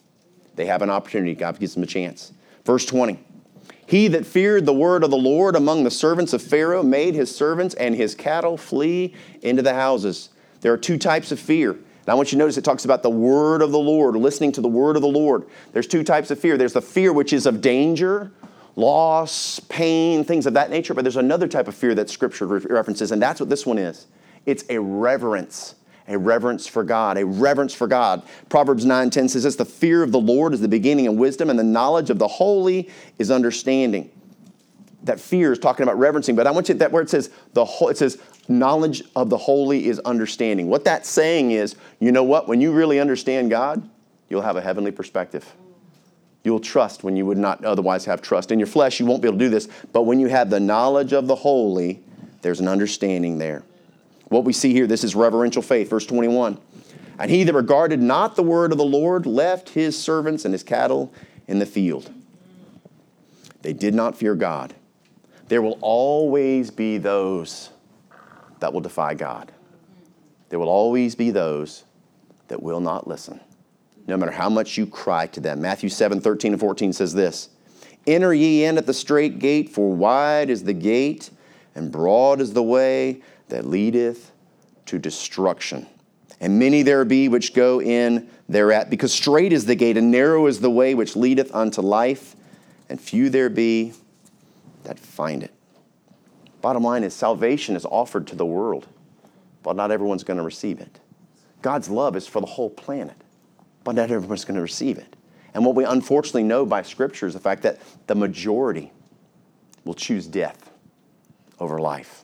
They 0.55 0.65
have 0.65 0.81
an 0.81 0.89
opportunity. 0.89 1.33
God 1.33 1.59
gives 1.59 1.73
them 1.73 1.83
a 1.83 1.87
chance. 1.87 2.33
Verse 2.65 2.85
20. 2.85 3.19
He 3.85 4.07
that 4.09 4.25
feared 4.25 4.65
the 4.65 4.73
word 4.73 5.03
of 5.03 5.11
the 5.11 5.17
Lord 5.17 5.55
among 5.55 5.83
the 5.83 5.91
servants 5.91 6.33
of 6.33 6.41
Pharaoh 6.41 6.83
made 6.83 7.15
his 7.15 7.35
servants 7.35 7.75
and 7.75 7.95
his 7.95 8.15
cattle 8.15 8.57
flee 8.57 9.13
into 9.41 9.61
the 9.61 9.73
houses. 9.73 10.29
There 10.61 10.71
are 10.73 10.77
two 10.77 10.97
types 10.97 11.31
of 11.31 11.39
fear. 11.39 11.71
And 11.71 12.09
I 12.09 12.13
want 12.15 12.31
you 12.31 12.37
to 12.37 12.39
notice 12.39 12.57
it 12.57 12.63
talks 12.63 12.85
about 12.85 13.03
the 13.03 13.09
word 13.09 13.61
of 13.61 13.71
the 13.71 13.79
Lord, 13.79 14.15
listening 14.15 14.51
to 14.53 14.61
the 14.61 14.67
word 14.67 14.95
of 14.95 15.01
the 15.01 15.07
Lord. 15.07 15.45
There's 15.71 15.87
two 15.87 16.03
types 16.03 16.31
of 16.31 16.39
fear. 16.39 16.57
There's 16.57 16.73
the 16.73 16.81
fear 16.81 17.13
which 17.13 17.33
is 17.33 17.45
of 17.45 17.61
danger, 17.61 18.31
loss, 18.75 19.59
pain, 19.69 20.23
things 20.23 20.45
of 20.45 20.53
that 20.53 20.69
nature, 20.69 20.93
but 20.93 21.03
there's 21.03 21.17
another 21.17 21.47
type 21.47 21.67
of 21.67 21.75
fear 21.75 21.93
that 21.95 22.09
scripture 22.09 22.45
references, 22.47 23.11
and 23.11 23.21
that's 23.21 23.39
what 23.39 23.49
this 23.49 23.65
one 23.65 23.77
is. 23.77 24.07
It's 24.45 24.63
a 24.69 24.79
reverence 24.79 25.75
a 26.07 26.17
reverence 26.17 26.67
for 26.67 26.83
God, 26.83 27.17
a 27.17 27.25
reverence 27.25 27.73
for 27.73 27.87
God. 27.87 28.23
Proverbs 28.49 28.85
9:10 28.85 29.29
says 29.29 29.43
this, 29.43 29.55
the 29.55 29.65
fear 29.65 30.03
of 30.03 30.11
the 30.11 30.19
Lord 30.19 30.53
is 30.53 30.61
the 30.61 30.67
beginning 30.67 31.07
of 31.07 31.15
wisdom 31.15 31.49
and 31.49 31.57
the 31.57 31.63
knowledge 31.63 32.09
of 32.09 32.19
the 32.19 32.27
holy 32.27 32.89
is 33.19 33.31
understanding. 33.31 34.09
That 35.03 35.19
fear 35.19 35.51
is 35.51 35.59
talking 35.59 35.83
about 35.83 35.97
reverencing, 35.97 36.35
but 36.35 36.47
I 36.47 36.51
want 36.51 36.69
you 36.69 36.75
that 36.75 36.91
where 36.91 37.01
it 37.01 37.09
says 37.09 37.29
the 37.53 37.65
whole 37.65 37.89
it 37.89 37.97
says 37.97 38.17
knowledge 38.47 39.03
of 39.15 39.29
the 39.29 39.37
holy 39.37 39.87
is 39.87 39.99
understanding. 39.99 40.67
What 40.67 40.83
that's 40.83 41.09
saying 41.09 41.51
is, 41.51 41.75
you 41.99 42.11
know 42.11 42.23
what? 42.23 42.47
When 42.47 42.59
you 42.59 42.73
really 42.73 42.99
understand 42.99 43.49
God, 43.49 43.89
you'll 44.29 44.41
have 44.41 44.57
a 44.57 44.61
heavenly 44.61 44.91
perspective. 44.91 45.53
You'll 46.43 46.59
trust 46.59 47.03
when 47.03 47.15
you 47.15 47.25
would 47.25 47.37
not 47.37 47.63
otherwise 47.63 48.05
have 48.05 48.21
trust. 48.21 48.51
In 48.51 48.59
your 48.59 48.67
flesh, 48.67 48.99
you 48.99 49.05
won't 49.05 49.21
be 49.21 49.27
able 49.27 49.39
to 49.39 49.45
do 49.45 49.49
this, 49.49 49.67
but 49.93 50.03
when 50.03 50.19
you 50.19 50.27
have 50.27 50.49
the 50.49 50.59
knowledge 50.59 51.13
of 51.13 51.27
the 51.27 51.35
holy, 51.35 52.01
there's 52.41 52.59
an 52.59 52.67
understanding 52.67 53.37
there. 53.37 53.63
What 54.27 54.43
we 54.43 54.53
see 54.53 54.73
here, 54.73 54.87
this 54.87 55.03
is 55.03 55.15
reverential 55.15 55.61
faith. 55.61 55.89
Verse 55.89 56.05
21. 56.05 56.57
And 57.19 57.29
he 57.29 57.43
that 57.43 57.53
regarded 57.53 58.01
not 58.01 58.35
the 58.35 58.43
word 58.43 58.71
of 58.71 58.77
the 58.77 58.83
Lord 58.83 59.25
left 59.25 59.69
his 59.69 59.97
servants 59.97 60.45
and 60.45 60.53
his 60.53 60.63
cattle 60.63 61.13
in 61.47 61.59
the 61.59 61.65
field. 61.65 62.11
They 63.61 63.73
did 63.73 63.93
not 63.93 64.17
fear 64.17 64.35
God. 64.35 64.73
There 65.47 65.61
will 65.61 65.77
always 65.81 66.71
be 66.71 66.97
those 66.97 67.69
that 68.59 68.73
will 68.73 68.81
defy 68.81 69.13
God. 69.13 69.51
There 70.49 70.59
will 70.59 70.69
always 70.69 71.15
be 71.15 71.31
those 71.31 71.83
that 72.47 72.61
will 72.61 72.79
not 72.79 73.07
listen, 73.07 73.39
no 74.07 74.17
matter 74.17 74.31
how 74.31 74.49
much 74.49 74.77
you 74.77 74.85
cry 74.85 75.27
to 75.27 75.39
them. 75.39 75.61
Matthew 75.61 75.89
7 75.89 76.19
13 76.21 76.53
and 76.53 76.59
14 76.59 76.93
says 76.93 77.13
this 77.13 77.49
Enter 78.05 78.33
ye 78.33 78.65
in 78.65 78.77
at 78.77 78.85
the 78.85 78.93
strait 78.93 79.39
gate, 79.39 79.69
for 79.69 79.91
wide 79.91 80.49
is 80.49 80.63
the 80.63 80.73
gate, 80.73 81.29
and 81.75 81.91
broad 81.91 82.41
is 82.41 82.53
the 82.53 82.63
way 82.63 83.21
that 83.49 83.65
leadeth 83.65 84.31
to 84.85 84.99
destruction. 84.99 85.87
And 86.39 86.59
many 86.59 86.81
there 86.81 87.05
be 87.05 87.29
which 87.29 87.53
go 87.53 87.81
in 87.81 88.29
thereat, 88.49 88.89
because 88.89 89.13
strait 89.13 89.53
is 89.53 89.65
the 89.65 89.75
gate, 89.75 89.95
and 89.95 90.11
narrow 90.11 90.47
is 90.47 90.59
the 90.59 90.69
way 90.69 90.93
which 90.93 91.15
leadeth 91.15 91.53
unto 91.55 91.81
life, 91.81 92.35
and 92.89 92.99
few 92.99 93.29
there 93.29 93.49
be 93.49 93.93
that 94.83 94.99
find 94.99 95.43
it. 95.43 95.53
Bottom 96.61 96.83
line 96.83 97.03
is 97.03 97.13
salvation 97.13 97.75
is 97.75 97.85
offered 97.85 98.27
to 98.27 98.35
the 98.35 98.45
world, 98.45 98.87
but 99.63 99.75
not 99.75 99.91
everyone's 99.91 100.23
going 100.23 100.37
to 100.37 100.43
receive 100.43 100.79
it. 100.79 100.99
God's 101.61 101.89
love 101.89 102.15
is 102.17 102.27
for 102.27 102.41
the 102.41 102.45
whole 102.45 102.69
planet, 102.69 103.15
but 103.83 103.95
not 103.95 104.11
everyone's 104.11 104.45
going 104.45 104.55
to 104.55 104.61
receive 104.61 104.97
it. 104.97 105.15
And 105.53 105.65
what 105.65 105.75
we 105.75 105.83
unfortunately 105.83 106.43
know 106.43 106.65
by 106.65 106.81
Scripture 106.81 107.27
is 107.27 107.33
the 107.33 107.39
fact 107.39 107.63
that 107.63 107.79
the 108.07 108.15
majority 108.15 108.91
will 109.85 109.93
choose 109.93 110.25
death 110.27 110.71
over 111.59 111.79
life. 111.79 112.23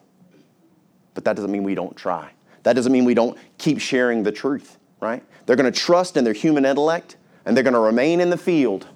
But 1.14 1.26
that 1.26 1.36
doesn't 1.36 1.52
mean 1.52 1.64
we 1.64 1.76
don't 1.76 1.96
try. 1.96 2.32
That 2.64 2.74
doesn't 2.74 2.92
mean 2.92 3.06
we 3.06 3.14
don't 3.14 3.38
keep 3.58 3.80
sharing 3.80 4.24
the 4.24 4.32
truth, 4.32 4.78
right? 5.00 5.24
They're 5.46 5.56
going 5.56 5.72
to 5.72 5.80
trust 5.80 6.18
in 6.18 6.24
their 6.24 6.34
human 6.34 6.66
intellect 6.66 7.18
and 7.46 7.56
they're 7.56 7.64
going 7.64 7.74
to 7.74 7.80
remain 7.80 8.20
in 8.20 8.30
the 8.30 8.38
field 8.38 8.88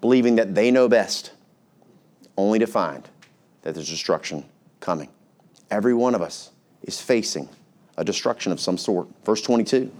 believing 0.00 0.36
that 0.36 0.54
they 0.54 0.70
know 0.70 0.88
best, 0.88 1.32
only 2.36 2.58
to 2.58 2.66
find 2.66 3.08
that 3.62 3.74
there's 3.74 3.88
destruction 3.88 4.44
coming. 4.80 5.08
Every 5.70 5.92
one 5.94 6.14
of 6.14 6.22
us 6.22 6.50
is 6.82 7.00
facing 7.00 7.48
a 7.96 8.04
destruction 8.04 8.52
of 8.52 8.60
some 8.60 8.78
sort. 8.78 9.08
Verse 9.24 9.42
22 9.42 9.92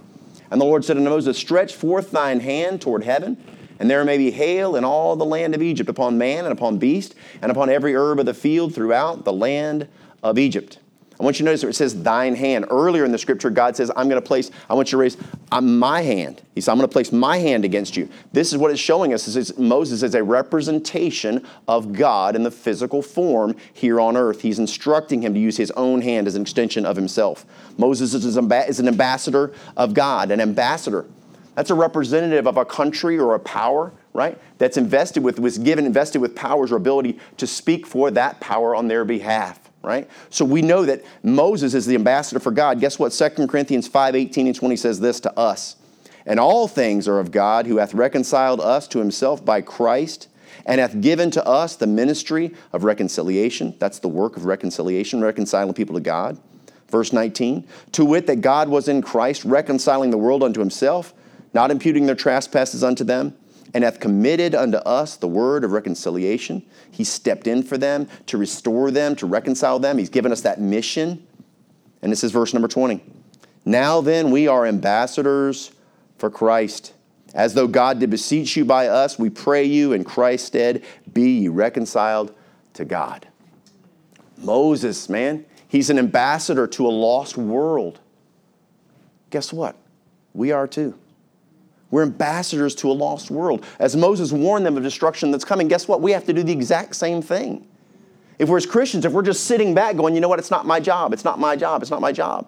And 0.51 0.61
the 0.61 0.65
Lord 0.65 0.85
said 0.85 0.97
unto 0.97 1.09
Moses, 1.09 1.39
Stretch 1.39 1.75
forth 1.75 2.11
thine 2.11 2.41
hand 2.41 2.81
toward 2.81 3.05
heaven, 3.05 3.37
and 3.79 3.89
there 3.89 4.05
may 4.05 4.19
be 4.19 4.31
hail 4.31 4.77
in 4.77 4.85
all 4.85 5.17
the 5.17 5.25
land 5.25 5.55
of 5.55 5.63
Egypt 5.63 5.89
upon 5.89 6.19
man 6.19 6.45
and 6.45 6.53
upon 6.53 6.79
beast, 6.79 7.15
and 7.41 7.51
upon 7.53 7.71
every 7.71 7.95
herb 7.95 8.19
of 8.19 8.27
the 8.27 8.35
field 8.35 8.75
throughout 8.75 9.25
the 9.25 9.33
land 9.33 9.89
of 10.23 10.39
Egypt. 10.39 10.79
I 11.21 11.23
want 11.23 11.39
you 11.39 11.45
to 11.45 11.51
notice 11.51 11.63
it 11.63 11.75
says 11.75 12.03
thine 12.03 12.35
hand. 12.35 12.65
Earlier 12.71 13.05
in 13.05 13.13
the 13.13 13.19
scripture, 13.19 13.51
God 13.51 13.77
says, 13.77 13.91
I'm 13.95 14.09
going 14.09 14.21
to 14.21 14.27
place, 14.27 14.51
I 14.71 14.75
want 14.75 14.89
you 14.89 14.93
to 14.93 14.97
raise 14.97 15.19
uh, 15.53 15.61
my 15.61 16.01
hand. 16.01 16.41
He 16.55 16.63
said, 16.63 16.73
I'm 16.73 16.79
going 16.79 16.89
to 16.89 16.93
place 16.93 17.13
my 17.13 17.37
hand 17.37 17.67
against 17.67 17.95
you. 17.95 18.09
This 18.33 18.53
is 18.53 18.59
what 18.59 18.71
it's 18.71 18.81
showing 18.81 19.13
us. 19.13 19.29
Is 19.29 19.59
Moses 19.59 20.03
is 20.03 20.15
a 20.15 20.25
representation 20.25 21.47
of 21.69 21.93
God 21.93 22.37
in 22.37 22.43
the 22.43 22.51
physical 22.51 23.03
form 23.03 23.55
here 23.75 24.01
on 24.01 24.17
earth. 24.17 24.41
He's 24.41 24.59
instructing 24.59 25.21
him 25.21 25.35
to 25.35 25.41
use 25.41 25.59
his 25.59 25.71
own 25.73 26.01
hand 26.01 26.27
as 26.27 26.37
an 26.37 26.43
extension 26.43 26.87
of 26.87 26.97
himself. 26.97 27.45
Moses 27.77 28.15
is 28.15 28.37
an 28.39 28.89
ambassador 28.89 29.53
of 29.77 29.93
God, 29.93 30.31
an 30.31 30.41
ambassador. 30.41 31.05
That's 31.55 31.69
a 31.69 31.75
representative 31.75 32.47
of 32.47 32.57
a 32.57 32.65
country 32.65 33.19
or 33.19 33.35
a 33.35 33.41
power, 33.41 33.93
right? 34.15 34.39
That's 34.57 34.79
invested 34.79 35.23
with, 35.23 35.39
was 35.39 35.59
given, 35.59 35.85
invested 35.85 36.23
with 36.23 36.35
powers 36.35 36.73
or 36.73 36.77
ability 36.77 37.19
to 37.37 37.47
speak 37.47 37.87
for 37.87 38.11
that 38.13 38.41
power 38.41 38.75
on 38.75 38.89
their 38.89 39.05
behalf 39.05 39.60
right? 39.83 40.09
So 40.29 40.45
we 40.45 40.63
know 40.63 40.85
that 40.85 41.03
Moses 41.23 41.75
is 41.75 41.87
the 41.87 41.95
ambassador 41.95 42.41
for 42.41 42.51
God. 42.51 42.81
Guess 42.81 42.99
what? 42.99 43.13
2 43.13 43.47
Corinthians 43.47 43.89
5 43.89 44.15
18 44.15 44.47
and 44.47 44.57
20 44.57 44.77
says 44.77 45.01
this 45.01 45.21
to 45.21 45.39
us. 45.39 45.77
And 46.27 46.39
all 46.39 46.69
things 46.69 47.09
are 47.09 47.19
of 47.19 47.31
God, 47.31 47.67
who 47.67 47.79
hath 47.79 47.95
reconciled 47.95 48.61
us 48.61 48.87
to 48.89 48.99
himself 48.99 49.45
by 49.45 49.63
Christ, 49.63 50.29
and 50.67 50.81
hath 50.81 51.01
given 51.01 51.31
to 51.31 51.47
us 51.47 51.77
the 51.77 51.87
ministry 51.87 52.55
of 52.73 52.85
reconciliation. 52.85 53.75
That's 53.79 54.01
the 54.01 54.09
work 54.09 54.37
of 54.37 54.45
reconciliation, 54.45 55.23
reconciling 55.23 55.73
people 55.75 55.95
to 55.95 56.01
God. 56.01 56.39
Verse 56.89 57.13
19, 57.13 57.67
to 57.93 58.05
wit, 58.05 58.27
that 58.27 58.41
God 58.41 58.69
was 58.69 58.89
in 58.89 59.01
Christ, 59.01 59.45
reconciling 59.45 60.11
the 60.11 60.19
world 60.19 60.43
unto 60.43 60.61
himself, 60.61 61.15
not 61.55 61.71
imputing 61.71 62.07
their 62.07 62.17
trespasses 62.17 62.85
unto 62.85 63.05
them 63.05 63.35
and 63.75 63.85
hath 63.85 64.01
committed 64.01 64.55
unto 64.55 64.79
us 64.79 65.17
the 65.17 65.29
word 65.29 65.65
of 65.65 65.73
reconciliation. 65.73 66.63
He 66.91 67.05
stepped 67.05 67.47
in 67.47 67.63
for 67.63 67.79
them 67.79 68.09
to 68.27 68.37
restore 68.37 68.91
them, 68.91 69.15
to 69.17 69.27
reconcile 69.27 69.79
them. 69.79 69.99
He's 69.99 70.11
given 70.11 70.33
us 70.33 70.41
that 70.43 70.61
mission. 70.61 71.27
And 72.03 72.11
this 72.11 72.25
is 72.25 72.33
verse 72.33 72.53
number 72.53 72.69
20. 72.69 73.03
Now 73.65 74.01
then, 74.01 74.31
we 74.31 74.49
are 74.49 74.67
ambassadors 74.67 75.71
for 76.19 76.31
Christ. 76.31 76.95
As 77.35 77.55
though 77.55 77.69
God 77.69 78.01
did 78.01 78.11
beseech 78.11 78.57
you 78.57 78.65
by 78.65 78.89
us, 78.89 79.19
we 79.19 79.31
pray 79.31 79.65
you 79.65 79.93
in 79.93 80.03
Christ's 80.03 80.49
stead, 80.49 80.83
be 81.13 81.41
ye 81.41 81.49
reconciled 81.49 82.35
to 82.75 82.85
God. 82.85 83.29
Moses, 84.37 85.09
man, 85.09 85.45
he's 85.69 85.91
an 85.91 85.99
ambassador 85.99 86.67
to 86.67 86.87
a 86.87 86.89
lost 86.89 87.37
world. 87.37 88.01
Guess 89.31 89.53
what? 89.53 89.77
We 90.35 90.51
are 90.51 90.67
too. 90.67 90.99
We're 91.91 92.03
ambassadors 92.03 92.75
to 92.77 92.91
a 92.91 92.95
lost 92.95 93.31
world. 93.31 93.65
As 93.79 93.97
Moses 93.97 94.33
warned 94.33 94.65
them 94.65 94.77
of 94.77 94.83
destruction 94.83 95.31
that's 95.31 95.45
coming, 95.45 95.69
guess 95.69 95.89
what? 95.89 96.01
We 96.01 96.13
have 96.13 96.25
to 96.27 96.33
do 96.33 96.43
the 96.43 96.53
exact 96.53 96.95
same 96.97 97.21
thing. 97.21 97.67
If 98.39 98.49
we're 98.49 98.57
as 98.57 98.67
Christians, 98.67 99.05
if 99.05 99.13
we're 99.13 99.23
just 99.23 99.45
sitting 99.45 99.75
back 99.75 99.97
going, 99.97 100.15
you 100.15 100.21
know 100.21 100.29
what, 100.29 100.39
it's 100.39 100.51
not 100.51 100.67
my 100.67 100.81
job, 100.81 101.13
it's 101.13 101.25
not 101.25 101.39
my 101.39 101.57
job, 101.57 101.83
it's 101.83 101.91
not 101.91 102.01
my 102.01 102.13
job. 102.13 102.47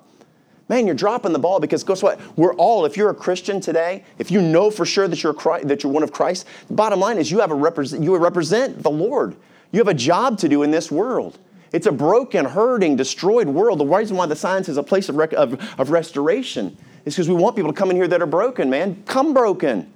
Man, 0.69 0.87
you're 0.87 0.95
dropping 0.95 1.33
the 1.33 1.39
ball 1.39 1.61
because 1.61 1.85
guess 1.85 2.03
what? 2.03 2.21
We're 2.39 2.55
all, 2.55 2.87
if 2.87 2.97
you're 2.97 3.11
a 3.11 3.15
Christian 3.15 3.61
today, 3.61 4.05
if 4.19 4.31
you 4.31 4.41
know 4.41 4.71
for 4.71 4.87
sure 4.87 5.07
that 5.07 5.23
you're, 5.23 5.35
Christ, 5.35 5.69
that 5.69 5.83
you're 5.83 5.93
one 5.93 6.03
of 6.03 6.13
Christ, 6.13 6.47
the 6.69 6.75
bottom 6.75 7.01
line 7.01 7.19
is 7.19 7.31
you, 7.31 7.41
have 7.41 7.51
a 7.51 7.55
represent, 7.55 8.03
you 8.03 8.17
represent 8.17 8.83
the 8.83 8.91
Lord. 8.91 9.37
You 9.73 9.81
have 9.81 9.89
a 9.89 9.95
job 9.95 10.39
to 10.39 10.49
do 10.49 10.63
in 10.63 10.71
this 10.71 10.91
world. 10.91 11.39
It's 11.73 11.87
a 11.87 11.93
broken, 11.93 12.45
hurting, 12.45 12.97
destroyed 12.97 13.49
world. 13.49 13.81
The 13.81 13.87
reason 13.87 14.17
why 14.17 14.27
the 14.27 14.37
science 14.37 14.69
is 14.69 14.77
a 14.77 14.83
place 14.83 15.09
of, 15.09 15.17
rec- 15.17 15.33
of, 15.33 15.61
of 15.79 15.91
restoration 15.91 16.77
is 17.05 17.15
because 17.15 17.29
we 17.29 17.35
want 17.35 17.57
people 17.57 17.73
to 17.73 17.79
come 17.79 17.91
in 17.91 17.97
here 17.97 18.09
that 18.09 18.23
are 18.23 18.27
broken, 18.27 18.71
man. 18.71 19.03
Come 19.07 19.35
broken. 19.35 19.93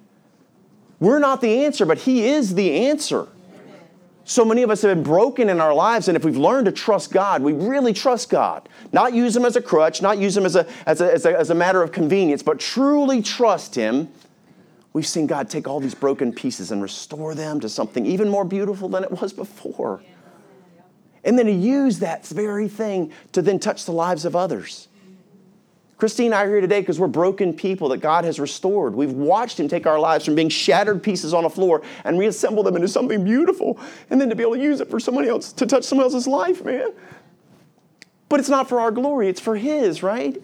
We're 0.98 1.18
not 1.18 1.40
the 1.40 1.64
answer, 1.64 1.86
but 1.86 1.98
He 1.98 2.26
is 2.26 2.54
the 2.54 2.88
answer. 2.88 3.28
So 4.28 4.44
many 4.44 4.62
of 4.62 4.70
us 4.70 4.82
have 4.82 4.92
been 4.92 5.04
broken 5.04 5.48
in 5.48 5.60
our 5.60 5.72
lives, 5.72 6.08
and 6.08 6.16
if 6.16 6.24
we've 6.24 6.36
learned 6.36 6.66
to 6.66 6.72
trust 6.72 7.12
God, 7.12 7.42
we 7.42 7.52
really 7.52 7.92
trust 7.92 8.28
God. 8.28 8.68
Not 8.92 9.14
use 9.14 9.36
Him 9.36 9.44
as 9.44 9.54
a 9.54 9.62
crutch, 9.62 10.02
not 10.02 10.18
use 10.18 10.36
Him 10.36 10.44
as 10.44 10.56
a, 10.56 10.66
as 10.84 11.00
a, 11.00 11.12
as 11.12 11.26
a, 11.26 11.38
as 11.38 11.50
a 11.50 11.54
matter 11.54 11.80
of 11.80 11.92
convenience, 11.92 12.42
but 12.42 12.58
truly 12.58 13.22
trust 13.22 13.76
Him. 13.76 14.08
We've 14.92 15.06
seen 15.06 15.28
God 15.28 15.48
take 15.48 15.68
all 15.68 15.78
these 15.78 15.94
broken 15.94 16.32
pieces 16.32 16.72
and 16.72 16.82
restore 16.82 17.36
them 17.36 17.60
to 17.60 17.68
something 17.68 18.04
even 18.04 18.28
more 18.28 18.44
beautiful 18.44 18.88
than 18.88 19.04
it 19.04 19.20
was 19.20 19.32
before. 19.32 20.02
And 21.22 21.38
then 21.38 21.46
to 21.46 21.52
use 21.52 22.00
that 22.00 22.26
very 22.26 22.66
thing 22.66 23.12
to 23.32 23.42
then 23.42 23.60
touch 23.60 23.84
the 23.84 23.92
lives 23.92 24.24
of 24.24 24.34
others. 24.34 24.88
Christine 25.96 26.26
and 26.26 26.34
I 26.34 26.44
are 26.44 26.48
here 26.50 26.60
today 26.60 26.80
because 26.80 27.00
we're 27.00 27.06
broken 27.06 27.54
people 27.54 27.88
that 27.88 27.98
God 27.98 28.24
has 28.24 28.38
restored. 28.38 28.94
We've 28.94 29.12
watched 29.12 29.58
Him 29.58 29.66
take 29.66 29.86
our 29.86 29.98
lives 29.98 30.26
from 30.26 30.34
being 30.34 30.50
shattered 30.50 31.02
pieces 31.02 31.32
on 31.32 31.46
a 31.46 31.50
floor 31.50 31.82
and 32.04 32.18
reassemble 32.18 32.62
them 32.62 32.76
into 32.76 32.88
something 32.88 33.24
beautiful, 33.24 33.78
and 34.10 34.20
then 34.20 34.28
to 34.28 34.36
be 34.36 34.42
able 34.42 34.56
to 34.56 34.62
use 34.62 34.80
it 34.80 34.90
for 34.90 35.00
somebody 35.00 35.28
else, 35.28 35.52
to 35.54 35.64
touch 35.64 35.84
someone 35.84 36.04
else's 36.04 36.26
life, 36.26 36.62
man. 36.64 36.92
But 38.28 38.40
it's 38.40 38.50
not 38.50 38.68
for 38.68 38.78
our 38.80 38.90
glory, 38.90 39.28
it's 39.28 39.40
for 39.40 39.56
His, 39.56 40.02
right? 40.02 40.42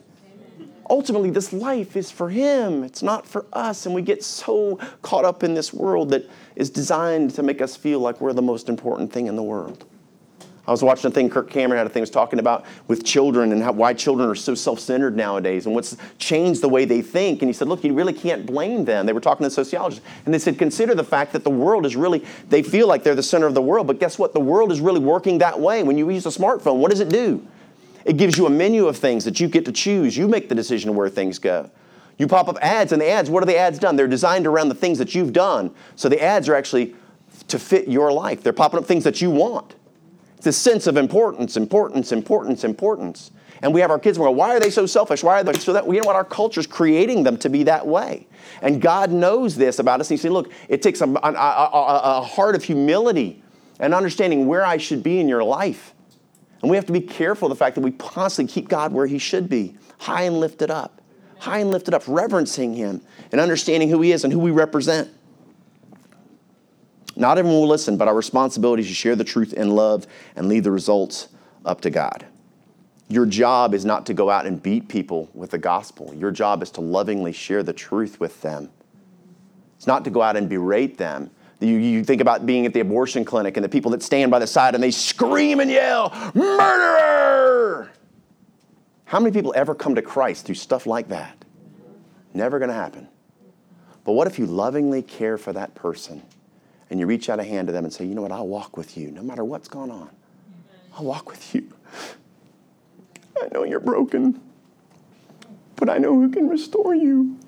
Ultimately, 0.88 1.30
this 1.30 1.52
life 1.52 1.96
is 1.96 2.10
for 2.10 2.30
Him, 2.30 2.82
it's 2.82 3.02
not 3.02 3.26
for 3.26 3.44
us. 3.52 3.84
And 3.84 3.94
we 3.94 4.00
get 4.00 4.24
so 4.24 4.78
caught 5.02 5.26
up 5.26 5.42
in 5.42 5.52
this 5.52 5.72
world 5.72 6.10
that 6.10 6.28
is 6.56 6.70
designed 6.70 7.34
to 7.34 7.42
make 7.42 7.60
us 7.60 7.76
feel 7.76 8.00
like 8.00 8.22
we're 8.22 8.32
the 8.32 8.40
most 8.40 8.70
important 8.70 9.12
thing 9.12 9.26
in 9.26 9.36
the 9.36 9.42
world. 9.42 9.84
I 10.64 10.70
was 10.70 10.80
watching 10.80 11.10
a 11.10 11.10
thing, 11.12 11.28
Kirk 11.28 11.50
Cameron 11.50 11.78
had 11.78 11.88
a 11.88 11.90
thing, 11.90 12.02
was 12.02 12.10
talking 12.10 12.38
about 12.38 12.64
with 12.86 13.04
children 13.04 13.50
and 13.50 13.60
how, 13.60 13.72
why 13.72 13.94
children 13.94 14.28
are 14.28 14.34
so 14.36 14.54
self 14.54 14.78
centered 14.78 15.16
nowadays 15.16 15.66
and 15.66 15.74
what's 15.74 15.96
changed 16.18 16.60
the 16.60 16.68
way 16.68 16.84
they 16.84 17.02
think. 17.02 17.42
And 17.42 17.48
he 17.48 17.52
said, 17.52 17.66
Look, 17.66 17.82
you 17.82 17.92
really 17.94 18.12
can't 18.12 18.46
blame 18.46 18.84
them. 18.84 19.04
They 19.04 19.12
were 19.12 19.20
talking 19.20 19.42
to 19.44 19.50
sociologists. 19.50 20.04
And 20.24 20.32
they 20.32 20.38
said, 20.38 20.58
Consider 20.58 20.94
the 20.94 21.02
fact 21.02 21.32
that 21.32 21.42
the 21.42 21.50
world 21.50 21.84
is 21.84 21.96
really, 21.96 22.24
they 22.48 22.62
feel 22.62 22.86
like 22.86 23.02
they're 23.02 23.16
the 23.16 23.24
center 23.24 23.46
of 23.46 23.54
the 23.54 23.62
world. 23.62 23.88
But 23.88 23.98
guess 23.98 24.20
what? 24.20 24.34
The 24.34 24.40
world 24.40 24.70
is 24.70 24.80
really 24.80 25.00
working 25.00 25.38
that 25.38 25.58
way. 25.58 25.82
When 25.82 25.98
you 25.98 26.08
use 26.10 26.26
a 26.26 26.28
smartphone, 26.28 26.76
what 26.76 26.90
does 26.90 27.00
it 27.00 27.08
do? 27.08 27.44
It 28.04 28.16
gives 28.16 28.38
you 28.38 28.46
a 28.46 28.50
menu 28.50 28.86
of 28.86 28.96
things 28.96 29.24
that 29.24 29.40
you 29.40 29.48
get 29.48 29.64
to 29.64 29.72
choose. 29.72 30.16
You 30.16 30.28
make 30.28 30.48
the 30.48 30.54
decision 30.54 30.94
where 30.94 31.08
things 31.08 31.40
go. 31.40 31.70
You 32.18 32.28
pop 32.28 32.48
up 32.48 32.58
ads, 32.62 32.92
and 32.92 33.02
the 33.02 33.08
ads, 33.08 33.30
what 33.30 33.42
are 33.42 33.46
the 33.46 33.56
ads 33.56 33.80
done? 33.80 33.96
They're 33.96 34.06
designed 34.06 34.46
around 34.46 34.68
the 34.68 34.74
things 34.76 34.98
that 34.98 35.14
you've 35.14 35.32
done. 35.32 35.74
So 35.96 36.08
the 36.08 36.22
ads 36.22 36.48
are 36.48 36.54
actually 36.54 36.94
to 37.48 37.58
fit 37.58 37.88
your 37.88 38.12
life. 38.12 38.42
They're 38.44 38.52
popping 38.52 38.78
up 38.78 38.86
things 38.86 39.02
that 39.04 39.20
you 39.20 39.30
want. 39.30 39.74
A 40.44 40.52
sense 40.52 40.86
of 40.86 40.96
importance, 40.96 41.56
importance, 41.56 42.10
importance, 42.10 42.64
importance. 42.64 43.30
And 43.62 43.72
we 43.72 43.80
have 43.80 43.92
our 43.92 43.98
kids, 43.98 44.18
and 44.18 44.24
we 44.24 44.28
go, 44.28 44.32
why 44.32 44.56
are 44.56 44.60
they 44.60 44.70
so 44.70 44.86
selfish? 44.86 45.22
Why 45.22 45.40
are 45.40 45.44
they 45.44 45.52
so 45.52 45.72
that? 45.72 45.86
We 45.86 45.96
you 45.96 46.02
know 46.02 46.06
what? 46.06 46.16
Our 46.16 46.24
culture's 46.24 46.66
creating 46.66 47.22
them 47.22 47.36
to 47.38 47.48
be 47.48 47.62
that 47.62 47.86
way. 47.86 48.26
And 48.60 48.82
God 48.82 49.12
knows 49.12 49.54
this 49.54 49.78
about 49.78 50.00
us. 50.00 50.08
He 50.08 50.16
said, 50.16 50.32
look, 50.32 50.52
it 50.68 50.82
takes 50.82 51.00
a, 51.00 51.04
a, 51.04 51.30
a, 51.32 52.00
a 52.18 52.22
heart 52.22 52.56
of 52.56 52.64
humility 52.64 53.40
and 53.78 53.94
understanding 53.94 54.46
where 54.46 54.66
I 54.66 54.78
should 54.78 55.04
be 55.04 55.20
in 55.20 55.28
your 55.28 55.44
life. 55.44 55.94
And 56.60 56.70
we 56.70 56.76
have 56.76 56.86
to 56.86 56.92
be 56.92 57.00
careful 57.00 57.46
of 57.46 57.56
the 57.56 57.64
fact 57.64 57.76
that 57.76 57.82
we 57.82 57.92
constantly 57.92 58.52
keep 58.52 58.68
God 58.68 58.92
where 58.92 59.06
He 59.06 59.18
should 59.18 59.48
be, 59.48 59.76
high 59.98 60.22
and 60.22 60.40
lifted 60.40 60.70
up, 60.70 61.00
high 61.38 61.58
and 61.58 61.70
lifted 61.70 61.94
up, 61.94 62.02
reverencing 62.08 62.74
Him 62.74 63.00
and 63.30 63.40
understanding 63.40 63.88
who 63.88 64.00
He 64.00 64.10
is 64.10 64.24
and 64.24 64.32
who 64.32 64.40
we 64.40 64.50
represent. 64.50 65.08
Not 67.16 67.38
everyone 67.38 67.60
will 67.60 67.68
listen, 67.68 67.96
but 67.96 68.08
our 68.08 68.14
responsibility 68.14 68.82
is 68.82 68.88
to 68.88 68.94
share 68.94 69.16
the 69.16 69.24
truth 69.24 69.52
in 69.52 69.70
love 69.70 70.06
and 70.36 70.48
leave 70.48 70.64
the 70.64 70.70
results 70.70 71.28
up 71.64 71.80
to 71.82 71.90
God. 71.90 72.26
Your 73.08 73.26
job 73.26 73.74
is 73.74 73.84
not 73.84 74.06
to 74.06 74.14
go 74.14 74.30
out 74.30 74.46
and 74.46 74.62
beat 74.62 74.88
people 74.88 75.28
with 75.34 75.50
the 75.50 75.58
gospel. 75.58 76.14
Your 76.14 76.30
job 76.30 76.62
is 76.62 76.70
to 76.72 76.80
lovingly 76.80 77.32
share 77.32 77.62
the 77.62 77.72
truth 77.72 78.18
with 78.18 78.40
them. 78.40 78.70
It's 79.76 79.86
not 79.86 80.04
to 80.04 80.10
go 80.10 80.22
out 80.22 80.36
and 80.36 80.48
berate 80.48 80.96
them. 80.96 81.30
You, 81.60 81.76
you 81.76 82.04
think 82.04 82.20
about 82.20 82.46
being 82.46 82.66
at 82.66 82.72
the 82.72 82.80
abortion 82.80 83.24
clinic 83.24 83.56
and 83.56 83.64
the 83.64 83.68
people 83.68 83.90
that 83.90 84.02
stand 84.02 84.30
by 84.30 84.38
the 84.38 84.46
side 84.46 84.74
and 84.74 84.82
they 84.82 84.90
scream 84.90 85.60
and 85.60 85.70
yell, 85.70 86.10
murderer! 86.34 87.90
How 89.04 89.20
many 89.20 89.32
people 89.32 89.52
ever 89.54 89.74
come 89.74 89.94
to 89.94 90.02
Christ 90.02 90.46
through 90.46 90.54
stuff 90.54 90.86
like 90.86 91.08
that? 91.08 91.44
Never 92.32 92.58
to 92.58 92.72
happen. 92.72 93.08
But 94.04 94.12
what 94.12 94.26
if 94.26 94.38
you 94.38 94.46
lovingly 94.46 95.02
care 95.02 95.36
for 95.36 95.52
that 95.52 95.74
person? 95.74 96.22
And 96.92 97.00
you 97.00 97.06
reach 97.06 97.30
out 97.30 97.40
a 97.40 97.44
hand 97.44 97.68
to 97.68 97.72
them 97.72 97.84
and 97.84 97.92
say, 97.92 98.04
you 98.04 98.14
know 98.14 98.20
what, 98.20 98.32
I'll 98.32 98.46
walk 98.46 98.76
with 98.76 98.98
you 98.98 99.10
no 99.10 99.22
matter 99.22 99.42
what's 99.44 99.66
going 99.66 99.90
on. 99.90 100.10
I'll 100.94 101.06
walk 101.06 101.30
with 101.30 101.54
you. 101.54 101.72
I 103.42 103.48
know 103.54 103.64
you're 103.64 103.80
broken, 103.80 104.38
but 105.76 105.88
I 105.88 105.96
know 105.96 106.12
who 106.14 106.30
can 106.30 106.50
restore 106.50 106.94
you. 106.94 107.38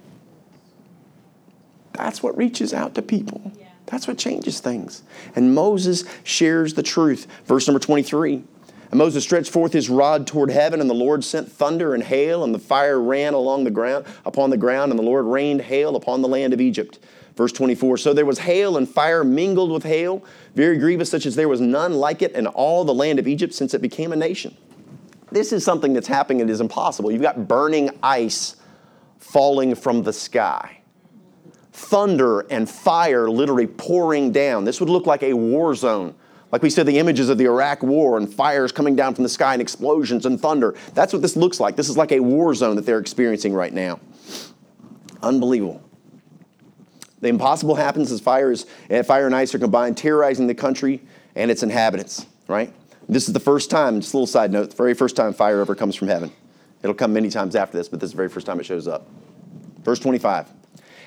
That's 1.92 2.22
what 2.22 2.34
reaches 2.38 2.72
out 2.72 2.94
to 2.94 3.02
people. 3.02 3.52
That's 3.84 4.08
what 4.08 4.16
changes 4.16 4.60
things. 4.60 5.02
And 5.36 5.54
Moses 5.54 6.04
shares 6.22 6.72
the 6.72 6.82
truth. 6.82 7.26
Verse 7.44 7.68
number 7.68 7.78
23. 7.78 8.42
And 8.90 8.98
Moses 8.98 9.24
stretched 9.24 9.50
forth 9.50 9.74
his 9.74 9.90
rod 9.90 10.26
toward 10.26 10.50
heaven, 10.50 10.80
and 10.80 10.88
the 10.88 10.94
Lord 10.94 11.22
sent 11.22 11.52
thunder 11.52 11.92
and 11.92 12.02
hail, 12.02 12.44
and 12.44 12.54
the 12.54 12.58
fire 12.58 12.98
ran 12.98 13.34
along 13.34 13.64
the 13.64 13.70
ground 13.70 14.06
upon 14.24 14.48
the 14.48 14.56
ground, 14.56 14.90
and 14.90 14.98
the 14.98 15.04
Lord 15.04 15.26
rained 15.26 15.60
hail 15.60 15.96
upon 15.96 16.22
the 16.22 16.28
land 16.28 16.54
of 16.54 16.62
Egypt. 16.62 16.98
Verse 17.36 17.52
24 17.52 17.98
So 17.98 18.12
there 18.12 18.26
was 18.26 18.38
hail 18.38 18.76
and 18.76 18.88
fire 18.88 19.24
mingled 19.24 19.70
with 19.70 19.82
hail, 19.82 20.24
very 20.54 20.78
grievous, 20.78 21.10
such 21.10 21.26
as 21.26 21.34
there 21.34 21.48
was 21.48 21.60
none 21.60 21.94
like 21.94 22.22
it 22.22 22.32
in 22.32 22.46
all 22.46 22.84
the 22.84 22.94
land 22.94 23.18
of 23.18 23.26
Egypt 23.26 23.54
since 23.54 23.74
it 23.74 23.82
became 23.82 24.12
a 24.12 24.16
nation. 24.16 24.56
This 25.30 25.52
is 25.52 25.64
something 25.64 25.92
that's 25.92 26.06
happening 26.06 26.40
It 26.40 26.50
is 26.50 26.60
impossible. 26.60 27.10
You've 27.10 27.22
got 27.22 27.48
burning 27.48 27.90
ice 28.02 28.56
falling 29.18 29.74
from 29.74 30.02
the 30.02 30.12
sky, 30.12 30.78
thunder 31.72 32.40
and 32.50 32.70
fire 32.70 33.28
literally 33.28 33.66
pouring 33.66 34.30
down. 34.30 34.64
This 34.64 34.78
would 34.78 34.88
look 34.88 35.06
like 35.06 35.22
a 35.24 35.32
war 35.32 35.74
zone. 35.74 36.14
Like 36.52 36.62
we 36.62 36.70
said, 36.70 36.86
the 36.86 37.00
images 37.00 37.30
of 37.30 37.38
the 37.38 37.46
Iraq 37.46 37.82
war 37.82 38.16
and 38.16 38.32
fires 38.32 38.70
coming 38.70 38.94
down 38.94 39.12
from 39.12 39.24
the 39.24 39.28
sky 39.28 39.54
and 39.54 39.60
explosions 39.60 40.24
and 40.24 40.40
thunder. 40.40 40.76
That's 40.92 41.12
what 41.12 41.20
this 41.20 41.34
looks 41.34 41.58
like. 41.58 41.74
This 41.74 41.88
is 41.88 41.96
like 41.96 42.12
a 42.12 42.20
war 42.20 42.54
zone 42.54 42.76
that 42.76 42.86
they're 42.86 43.00
experiencing 43.00 43.54
right 43.54 43.72
now. 43.72 43.98
Unbelievable. 45.20 45.82
The 47.24 47.30
impossible 47.30 47.74
happens 47.74 48.12
as 48.12 48.20
fire, 48.20 48.52
is, 48.52 48.66
eh, 48.90 49.00
fire 49.00 49.24
and 49.24 49.34
ice 49.34 49.54
are 49.54 49.58
combined, 49.58 49.96
terrorizing 49.96 50.46
the 50.46 50.54
country 50.54 51.00
and 51.34 51.50
its 51.50 51.62
inhabitants, 51.62 52.26
right? 52.48 52.70
This 53.08 53.28
is 53.28 53.32
the 53.32 53.40
first 53.40 53.70
time, 53.70 53.98
just 54.02 54.12
a 54.12 54.18
little 54.18 54.26
side 54.26 54.52
note, 54.52 54.68
the 54.68 54.76
very 54.76 54.92
first 54.92 55.16
time 55.16 55.32
fire 55.32 55.62
ever 55.62 55.74
comes 55.74 55.96
from 55.96 56.08
heaven. 56.08 56.30
It'll 56.82 56.92
come 56.92 57.14
many 57.14 57.30
times 57.30 57.56
after 57.56 57.78
this, 57.78 57.88
but 57.88 57.98
this 57.98 58.08
is 58.08 58.12
the 58.12 58.18
very 58.18 58.28
first 58.28 58.44
time 58.44 58.60
it 58.60 58.66
shows 58.66 58.86
up. 58.86 59.06
Verse 59.84 59.98
25. 60.00 60.50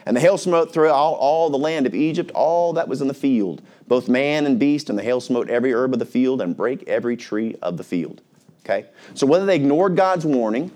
And 0.07 0.17
the 0.17 0.19
hail 0.19 0.39
smote 0.39 0.73
through 0.73 0.89
all, 0.89 1.13
all, 1.13 1.51
the 1.51 1.57
land 1.59 1.85
of 1.85 1.93
Egypt, 1.93 2.31
all 2.31 2.73
that 2.73 2.87
was 2.87 2.99
in 2.99 3.07
the 3.07 3.13
field, 3.13 3.61
both 3.87 4.09
man 4.09 4.47
and 4.47 4.57
beast, 4.57 4.89
and 4.89 4.97
the 4.97 5.03
hail 5.03 5.21
smote 5.21 5.51
every 5.51 5.71
herb 5.71 5.93
of 5.93 5.99
the 5.99 6.05
field 6.05 6.41
and 6.41 6.57
brake 6.57 6.83
every 6.87 7.15
tree 7.15 7.55
of 7.61 7.77
the 7.77 7.83
field. 7.83 8.23
Okay? 8.65 8.87
So 9.13 9.27
whether 9.27 9.45
they 9.45 9.57
ignored 9.57 9.95
God's 9.95 10.25
warning 10.25 10.71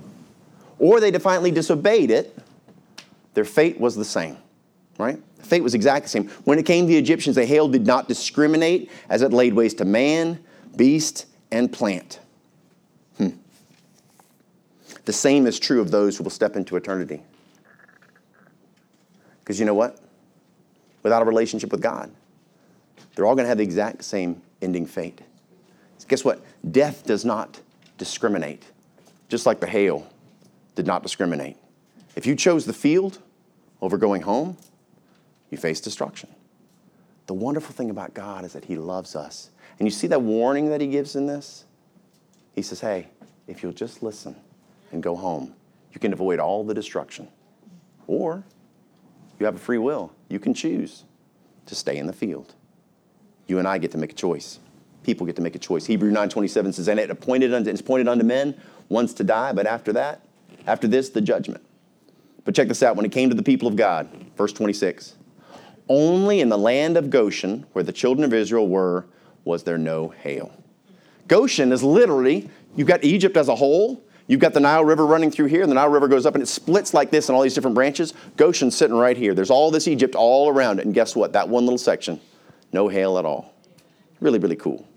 or 0.78 1.00
they 1.00 1.10
defiantly 1.10 1.50
disobeyed 1.50 2.12
it, 2.12 2.38
their 3.34 3.46
fate 3.46 3.80
was 3.80 3.96
the 3.96 4.06
same, 4.06 4.38
right? 5.02 5.20
Fate 5.40 5.64
was 5.64 5.74
exactly 5.74 6.04
the 6.04 6.10
same. 6.10 6.30
When 6.46 6.60
it 6.60 6.66
came 6.66 6.86
to 6.86 6.88
the 6.88 6.98
Egyptians, 6.98 7.36
the 7.36 7.46
hail 7.46 7.68
did 7.68 7.86
not 7.86 8.08
discriminate 8.08 8.90
as 9.10 9.22
it 9.22 9.34
laid 9.34 9.54
waste 9.54 9.80
to 9.80 9.86
man, 9.86 10.44
beast, 10.76 11.26
and 11.52 11.72
plant. 11.72 12.20
Hmm. 13.18 13.30
The 15.06 15.14
same 15.14 15.48
is 15.48 15.60
true 15.60 15.82
of 15.82 15.92
those 15.92 16.18
who 16.18 16.24
will 16.24 16.32
step 16.32 16.56
into 16.56 16.76
eternity. 16.76 17.22
Because 19.40 19.60
you 19.60 19.66
know 19.66 19.74
what? 19.74 20.00
Without 21.04 21.22
a 21.22 21.26
relationship 21.26 21.72
with 21.72 21.82
God, 21.82 22.12
they're 23.16 23.26
all 23.26 23.36
going 23.36 23.46
to 23.46 23.50
have 23.50 23.58
the 23.58 23.64
exact 23.64 24.04
same 24.04 24.42
ending 24.62 24.86
fate. 24.86 25.22
Guess 26.08 26.26
what? 26.26 26.42
Death 26.72 27.06
does 27.06 27.24
not 27.24 27.62
discriminate, 27.98 28.64
just 29.30 29.46
like 29.46 29.62
the 29.62 29.68
hail 29.68 30.06
did 30.76 30.86
not 30.86 31.04
discriminate. 31.04 31.56
If 32.18 32.26
you 32.26 32.36
chose 32.36 32.66
the 32.66 32.74
field 32.74 33.20
over 33.82 33.98
going 33.98 34.22
home, 34.22 34.58
you 35.52 35.58
face 35.58 35.80
destruction. 35.80 36.30
The 37.28 37.34
wonderful 37.36 37.76
thing 37.76 37.92
about 37.92 38.14
God 38.14 38.44
is 38.44 38.54
that 38.54 38.66
He 38.66 38.76
loves 38.76 39.16
us. 39.16 39.52
And 39.78 39.88
you 39.88 39.92
see 39.92 40.08
that 40.08 40.22
warning 40.22 40.70
that 40.70 40.82
He 40.82 40.88
gives 40.88 41.16
in 41.16 41.28
this? 41.28 41.66
He 42.54 42.62
says, 42.62 42.82
hey, 42.82 43.08
if 43.48 43.62
you'll 43.62 43.72
just 43.72 44.02
listen 44.02 44.36
and 44.92 45.04
go 45.04 45.16
home, 45.16 45.54
you 45.94 46.00
can 46.00 46.14
avoid 46.14 46.40
all 46.40 46.64
the 46.64 46.74
destruction. 46.74 47.28
Or 48.08 48.44
you 49.40 49.46
have 49.46 49.56
a 49.56 49.60
free 49.60 49.78
will. 49.78 50.14
You 50.30 50.40
can 50.40 50.54
choose 50.54 51.04
to 51.66 51.76
stay 51.76 51.98
in 51.98 52.08
the 52.08 52.14
field. 52.14 52.56
You 53.48 53.60
and 53.60 53.68
I 53.68 53.78
get 53.78 53.92
to 53.92 53.98
make 53.98 54.12
a 54.12 54.16
choice. 54.16 54.60
People 55.04 55.26
get 55.26 55.36
to 55.38 55.42
make 55.42 55.56
a 55.56 55.60
choice. 55.60 55.86
Hebrew 55.86 56.12
9:27 56.12 56.74
says, 56.74 56.88
"And 56.88 57.00
it 57.00 57.10
appointed 57.10 57.54
unto, 57.54 57.70
it's 57.70 57.82
appointed 57.82 58.08
unto 58.08 58.24
men 58.24 58.56
once 58.88 59.14
to 59.16 59.24
die, 59.24 59.52
but 59.52 59.66
after 59.66 59.92
that, 59.94 60.22
after 60.68 60.88
this, 60.88 61.10
the 61.10 61.22
judgment." 61.22 61.64
But 62.46 62.56
check 62.56 62.68
this 62.68 62.84
out: 62.84 62.96
when 62.96 63.06
it 63.06 63.12
came 63.12 63.30
to 63.30 63.36
the 63.36 63.44
people 63.44 63.68
of 63.68 63.76
God, 63.76 64.08
verse 64.38 64.54
26, 64.54 65.16
only 65.92 66.40
in 66.40 66.48
the 66.48 66.58
land 66.58 66.96
of 66.96 67.10
Goshen, 67.10 67.66
where 67.74 67.84
the 67.84 67.92
children 67.92 68.24
of 68.24 68.34
Israel 68.34 68.66
were, 68.66 69.06
was 69.44 69.64
there 69.64 69.78
no 69.78 70.08
hail. 70.08 70.50
Goshen 71.28 71.74
is 71.74 71.84
literally, 71.84 72.50
you've 72.78 72.88
got 72.88 73.04
Egypt 73.04 73.36
as 73.36 73.50
a 73.50 73.56
whole, 73.56 74.02
you've 74.28 74.40
got 74.40 74.54
the 74.54 74.62
Nile 74.62 74.86
River 74.86 75.06
running 75.06 75.30
through 75.30 75.48
here, 75.48 75.64
and 75.64 75.70
the 75.70 75.76
Nile 75.76 75.90
River 75.90 76.08
goes 76.08 76.26
up 76.26 76.34
and 76.34 76.42
it 76.42 76.48
splits 76.48 76.94
like 76.94 77.12
this 77.12 77.28
in 77.28 77.36
all 77.36 77.42
these 77.42 77.54
different 77.54 77.76
branches. 77.76 78.14
Goshen's 78.38 78.74
sitting 78.74 78.96
right 78.96 79.18
here. 79.18 79.34
There's 79.34 79.50
all 79.50 79.70
this 79.70 79.86
Egypt 79.86 80.16
all 80.16 80.48
around 80.48 80.80
it, 80.80 80.86
and 80.86 80.94
guess 80.94 81.14
what? 81.14 81.34
That 81.34 81.50
one 81.50 81.66
little 81.66 81.78
section, 81.78 82.22
no 82.72 82.88
hail 82.88 83.18
at 83.18 83.26
all. 83.26 83.54
Really, 84.22 84.40
really 84.40 84.56
cool. 84.56 84.88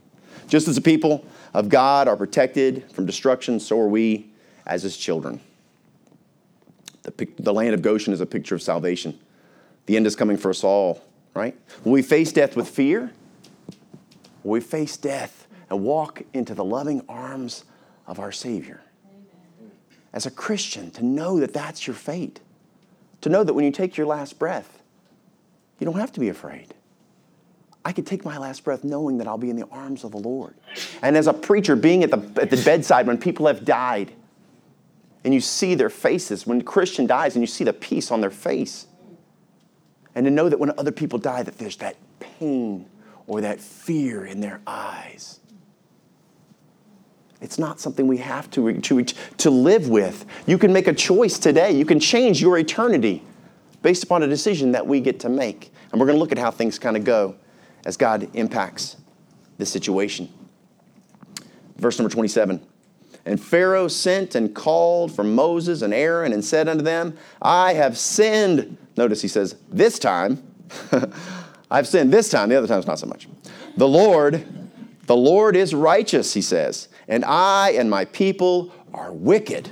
Just 0.47 0.69
as 0.69 0.77
the 0.77 0.81
people 0.81 1.27
of 1.55 1.69
God 1.69 2.07
are 2.07 2.17
protected 2.17 2.91
from 2.93 3.05
destruction, 3.05 3.59
so 3.59 3.81
are 3.81 3.89
we 3.89 4.31
as 4.65 4.85
his 4.85 4.97
children. 4.97 5.41
The, 7.03 7.27
the 7.39 7.53
land 7.53 7.75
of 7.75 7.83
Goshen 7.83 8.13
is 8.13 8.21
a 8.21 8.27
picture 8.27 8.55
of 8.55 8.63
salvation. 8.63 9.19
The 9.87 9.97
end 9.97 10.07
is 10.07 10.17
coming 10.17 10.37
for 10.37 10.51
us 10.51 10.65
all, 10.65 11.05
right? 11.35 11.57
Will 11.85 11.93
we 11.93 12.03
face 12.03 12.33
death 12.33 12.57
with 12.57 12.69
fear? 12.69 13.13
Will 14.43 14.53
we 14.53 14.61
face 14.61 14.97
death 14.97 15.47
and 15.71 15.83
walk 15.83 16.23
into 16.33 16.55
the 16.55 16.65
loving 16.65 17.03
arms 17.09 17.65
of 18.07 18.19
our 18.19 18.33
Savior? 18.33 18.81
As 20.13 20.27
a 20.27 20.31
Christian, 20.31 20.91
to 20.93 21.05
know 21.05 21.41
that 21.41 21.53
that's 21.53 21.87
your 21.87 21.97
fate, 21.97 22.41
to 23.21 23.29
know 23.29 23.43
that 23.43 23.53
when 23.53 23.65
you 23.65 23.73
take 23.73 23.97
your 23.97 24.07
last 24.07 24.39
breath, 24.39 24.83
you 25.79 25.85
don't 25.85 25.99
have 25.99 26.13
to 26.13 26.21
be 26.21 26.29
afraid. 26.29 26.73
I 27.85 27.93
could 27.93 28.07
take 28.07 28.25
my 28.25 28.39
last 28.39 28.65
breath 28.65 28.85
knowing 28.85 29.19
that 29.19 29.27
I'll 29.27 29.37
be 29.37 29.51
in 29.51 29.57
the 29.57 29.67
arms 29.67 30.05
of 30.05 30.13
the 30.13 30.19
Lord. 30.19 30.55
And 31.03 31.17
as 31.17 31.27
a 31.27 31.35
preacher, 31.35 31.77
being 31.77 32.03
at 32.03 32.11
the, 32.11 32.41
at 32.41 32.49
the 32.49 32.63
bedside 32.65 33.07
when 33.07 33.19
people 33.19 33.47
have 33.47 33.65
died, 33.65 34.13
and 35.25 35.35
you 35.35 35.41
see 35.41 35.75
their 35.75 35.91
faces 35.91 36.47
when 36.47 36.61
a 36.61 36.65
Christian 36.65 37.07
dies 37.07 37.35
and 37.35 37.43
you 37.43 37.47
see 37.47 37.65
the 37.65 37.73
peace 37.73 38.11
on 38.11 38.21
their 38.21 38.31
face. 38.31 38.87
And 40.15 40.25
to 40.25 40.31
know 40.31 40.49
that 40.49 40.59
when 40.59 40.73
other 40.79 40.93
people 40.93 41.19
die, 41.19 41.43
that 41.43 41.59
there's 41.59 41.77
that 41.79 41.97
pain 42.21 42.87
or 43.27 43.41
that 43.41 43.61
fear 43.61 44.25
in 44.25 44.41
their 44.41 44.61
eyes. 44.67 45.41
It's 47.41 47.59
not 47.59 47.81
something 47.81 48.07
we 48.07 48.19
have 48.19 48.51
to, 48.53 48.81
to, 48.81 49.05
to 49.05 49.51
live 49.51 49.89
with. 49.89 50.25
You 50.47 50.57
can 50.57 50.73
make 50.73 50.87
a 50.87 50.95
choice 50.95 51.39
today. 51.39 51.73
You 51.73 51.85
can 51.85 52.01
change 52.01 52.41
your 52.41 52.57
eternity 52.59 53.23
based 53.83 54.03
upon 54.03 54.23
a 54.23 54.27
decision 54.27 54.73
that 54.73 54.87
we 54.87 55.01
get 55.01 55.21
to 55.21 55.29
make. 55.29 55.73
And 55.93 56.01
we're 56.01 56.07
going 56.07 56.17
to 56.17 56.21
look 56.21 56.33
at 56.33 56.39
how 56.39 56.51
things 56.51 56.79
kind 56.79 56.97
of 56.97 57.05
go 57.05 57.37
as 57.85 57.97
God 57.97 58.29
impacts 58.35 58.97
the 59.59 59.67
situation. 59.67 60.33
Verse 61.77 61.99
number 61.99 62.13
27. 62.13 62.65
And 63.27 63.41
Pharaoh 63.43 63.89
sent 63.89 64.35
and 64.35 64.55
called 64.55 65.15
for 65.15 65.25
Moses 65.25 65.83
and 65.83 65.95
Aaron 65.95 66.33
and 66.33 66.45
said 66.45 66.69
unto 66.69 66.83
them, 66.83 67.17
I 67.41 67.75
have 67.75 67.97
sinned. 67.97 68.77
Notice 68.97 69.23
he 69.23 69.29
says, 69.29 69.57
This 69.71 69.99
time, 69.99 70.43
I've 71.71 71.89
sinned 71.89 72.13
this 72.13 72.29
time. 72.29 72.51
The 72.51 72.57
other 72.57 72.67
time's 72.67 72.87
not 72.87 72.99
so 72.99 73.07
much. 73.07 73.29
The 73.77 73.89
Lord, 73.89 74.47
the 75.07 75.17
Lord 75.17 75.57
is 75.57 75.75
righteous, 75.75 76.35
he 76.35 76.43
says, 76.43 76.89
and 77.09 77.25
I 77.25 77.71
and 77.73 77.91
my 77.91 78.05
people 78.07 78.73
are 78.93 79.13
wicked. 79.13 79.71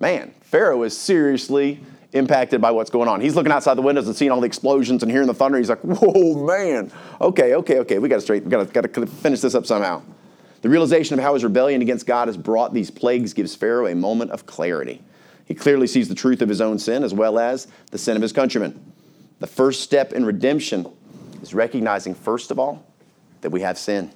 Man, 0.00 0.32
Pharaoh 0.42 0.82
is 0.84 0.96
seriously 0.96 1.80
impacted 2.12 2.60
by 2.60 2.70
what's 2.70 2.90
going 2.90 3.08
on. 3.08 3.20
He's 3.20 3.34
looking 3.34 3.52
outside 3.52 3.74
the 3.74 3.82
windows 3.82 4.06
and 4.06 4.16
seeing 4.16 4.30
all 4.30 4.40
the 4.40 4.46
explosions 4.46 5.02
and 5.02 5.12
hearing 5.12 5.26
the 5.26 5.34
thunder. 5.34 5.58
He's 5.58 5.68
like, 5.68 5.80
"Whoa, 5.80 6.46
man! 6.46 6.90
Okay, 7.20 7.54
okay, 7.56 7.78
okay. 7.80 7.98
We 7.98 8.08
got 8.08 8.16
to 8.16 8.20
straight. 8.22 8.44
We 8.44 8.50
got 8.50 8.72
to 8.72 9.06
finish 9.06 9.40
this 9.40 9.54
up 9.54 9.66
somehow." 9.66 10.02
The 10.62 10.68
realization 10.68 11.18
of 11.18 11.24
how 11.24 11.34
his 11.34 11.44
rebellion 11.44 11.82
against 11.82 12.06
God 12.06 12.28
has 12.28 12.36
brought 12.36 12.72
these 12.72 12.90
plagues 12.90 13.34
gives 13.34 13.54
Pharaoh 13.54 13.86
a 13.86 13.94
moment 13.94 14.30
of 14.30 14.46
clarity. 14.46 15.02
He 15.44 15.54
clearly 15.54 15.86
sees 15.86 16.08
the 16.08 16.14
truth 16.14 16.42
of 16.42 16.48
his 16.48 16.60
own 16.60 16.78
sin 16.78 17.04
as 17.04 17.14
well 17.14 17.38
as 17.38 17.68
the 17.90 17.98
sin 17.98 18.16
of 18.16 18.22
his 18.22 18.32
countrymen. 18.32 18.92
The 19.38 19.46
first 19.46 19.82
step 19.82 20.12
in 20.12 20.24
redemption 20.24 20.86
is 21.42 21.54
recognizing, 21.54 22.14
first 22.14 22.50
of 22.50 22.58
all, 22.58 22.84
that 23.42 23.50
we 23.50 23.60
have 23.60 23.78
sin. 23.78 24.10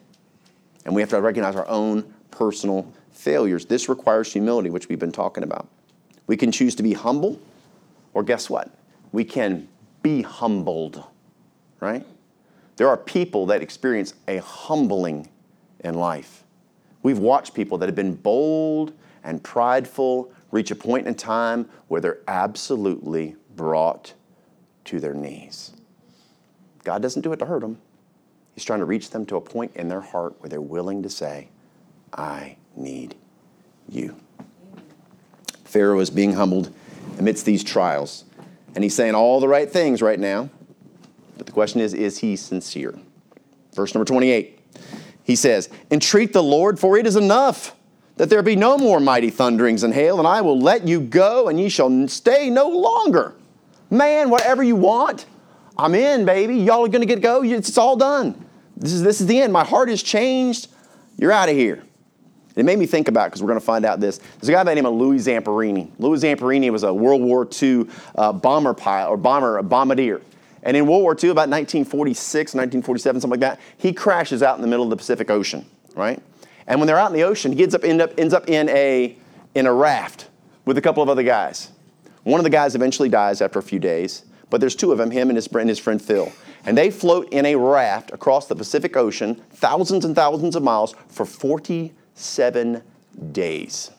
And 0.84 0.94
we 0.94 1.02
have 1.02 1.10
to 1.10 1.20
recognize 1.20 1.54
our 1.54 1.68
own 1.68 2.12
personal 2.30 2.90
failures. 3.12 3.66
This 3.66 3.88
requires 3.88 4.32
humility, 4.32 4.70
which 4.70 4.88
we've 4.88 4.98
been 4.98 5.12
talking 5.12 5.44
about. 5.44 5.68
We 6.26 6.36
can 6.36 6.50
choose 6.50 6.74
to 6.76 6.82
be 6.82 6.94
humble, 6.94 7.38
or 8.14 8.22
guess 8.22 8.48
what? 8.48 8.70
We 9.12 9.24
can 9.24 9.68
be 10.02 10.22
humbled, 10.22 11.04
right? 11.80 12.06
There 12.76 12.88
are 12.88 12.96
people 12.96 13.46
that 13.46 13.60
experience 13.62 14.14
a 14.26 14.38
humbling 14.38 15.28
in 15.84 15.94
life. 15.94 16.44
We've 17.02 17.18
watched 17.18 17.54
people 17.54 17.78
that 17.78 17.86
have 17.86 17.96
been 17.96 18.14
bold 18.14 18.92
and 19.24 19.42
prideful 19.42 20.32
reach 20.50 20.70
a 20.70 20.74
point 20.74 21.06
in 21.06 21.14
time 21.14 21.68
where 21.88 22.00
they're 22.00 22.20
absolutely 22.28 23.36
brought 23.56 24.14
to 24.84 25.00
their 25.00 25.14
knees. 25.14 25.72
God 26.84 27.02
doesn't 27.02 27.22
do 27.22 27.32
it 27.32 27.38
to 27.38 27.46
hurt 27.46 27.60
them. 27.60 27.78
He's 28.54 28.64
trying 28.64 28.80
to 28.80 28.84
reach 28.84 29.10
them 29.10 29.24
to 29.26 29.36
a 29.36 29.40
point 29.40 29.72
in 29.76 29.88
their 29.88 30.00
heart 30.00 30.34
where 30.40 30.48
they're 30.48 30.60
willing 30.60 31.02
to 31.02 31.10
say, 31.10 31.48
I 32.12 32.56
need 32.76 33.14
you. 33.88 34.16
Pharaoh 35.64 36.00
is 36.00 36.10
being 36.10 36.34
humbled 36.34 36.72
amidst 37.18 37.46
these 37.46 37.62
trials. 37.62 38.24
And 38.74 38.84
he's 38.84 38.94
saying 38.94 39.14
all 39.14 39.40
the 39.40 39.48
right 39.48 39.70
things 39.70 40.02
right 40.02 40.18
now. 40.18 40.50
But 41.36 41.46
the 41.46 41.52
question 41.52 41.80
is, 41.80 41.94
is 41.94 42.18
he 42.18 42.36
sincere? 42.36 42.98
Verse 43.74 43.94
number 43.94 44.04
28. 44.04 44.59
He 45.30 45.36
says, 45.36 45.68
Entreat 45.92 46.32
the 46.32 46.42
Lord, 46.42 46.80
for 46.80 46.98
it 46.98 47.06
is 47.06 47.14
enough 47.14 47.76
that 48.16 48.28
there 48.28 48.42
be 48.42 48.56
no 48.56 48.76
more 48.76 48.98
mighty 48.98 49.30
thunderings 49.30 49.84
and 49.84 49.94
hail, 49.94 50.18
and 50.18 50.26
I 50.26 50.40
will 50.40 50.58
let 50.58 50.88
you 50.88 51.00
go, 51.00 51.46
and 51.46 51.60
ye 51.60 51.68
shall 51.68 52.08
stay 52.08 52.50
no 52.50 52.68
longer. 52.68 53.36
Man, 53.90 54.28
whatever 54.28 54.64
you 54.64 54.74
want, 54.74 55.26
I'm 55.78 55.94
in, 55.94 56.24
baby. 56.24 56.56
Y'all 56.56 56.84
are 56.84 56.88
going 56.88 57.02
to 57.02 57.06
get 57.06 57.20
go. 57.20 57.44
It's 57.44 57.78
all 57.78 57.94
done. 57.94 58.44
This 58.76 58.92
is, 58.92 59.04
this 59.04 59.20
is 59.20 59.28
the 59.28 59.40
end. 59.40 59.52
My 59.52 59.62
heart 59.62 59.88
is 59.88 60.02
changed. 60.02 60.66
You're 61.16 61.30
out 61.30 61.48
of 61.48 61.54
here. 61.54 61.84
It 62.56 62.64
made 62.64 62.80
me 62.80 62.86
think 62.86 63.06
about 63.06 63.26
because 63.26 63.40
we're 63.40 63.50
going 63.50 63.60
to 63.60 63.64
find 63.64 63.84
out 63.84 64.00
this. 64.00 64.18
There's 64.18 64.48
a 64.48 64.52
guy 64.52 64.64
by 64.64 64.72
the 64.72 64.82
name 64.82 64.86
of 64.86 64.94
Louis 64.94 65.24
Zamperini. 65.24 65.92
Louis 66.00 66.20
Zamperini 66.20 66.70
was 66.70 66.82
a 66.82 66.92
World 66.92 67.22
War 67.22 67.48
II 67.62 67.86
uh, 68.16 68.32
bomber 68.32 68.74
pilot 68.74 69.10
or 69.10 69.16
bomber 69.16 69.58
a 69.58 69.62
bombardier. 69.62 70.22
And 70.62 70.76
in 70.76 70.86
World 70.86 71.02
War 71.02 71.12
II, 71.12 71.30
about 71.30 71.48
1946, 71.48 72.54
1947, 72.54 73.20
something 73.20 73.40
like 73.40 73.40
that, 73.40 73.60
he 73.78 73.92
crashes 73.92 74.42
out 74.42 74.56
in 74.56 74.62
the 74.62 74.68
middle 74.68 74.84
of 74.84 74.90
the 74.90 74.96
Pacific 74.96 75.30
Ocean, 75.30 75.64
right? 75.94 76.22
And 76.66 76.78
when 76.78 76.86
they're 76.86 76.98
out 76.98 77.10
in 77.10 77.16
the 77.16 77.24
ocean, 77.24 77.52
he 77.52 77.62
ends 77.62 77.74
up, 77.74 77.82
end 77.84 78.00
up, 78.02 78.12
ends 78.18 78.34
up 78.34 78.48
in, 78.48 78.68
a, 78.68 79.16
in 79.54 79.66
a 79.66 79.72
raft 79.72 80.28
with 80.64 80.76
a 80.76 80.82
couple 80.82 81.02
of 81.02 81.08
other 81.08 81.22
guys. 81.22 81.70
One 82.24 82.38
of 82.38 82.44
the 82.44 82.50
guys 82.50 82.74
eventually 82.74 83.08
dies 83.08 83.40
after 83.40 83.58
a 83.58 83.62
few 83.62 83.78
days, 83.78 84.24
but 84.50 84.60
there's 84.60 84.76
two 84.76 84.92
of 84.92 84.98
them, 84.98 85.10
him 85.10 85.30
and 85.30 85.36
his, 85.36 85.46
and 85.46 85.68
his 85.68 85.78
friend 85.78 86.00
Phil. 86.00 86.30
And 86.66 86.76
they 86.76 86.90
float 86.90 87.32
in 87.32 87.46
a 87.46 87.56
raft 87.56 88.10
across 88.12 88.46
the 88.46 88.54
Pacific 88.54 88.96
Ocean, 88.96 89.36
thousands 89.52 90.04
and 90.04 90.14
thousands 90.14 90.56
of 90.56 90.62
miles, 90.62 90.94
for 91.08 91.24
47 91.24 92.82
days. 93.32 93.90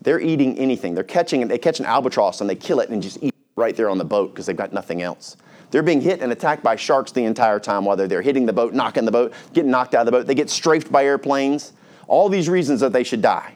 They're 0.00 0.20
eating 0.20 0.58
anything. 0.58 0.94
They're 0.94 1.04
catching, 1.04 1.46
they 1.46 1.58
catch 1.58 1.78
an 1.78 1.86
albatross 1.86 2.40
and 2.40 2.48
they 2.48 2.54
kill 2.54 2.80
it 2.80 2.88
and 2.88 3.02
just 3.02 3.18
eat 3.22 3.34
right 3.60 3.76
there 3.76 3.88
on 3.88 3.98
the 3.98 4.04
boat 4.04 4.32
because 4.32 4.46
they've 4.46 4.56
got 4.56 4.72
nothing 4.72 5.02
else. 5.02 5.36
They're 5.70 5.82
being 5.82 6.00
hit 6.00 6.20
and 6.20 6.32
attacked 6.32 6.64
by 6.64 6.74
sharks 6.74 7.12
the 7.12 7.24
entire 7.24 7.60
time 7.60 7.84
while 7.84 7.96
they're 7.96 8.22
hitting 8.22 8.46
the 8.46 8.52
boat, 8.52 8.74
knocking 8.74 9.04
the 9.04 9.12
boat, 9.12 9.32
getting 9.52 9.70
knocked 9.70 9.94
out 9.94 10.00
of 10.00 10.06
the 10.06 10.12
boat. 10.12 10.26
They 10.26 10.34
get 10.34 10.50
strafed 10.50 10.90
by 10.90 11.04
airplanes. 11.04 11.72
All 12.08 12.28
these 12.28 12.48
reasons 12.48 12.80
that 12.80 12.92
they 12.92 13.04
should 13.04 13.22
die. 13.22 13.54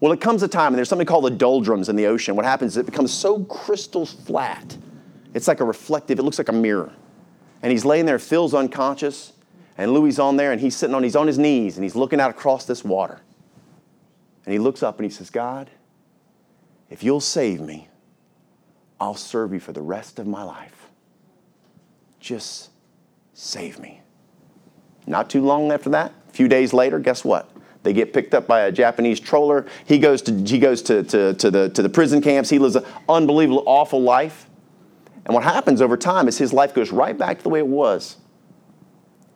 Well, 0.00 0.12
it 0.12 0.20
comes 0.20 0.42
a 0.42 0.48
time, 0.48 0.68
and 0.68 0.76
there's 0.76 0.90
something 0.90 1.06
called 1.06 1.24
the 1.24 1.30
doldrums 1.30 1.88
in 1.88 1.96
the 1.96 2.06
ocean. 2.06 2.36
What 2.36 2.44
happens 2.44 2.72
is 2.72 2.76
it 2.76 2.84
becomes 2.84 3.10
so 3.10 3.44
crystal 3.44 4.04
flat. 4.04 4.76
It's 5.32 5.48
like 5.48 5.60
a 5.60 5.64
reflective, 5.64 6.18
it 6.18 6.22
looks 6.22 6.36
like 6.36 6.50
a 6.50 6.52
mirror. 6.52 6.92
And 7.62 7.72
he's 7.72 7.86
laying 7.86 8.04
there, 8.04 8.18
Phil's 8.18 8.52
unconscious, 8.52 9.32
and 9.78 9.92
Louis 9.92 10.18
on 10.18 10.36
there, 10.36 10.52
and 10.52 10.60
he's 10.60 10.76
sitting 10.76 10.94
on, 10.94 11.02
he's 11.02 11.16
on 11.16 11.26
his 11.26 11.38
knees, 11.38 11.76
and 11.76 11.84
he's 11.84 11.96
looking 11.96 12.20
out 12.20 12.30
across 12.30 12.66
this 12.66 12.84
water. 12.84 13.20
And 14.44 14.52
he 14.52 14.58
looks 14.58 14.82
up 14.82 14.98
and 14.98 15.04
he 15.04 15.10
says, 15.10 15.30
God, 15.30 15.70
if 16.88 17.02
you'll 17.02 17.20
save 17.20 17.60
me, 17.60 17.88
I'll 19.00 19.14
serve 19.14 19.52
you 19.52 19.60
for 19.60 19.72
the 19.72 19.82
rest 19.82 20.18
of 20.18 20.26
my 20.26 20.42
life. 20.42 20.88
Just 22.20 22.70
save 23.34 23.78
me. 23.78 24.00
Not 25.06 25.30
too 25.30 25.42
long 25.42 25.70
after 25.70 25.90
that, 25.90 26.12
a 26.28 26.32
few 26.32 26.48
days 26.48 26.72
later, 26.72 26.98
guess 26.98 27.24
what? 27.24 27.50
They 27.82 27.92
get 27.92 28.12
picked 28.12 28.34
up 28.34 28.48
by 28.48 28.62
a 28.62 28.72
Japanese 28.72 29.20
trawler. 29.20 29.66
He 29.84 29.98
goes 29.98 30.20
to, 30.22 30.32
he 30.32 30.58
goes 30.58 30.82
to, 30.82 31.04
to, 31.04 31.34
to, 31.34 31.50
the, 31.50 31.68
to 31.68 31.82
the 31.82 31.88
prison 31.88 32.20
camps. 32.20 32.50
He 32.50 32.58
lives 32.58 32.74
an 32.74 32.84
unbelievable, 33.08 33.62
awful 33.64 34.02
life. 34.02 34.48
And 35.24 35.34
what 35.34 35.44
happens 35.44 35.80
over 35.80 35.96
time 35.96 36.26
is 36.26 36.36
his 36.36 36.52
life 36.52 36.74
goes 36.74 36.90
right 36.90 37.16
back 37.16 37.38
to 37.38 37.42
the 37.44 37.48
way 37.48 37.60
it 37.60 37.66
was. 37.66 38.16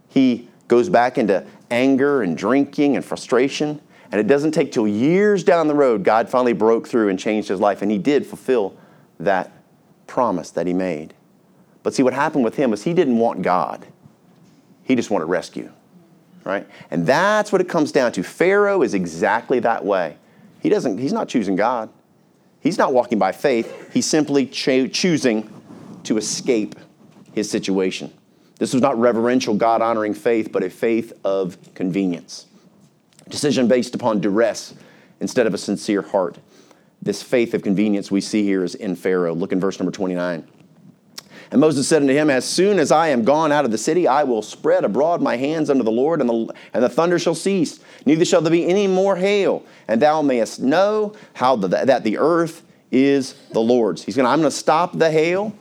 He 0.08 0.48
goes 0.66 0.88
back 0.88 1.16
into 1.16 1.46
anger 1.70 2.22
and 2.22 2.36
drinking 2.36 2.96
and 2.96 3.04
frustration. 3.04 3.80
And 4.10 4.20
it 4.20 4.26
doesn't 4.26 4.50
take 4.50 4.72
till 4.72 4.88
years 4.88 5.44
down 5.44 5.68
the 5.68 5.74
road, 5.74 6.02
God 6.02 6.28
finally 6.28 6.52
broke 6.52 6.88
through 6.88 7.08
and 7.10 7.18
changed 7.18 7.48
his 7.48 7.60
life. 7.60 7.82
And 7.82 7.90
he 7.90 7.98
did 7.98 8.26
fulfill 8.26 8.76
that 9.24 9.52
promise 10.06 10.50
that 10.50 10.66
he 10.66 10.72
made. 10.72 11.14
But 11.82 11.94
see, 11.94 12.02
what 12.02 12.12
happened 12.12 12.44
with 12.44 12.56
him 12.56 12.70
was 12.70 12.82
he 12.84 12.94
didn't 12.94 13.18
want 13.18 13.42
God, 13.42 13.86
he 14.84 14.94
just 14.94 15.10
wanted 15.10 15.26
rescue. 15.26 15.70
Right? 16.42 16.66
And 16.90 17.06
that's 17.06 17.52
what 17.52 17.60
it 17.60 17.68
comes 17.68 17.92
down 17.92 18.12
to. 18.12 18.22
Pharaoh 18.22 18.82
is 18.82 18.94
exactly 18.94 19.60
that 19.60 19.84
way. 19.84 20.16
He 20.60 20.70
doesn't, 20.70 20.98
he's 20.98 21.12
not 21.12 21.28
choosing 21.28 21.54
God. 21.54 21.90
He's 22.60 22.78
not 22.78 22.92
walking 22.92 23.18
by 23.18 23.32
faith. 23.32 23.92
He's 23.92 24.06
simply 24.06 24.46
cho- 24.46 24.86
choosing 24.86 25.50
to 26.04 26.16
escape 26.16 26.76
his 27.32 27.50
situation. 27.50 28.12
This 28.58 28.72
was 28.72 28.82
not 28.82 28.98
reverential, 28.98 29.54
God 29.54 29.80
honoring 29.80 30.14
faith, 30.14 30.50
but 30.52 30.62
a 30.62 30.70
faith 30.70 31.12
of 31.24 31.56
convenience. 31.74 32.46
Decision 33.28 33.68
based 33.68 33.94
upon 33.94 34.20
duress 34.20 34.74
instead 35.20 35.46
of 35.46 35.54
a 35.54 35.58
sincere 35.58 36.02
heart. 36.02 36.38
This 37.02 37.22
faith 37.22 37.54
of 37.54 37.62
convenience 37.62 38.10
we 38.10 38.20
see 38.20 38.42
here 38.42 38.62
is 38.62 38.74
in 38.74 38.94
Pharaoh. 38.94 39.34
Look 39.34 39.52
in 39.52 39.60
verse 39.60 39.78
number 39.78 39.92
29. 39.92 40.46
And 41.50 41.60
Moses 41.60 41.88
said 41.88 42.02
unto 42.02 42.14
him, 42.14 42.30
As 42.30 42.44
soon 42.44 42.78
as 42.78 42.92
I 42.92 43.08
am 43.08 43.24
gone 43.24 43.50
out 43.50 43.64
of 43.64 43.70
the 43.70 43.78
city, 43.78 44.06
I 44.06 44.22
will 44.22 44.42
spread 44.42 44.84
abroad 44.84 45.20
my 45.20 45.36
hands 45.36 45.68
unto 45.68 45.82
the 45.82 45.90
Lord, 45.90 46.20
and 46.20 46.30
the, 46.30 46.54
and 46.72 46.82
the 46.82 46.88
thunder 46.88 47.18
shall 47.18 47.34
cease, 47.34 47.80
neither 48.06 48.24
shall 48.24 48.40
there 48.40 48.52
be 48.52 48.66
any 48.66 48.86
more 48.86 49.16
hail, 49.16 49.64
and 49.88 50.00
thou 50.00 50.22
mayest 50.22 50.60
know 50.60 51.14
how 51.34 51.56
the, 51.56 51.68
that 51.68 52.04
the 52.04 52.18
earth 52.18 52.62
is 52.92 53.34
the 53.52 53.60
Lord's. 53.60 54.04
He's 54.04 54.16
gonna, 54.16 54.28
I'm 54.28 54.38
going 54.40 54.50
to 54.50 54.56
stop 54.56 54.96
the 54.96 55.10
hail, 55.10 55.52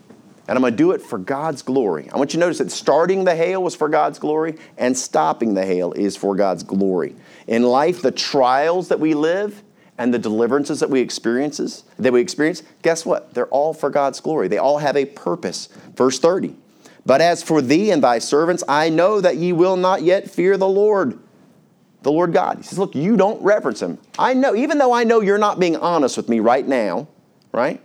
and 0.47 0.55
I'm 0.55 0.61
going 0.61 0.73
to 0.73 0.77
do 0.77 0.91
it 0.91 1.01
for 1.01 1.17
God's 1.17 1.63
glory. 1.63 2.09
I 2.11 2.17
want 2.17 2.33
you 2.33 2.39
to 2.39 2.45
notice 2.45 2.59
that 2.59 2.71
starting 2.71 3.23
the 3.23 3.35
hail 3.35 3.63
was 3.63 3.75
for 3.75 3.89
God's 3.89 4.19
glory, 4.19 4.57
and 4.77 4.95
stopping 4.95 5.55
the 5.55 5.65
hail 5.65 5.93
is 5.93 6.15
for 6.15 6.35
God's 6.35 6.61
glory. 6.61 7.15
In 7.47 7.63
life, 7.63 8.01
the 8.03 8.11
trials 8.11 8.89
that 8.89 8.99
we 8.99 9.15
live, 9.15 9.63
and 9.99 10.13
the 10.13 10.17
deliverances 10.17 10.79
that 10.79 10.89
we 10.89 11.01
experiences 11.01 11.83
that 11.99 12.13
we 12.13 12.21
experience, 12.21 12.63
guess 12.81 13.05
what? 13.05 13.33
They're 13.33 13.47
all 13.47 13.73
for 13.73 13.89
God's 13.89 14.21
glory. 14.21 14.47
They 14.47 14.57
all 14.57 14.77
have 14.77 14.95
a 14.95 15.03
purpose. 15.05 15.67
Verse 15.93 16.17
30. 16.17 16.55
But 17.05 17.19
as 17.19 17.43
for 17.43 17.61
thee 17.61 17.91
and 17.91 18.01
thy 18.01 18.19
servants, 18.19 18.63
I 18.67 18.89
know 18.89 19.19
that 19.19 19.35
ye 19.35 19.51
will 19.51 19.75
not 19.75 20.01
yet 20.01 20.31
fear 20.31 20.57
the 20.57 20.67
Lord. 20.67 21.19
the 22.01 22.11
Lord 22.11 22.31
God. 22.31 22.57
He 22.57 22.63
says, 22.63 22.79
Look, 22.79 22.95
you 22.95 23.17
don't 23.17 23.41
reverence 23.43 23.81
him. 23.81 23.97
I 24.17 24.33
know, 24.33 24.55
even 24.55 24.77
though 24.77 24.93
I 24.93 25.03
know 25.03 25.19
you're 25.19 25.37
not 25.37 25.59
being 25.59 25.75
honest 25.75 26.15
with 26.15 26.29
me 26.29 26.39
right 26.39 26.65
now, 26.65 27.09
right? 27.51 27.81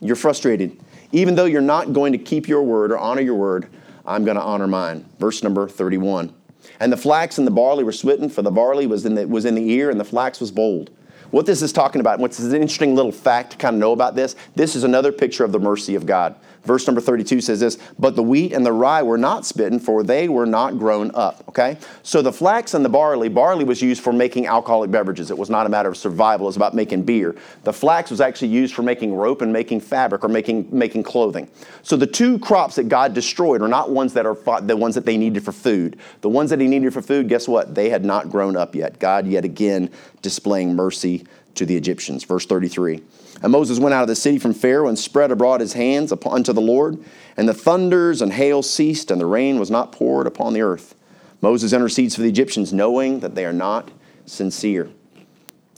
You're 0.00 0.16
frustrated. 0.16 0.80
Even 1.12 1.34
though 1.34 1.44
you're 1.44 1.60
not 1.60 1.92
going 1.92 2.12
to 2.12 2.18
keep 2.18 2.48
your 2.48 2.62
word 2.62 2.92
or 2.92 2.98
honor 2.98 3.20
your 3.20 3.34
word, 3.34 3.68
I'm 4.06 4.24
going 4.24 4.36
to 4.36 4.42
honor 4.42 4.66
mine. 4.66 5.04
Verse 5.18 5.42
number 5.42 5.68
31. 5.68 6.32
And 6.80 6.92
the 6.92 6.96
flax 6.96 7.38
and 7.38 7.46
the 7.46 7.52
barley 7.52 7.84
were 7.84 7.92
smitten, 7.92 8.28
for 8.28 8.42
the 8.42 8.50
barley 8.50 8.86
was 8.86 9.04
in 9.06 9.14
the, 9.14 9.26
was 9.26 9.44
in 9.44 9.54
the 9.54 9.70
ear, 9.70 9.90
and 9.90 9.98
the 9.98 10.04
flax 10.04 10.40
was 10.40 10.50
bold. 10.50 10.90
What 11.30 11.46
this 11.46 11.62
is 11.62 11.72
talking 11.72 12.00
about, 12.00 12.20
what's 12.20 12.38
an 12.38 12.54
interesting 12.54 12.94
little 12.94 13.10
fact 13.10 13.52
to 13.52 13.56
kind 13.56 13.74
of 13.74 13.80
know 13.80 13.92
about 13.92 14.14
this, 14.14 14.36
this 14.54 14.76
is 14.76 14.84
another 14.84 15.10
picture 15.10 15.44
of 15.44 15.52
the 15.52 15.58
mercy 15.58 15.94
of 15.94 16.06
God. 16.06 16.36
Verse 16.64 16.86
number 16.86 17.00
32 17.00 17.40
says 17.40 17.60
this, 17.60 17.78
but 17.98 18.16
the 18.16 18.22
wheat 18.22 18.52
and 18.52 18.64
the 18.64 18.72
rye 18.72 19.02
were 19.02 19.18
not 19.18 19.42
spitten, 19.42 19.80
for 19.80 20.02
they 20.02 20.28
were 20.28 20.46
not 20.46 20.78
grown 20.78 21.10
up. 21.14 21.44
Okay? 21.48 21.76
So 22.02 22.22
the 22.22 22.32
flax 22.32 22.74
and 22.74 22.84
the 22.84 22.88
barley, 22.88 23.28
barley 23.28 23.64
was 23.64 23.82
used 23.82 24.02
for 24.02 24.12
making 24.12 24.46
alcoholic 24.46 24.90
beverages. 24.90 25.30
It 25.30 25.38
was 25.38 25.50
not 25.50 25.66
a 25.66 25.68
matter 25.68 25.88
of 25.90 25.96
survival, 25.96 26.46
it 26.46 26.48
was 26.48 26.56
about 26.56 26.74
making 26.74 27.02
beer. 27.02 27.34
The 27.64 27.72
flax 27.72 28.10
was 28.10 28.20
actually 28.20 28.48
used 28.48 28.74
for 28.74 28.82
making 28.82 29.14
rope 29.14 29.42
and 29.42 29.52
making 29.52 29.80
fabric 29.80 30.24
or 30.24 30.28
making, 30.28 30.68
making 30.70 31.02
clothing. 31.02 31.48
So 31.82 31.96
the 31.96 32.06
two 32.06 32.38
crops 32.38 32.76
that 32.76 32.88
God 32.88 33.14
destroyed 33.14 33.60
are 33.62 33.68
not 33.68 33.90
ones 33.90 34.14
that 34.14 34.26
are 34.26 34.36
the 34.60 34.76
ones 34.76 34.94
that 34.94 35.04
they 35.04 35.16
needed 35.16 35.44
for 35.44 35.52
food. 35.52 35.98
The 36.22 36.28
ones 36.28 36.50
that 36.50 36.60
he 36.60 36.68
needed 36.68 36.92
for 36.92 37.02
food, 37.02 37.28
guess 37.28 37.46
what? 37.46 37.74
They 37.74 37.90
had 37.90 38.04
not 38.04 38.30
grown 38.30 38.56
up 38.56 38.74
yet. 38.74 38.98
God 38.98 39.26
yet 39.26 39.44
again 39.44 39.90
displaying 40.22 40.74
mercy 40.74 41.26
to 41.54 41.66
the 41.66 41.76
Egyptians. 41.76 42.24
Verse 42.24 42.46
33. 42.46 43.02
And 43.44 43.52
Moses 43.52 43.78
went 43.78 43.92
out 43.92 44.00
of 44.00 44.08
the 44.08 44.16
city 44.16 44.38
from 44.38 44.54
Pharaoh 44.54 44.88
and 44.88 44.98
spread 44.98 45.30
abroad 45.30 45.60
his 45.60 45.74
hands 45.74 46.10
unto 46.12 46.54
the 46.54 46.62
Lord, 46.62 46.98
and 47.36 47.46
the 47.46 47.52
thunders 47.52 48.22
and 48.22 48.32
hail 48.32 48.62
ceased, 48.62 49.10
and 49.10 49.20
the 49.20 49.26
rain 49.26 49.60
was 49.60 49.70
not 49.70 49.92
poured 49.92 50.26
upon 50.26 50.54
the 50.54 50.62
earth. 50.62 50.94
Moses 51.42 51.74
intercedes 51.74 52.14
for 52.14 52.22
the 52.22 52.28
Egyptians, 52.30 52.72
knowing 52.72 53.20
that 53.20 53.34
they 53.34 53.44
are 53.44 53.52
not 53.52 53.90
sincere. 54.24 54.88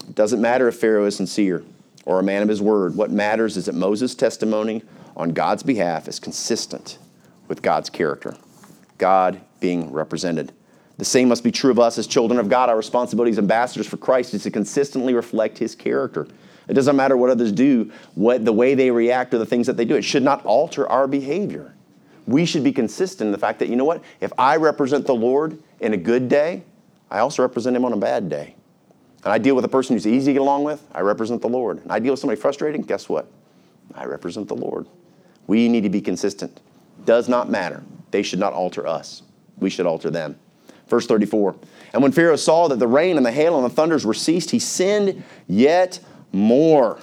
It 0.08 0.14
doesn't 0.14 0.40
matter 0.40 0.68
if 0.68 0.76
Pharaoh 0.76 1.06
is 1.06 1.16
sincere 1.16 1.64
or 2.04 2.20
a 2.20 2.22
man 2.22 2.40
of 2.40 2.48
his 2.48 2.62
word. 2.62 2.94
What 2.94 3.10
matters 3.10 3.56
is 3.56 3.64
that 3.64 3.74
Moses' 3.74 4.14
testimony 4.14 4.84
on 5.16 5.30
God's 5.30 5.64
behalf 5.64 6.06
is 6.06 6.20
consistent 6.20 6.98
with 7.48 7.62
God's 7.62 7.90
character, 7.90 8.36
God 8.96 9.40
being 9.58 9.92
represented. 9.92 10.52
The 10.98 11.04
same 11.04 11.26
must 11.26 11.42
be 11.42 11.50
true 11.50 11.72
of 11.72 11.80
us 11.80 11.98
as 11.98 12.06
children 12.06 12.38
of 12.38 12.48
God. 12.48 12.68
Our 12.68 12.76
responsibility 12.76 13.32
as 13.32 13.38
ambassadors 13.38 13.88
for 13.88 13.96
Christ 13.96 14.34
is 14.34 14.44
to 14.44 14.52
consistently 14.52 15.14
reflect 15.14 15.58
his 15.58 15.74
character. 15.74 16.28
It 16.68 16.74
doesn't 16.74 16.96
matter 16.96 17.16
what 17.16 17.30
others 17.30 17.52
do, 17.52 17.92
what 18.14 18.44
the 18.44 18.52
way 18.52 18.74
they 18.74 18.90
react 18.90 19.32
or 19.32 19.38
the 19.38 19.46
things 19.46 19.66
that 19.66 19.76
they 19.76 19.84
do. 19.84 19.94
It 19.94 20.02
should 20.02 20.22
not 20.22 20.44
alter 20.44 20.88
our 20.88 21.06
behavior. 21.06 21.72
We 22.26 22.44
should 22.44 22.64
be 22.64 22.72
consistent 22.72 23.28
in 23.28 23.32
the 23.32 23.38
fact 23.38 23.60
that, 23.60 23.68
you 23.68 23.76
know 23.76 23.84
what? 23.84 24.02
If 24.20 24.32
I 24.36 24.56
represent 24.56 25.06
the 25.06 25.14
Lord 25.14 25.58
in 25.80 25.94
a 25.94 25.96
good 25.96 26.28
day, 26.28 26.64
I 27.10 27.20
also 27.20 27.42
represent 27.42 27.76
him 27.76 27.84
on 27.84 27.92
a 27.92 27.96
bad 27.96 28.28
day. 28.28 28.56
And 29.24 29.32
I 29.32 29.38
deal 29.38 29.54
with 29.54 29.64
a 29.64 29.68
person 29.68 29.94
who's 29.94 30.06
easy 30.06 30.26
to 30.26 30.32
get 30.34 30.42
along 30.42 30.64
with, 30.64 30.84
I 30.92 31.00
represent 31.00 31.40
the 31.42 31.48
Lord. 31.48 31.82
And 31.82 31.92
I 31.92 31.98
deal 31.98 32.12
with 32.12 32.20
somebody 32.20 32.40
frustrating, 32.40 32.82
guess 32.82 33.08
what? 33.08 33.28
I 33.94 34.04
represent 34.04 34.48
the 34.48 34.56
Lord. 34.56 34.86
We 35.46 35.68
need 35.68 35.82
to 35.82 35.88
be 35.88 36.00
consistent. 36.00 36.60
Does 37.04 37.28
not 37.28 37.48
matter. 37.48 37.82
They 38.10 38.22
should 38.22 38.38
not 38.38 38.52
alter 38.52 38.86
us. 38.86 39.22
We 39.58 39.70
should 39.70 39.86
alter 39.86 40.10
them. 40.10 40.36
Verse 40.88 41.06
34. 41.06 41.56
And 41.92 42.02
when 42.02 42.12
Pharaoh 42.12 42.36
saw 42.36 42.68
that 42.68 42.78
the 42.78 42.86
rain 42.86 43.16
and 43.16 43.24
the 43.24 43.32
hail 43.32 43.56
and 43.56 43.64
the 43.64 43.74
thunders 43.74 44.04
were 44.04 44.14
ceased, 44.14 44.50
he 44.50 44.58
sinned 44.58 45.24
yet 45.48 46.00
more 46.36 46.98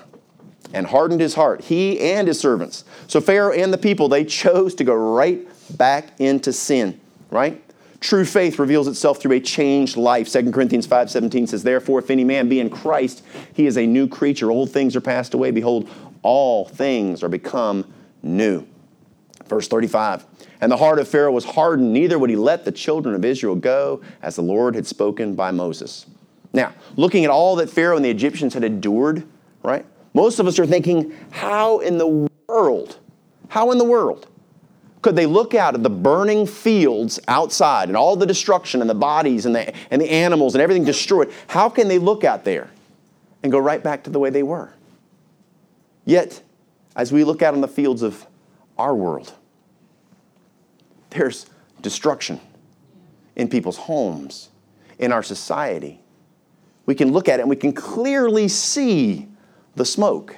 and 0.74 0.88
hardened 0.88 1.22
his 1.22 1.36
heart, 1.36 1.62
he 1.62 2.00
and 2.00 2.28
his 2.28 2.40
servants. 2.40 2.84
So 3.08 3.20
Pharaoh 3.22 3.54
and 3.54 3.74
the 3.74 3.78
people, 3.78 4.10
they 4.10 4.24
chose 4.24 4.74
to 4.76 4.84
go 4.84 4.96
right 4.96 5.48
back 5.78 6.20
into 6.20 6.54
sin, 6.54 7.00
right? 7.30 7.62
True 8.00 8.26
faith 8.26 8.60
reveals 8.60 8.88
itself 8.88 9.22
through 9.22 9.34
a 9.34 9.40
changed 9.40 9.96
life. 9.96 10.28
2 10.28 10.52
Corinthians 10.52 10.86
5:17 10.86 11.48
says, 11.48 11.64
"Therefore 11.64 12.00
if 12.00 12.10
any 12.10 12.24
man 12.24 12.50
be 12.50 12.60
in 12.60 12.70
Christ, 12.70 13.22
he 13.54 13.66
is 13.66 13.78
a 13.78 13.86
new 13.86 14.08
creature. 14.08 14.52
Old 14.52 14.72
things 14.72 14.96
are 14.96 15.02
passed 15.02 15.34
away; 15.34 15.52
behold, 15.52 15.88
all 16.22 16.66
things 16.66 17.24
are 17.24 17.30
become 17.30 17.86
new." 18.22 18.64
Verse 19.48 19.68
35. 19.68 20.26
And 20.60 20.72
the 20.72 20.78
heart 20.78 21.00
of 21.00 21.08
Pharaoh 21.08 21.32
was 21.32 21.46
hardened, 21.46 21.94
neither 21.94 22.18
would 22.18 22.30
he 22.30 22.36
let 22.36 22.66
the 22.66 22.72
children 22.72 23.16
of 23.16 23.24
Israel 23.24 23.56
go, 23.56 24.02
as 24.22 24.36
the 24.36 24.42
Lord 24.42 24.76
had 24.76 24.88
spoken 24.88 25.36
by 25.36 25.52
Moses. 25.52 26.06
Now, 26.54 26.74
looking 26.96 27.26
at 27.26 27.32
all 27.32 27.56
that 27.58 27.70
Pharaoh 27.70 27.96
and 27.96 28.06
the 28.06 28.10
Egyptians 28.12 28.54
had 28.54 28.64
endured, 28.64 29.26
right? 29.64 29.86
Most 30.14 30.40
of 30.40 30.46
us 30.46 30.60
are 30.60 30.68
thinking, 30.68 31.16
how 31.32 31.80
in 31.80 31.98
the 31.98 32.30
world, 32.48 33.00
how 33.50 33.72
in 33.72 33.80
the 33.80 33.84
world 33.84 34.28
could 35.02 35.16
they 35.16 35.26
look 35.26 35.56
out 35.56 35.74
at 35.74 35.84
the 35.84 35.90
burning 35.90 36.46
fields 36.46 37.20
outside 37.28 37.90
and 37.90 37.98
all 37.98 38.16
the 38.16 38.26
destruction 38.26 38.80
and 38.82 38.90
the 38.90 38.96
bodies 38.96 39.46
and 39.46 39.56
the, 39.56 39.74
and 39.92 40.02
the 40.02 40.10
animals 40.10 40.54
and 40.54 40.62
everything 40.62 40.86
destroyed? 40.86 41.34
How 41.48 41.68
can 41.70 41.88
they 41.88 41.98
look 41.98 42.24
out 42.24 42.44
there 42.44 42.70
and 43.42 43.52
go 43.52 43.58
right 43.58 43.84
back 43.84 44.04
to 44.04 44.12
the 44.12 44.20
way 44.20 44.30
they 44.30 44.44
were? 44.44 44.72
Yet, 46.06 46.42
as 46.96 47.12
we 47.12 47.24
look 47.24 47.42
out 47.42 47.56
on 47.56 47.62
the 47.62 47.68
fields 47.68 48.04
of 48.04 48.28
our 48.78 48.94
world, 48.94 49.34
there's 51.10 51.48
destruction 51.82 52.40
in 53.36 53.48
people's 53.48 53.78
homes, 53.78 54.50
in 55.00 55.12
our 55.12 55.24
society, 55.24 56.03
we 56.86 56.96
can 56.96 57.12
look 57.12 57.30
at 57.30 57.40
it 57.40 57.44
and 57.44 57.50
we 57.50 57.56
can 57.56 57.74
clearly 57.74 58.48
see 58.48 59.28
the 59.76 59.86
smoke. 59.86 60.36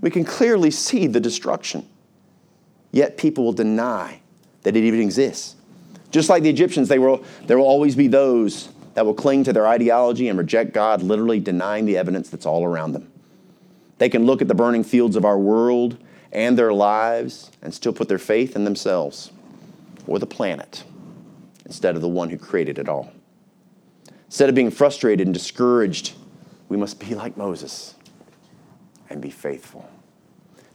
We 0.00 0.10
can 0.10 0.24
clearly 0.24 0.70
see 0.70 1.06
the 1.06 1.20
destruction. 1.20 1.86
Yet 2.92 3.16
people 3.16 3.44
will 3.44 3.52
deny 3.52 4.20
that 4.62 4.76
it 4.76 4.84
even 4.84 5.00
exists. 5.00 5.56
Just 6.10 6.28
like 6.28 6.42
the 6.42 6.50
Egyptians, 6.50 6.88
they 6.88 6.98
will, 6.98 7.24
there 7.46 7.58
will 7.58 7.66
always 7.66 7.94
be 7.94 8.08
those 8.08 8.68
that 8.94 9.06
will 9.06 9.14
cling 9.14 9.44
to 9.44 9.52
their 9.52 9.66
ideology 9.66 10.28
and 10.28 10.38
reject 10.38 10.72
God, 10.72 11.02
literally 11.02 11.38
denying 11.38 11.86
the 11.86 11.96
evidence 11.96 12.28
that's 12.28 12.46
all 12.46 12.64
around 12.64 12.92
them. 12.92 13.10
They 13.98 14.08
can 14.08 14.26
look 14.26 14.42
at 14.42 14.48
the 14.48 14.54
burning 14.54 14.82
fields 14.82 15.14
of 15.14 15.24
our 15.24 15.38
world 15.38 15.96
and 16.32 16.58
their 16.58 16.72
lives 16.72 17.50
and 17.62 17.72
still 17.72 17.92
put 17.92 18.08
their 18.08 18.18
faith 18.18 18.56
in 18.56 18.64
themselves 18.64 19.30
or 20.06 20.18
the 20.18 20.26
planet 20.26 20.84
instead 21.64 21.94
of 21.94 22.02
the 22.02 22.08
one 22.08 22.30
who 22.30 22.36
created 22.36 22.78
it 22.78 22.88
all. 22.88 23.12
Instead 24.30 24.48
of 24.48 24.54
being 24.54 24.70
frustrated 24.70 25.26
and 25.26 25.34
discouraged, 25.34 26.12
we 26.68 26.76
must 26.76 27.00
be 27.00 27.16
like 27.16 27.36
Moses 27.36 27.96
and 29.10 29.20
be 29.20 29.28
faithful. 29.28 29.90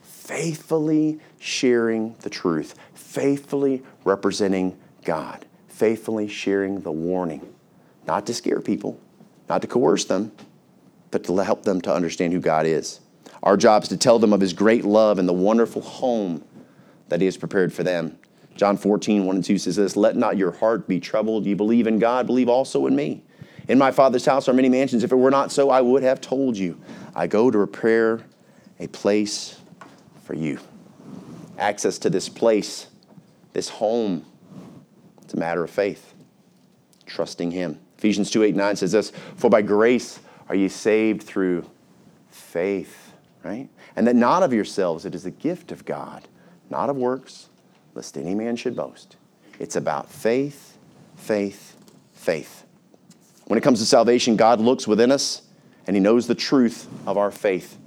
Faithfully 0.01 1.21
sharing 1.39 2.15
the 2.19 2.29
truth, 2.29 2.75
faithfully 2.93 3.81
representing 4.03 4.77
God, 5.05 5.45
faithfully 5.69 6.27
sharing 6.27 6.81
the 6.81 6.91
warning, 6.91 7.47
not 8.05 8.25
to 8.25 8.33
scare 8.33 8.59
people, 8.59 8.99
not 9.47 9.61
to 9.61 9.69
coerce 9.69 10.03
them, 10.03 10.33
but 11.09 11.23
to 11.23 11.37
help 11.37 11.63
them 11.63 11.79
to 11.79 11.93
understand 11.93 12.33
who 12.33 12.41
God 12.41 12.65
is. 12.65 12.99
Our 13.41 13.55
job 13.55 13.83
is 13.83 13.89
to 13.89 13.95
tell 13.97 14.19
them 14.19 14.33
of 14.33 14.41
His 14.41 14.51
great 14.51 14.83
love 14.83 15.17
and 15.17 15.29
the 15.29 15.33
wonderful 15.33 15.81
home 15.81 16.43
that 17.07 17.21
He 17.21 17.25
has 17.25 17.37
prepared 17.37 17.71
for 17.71 17.83
them. 17.83 18.19
John 18.57 18.75
14, 18.75 19.25
1 19.25 19.35
and 19.37 19.45
2 19.45 19.57
says 19.59 19.77
this 19.77 19.95
Let 19.95 20.17
not 20.17 20.35
your 20.35 20.51
heart 20.51 20.89
be 20.89 20.99
troubled. 20.99 21.45
You 21.45 21.55
believe 21.55 21.87
in 21.87 21.99
God, 21.99 22.27
believe 22.27 22.49
also 22.49 22.85
in 22.85 22.97
me. 22.97 23.23
In 23.67 23.77
my 23.77 23.91
Father's 23.91 24.25
house 24.25 24.47
are 24.47 24.53
many 24.53 24.69
mansions. 24.69 25.03
If 25.03 25.11
it 25.11 25.15
were 25.15 25.31
not 25.31 25.51
so, 25.51 25.69
I 25.69 25.81
would 25.81 26.03
have 26.03 26.21
told 26.21 26.57
you. 26.57 26.79
I 27.15 27.27
go 27.27 27.49
to 27.49 27.57
prepare 27.57 28.21
a 28.79 28.87
place 28.87 29.59
for 30.23 30.33
you. 30.33 30.59
Access 31.57 31.97
to 31.99 32.09
this 32.09 32.27
place, 32.29 32.87
this 33.53 33.69
home, 33.69 34.25
it's 35.23 35.33
a 35.33 35.37
matter 35.37 35.63
of 35.63 35.69
faith, 35.69 36.13
trusting 37.05 37.51
Him. 37.51 37.79
Ephesians 37.97 38.29
2 38.29 38.43
8 38.43 38.55
9 38.55 38.75
says 38.75 38.91
this 38.91 39.11
For 39.37 39.49
by 39.49 39.61
grace 39.61 40.19
are 40.49 40.55
ye 40.55 40.67
saved 40.67 41.23
through 41.23 41.65
faith, 42.29 43.13
right? 43.43 43.69
And 43.95 44.05
that 44.07 44.15
not 44.15 44.43
of 44.43 44.53
yourselves, 44.53 45.05
it 45.05 45.15
is 45.15 45.25
a 45.25 45.31
gift 45.31 45.71
of 45.71 45.85
God, 45.85 46.27
not 46.69 46.89
of 46.89 46.97
works, 46.97 47.49
lest 47.93 48.17
any 48.17 48.35
man 48.35 48.57
should 48.57 48.75
boast. 48.75 49.15
It's 49.57 49.77
about 49.77 50.11
faith, 50.11 50.77
faith, 51.15 51.77
faith. 52.13 52.64
When 53.45 53.57
it 53.57 53.61
comes 53.61 53.79
to 53.79 53.85
salvation, 53.85 54.35
God 54.35 54.59
looks 54.59 54.87
within 54.87 55.11
us 55.11 55.43
and 55.87 55.95
he 55.95 55.99
knows 55.99 56.27
the 56.27 56.35
truth 56.35 56.87
of 57.05 57.17
our 57.17 57.31
faith. 57.31 57.77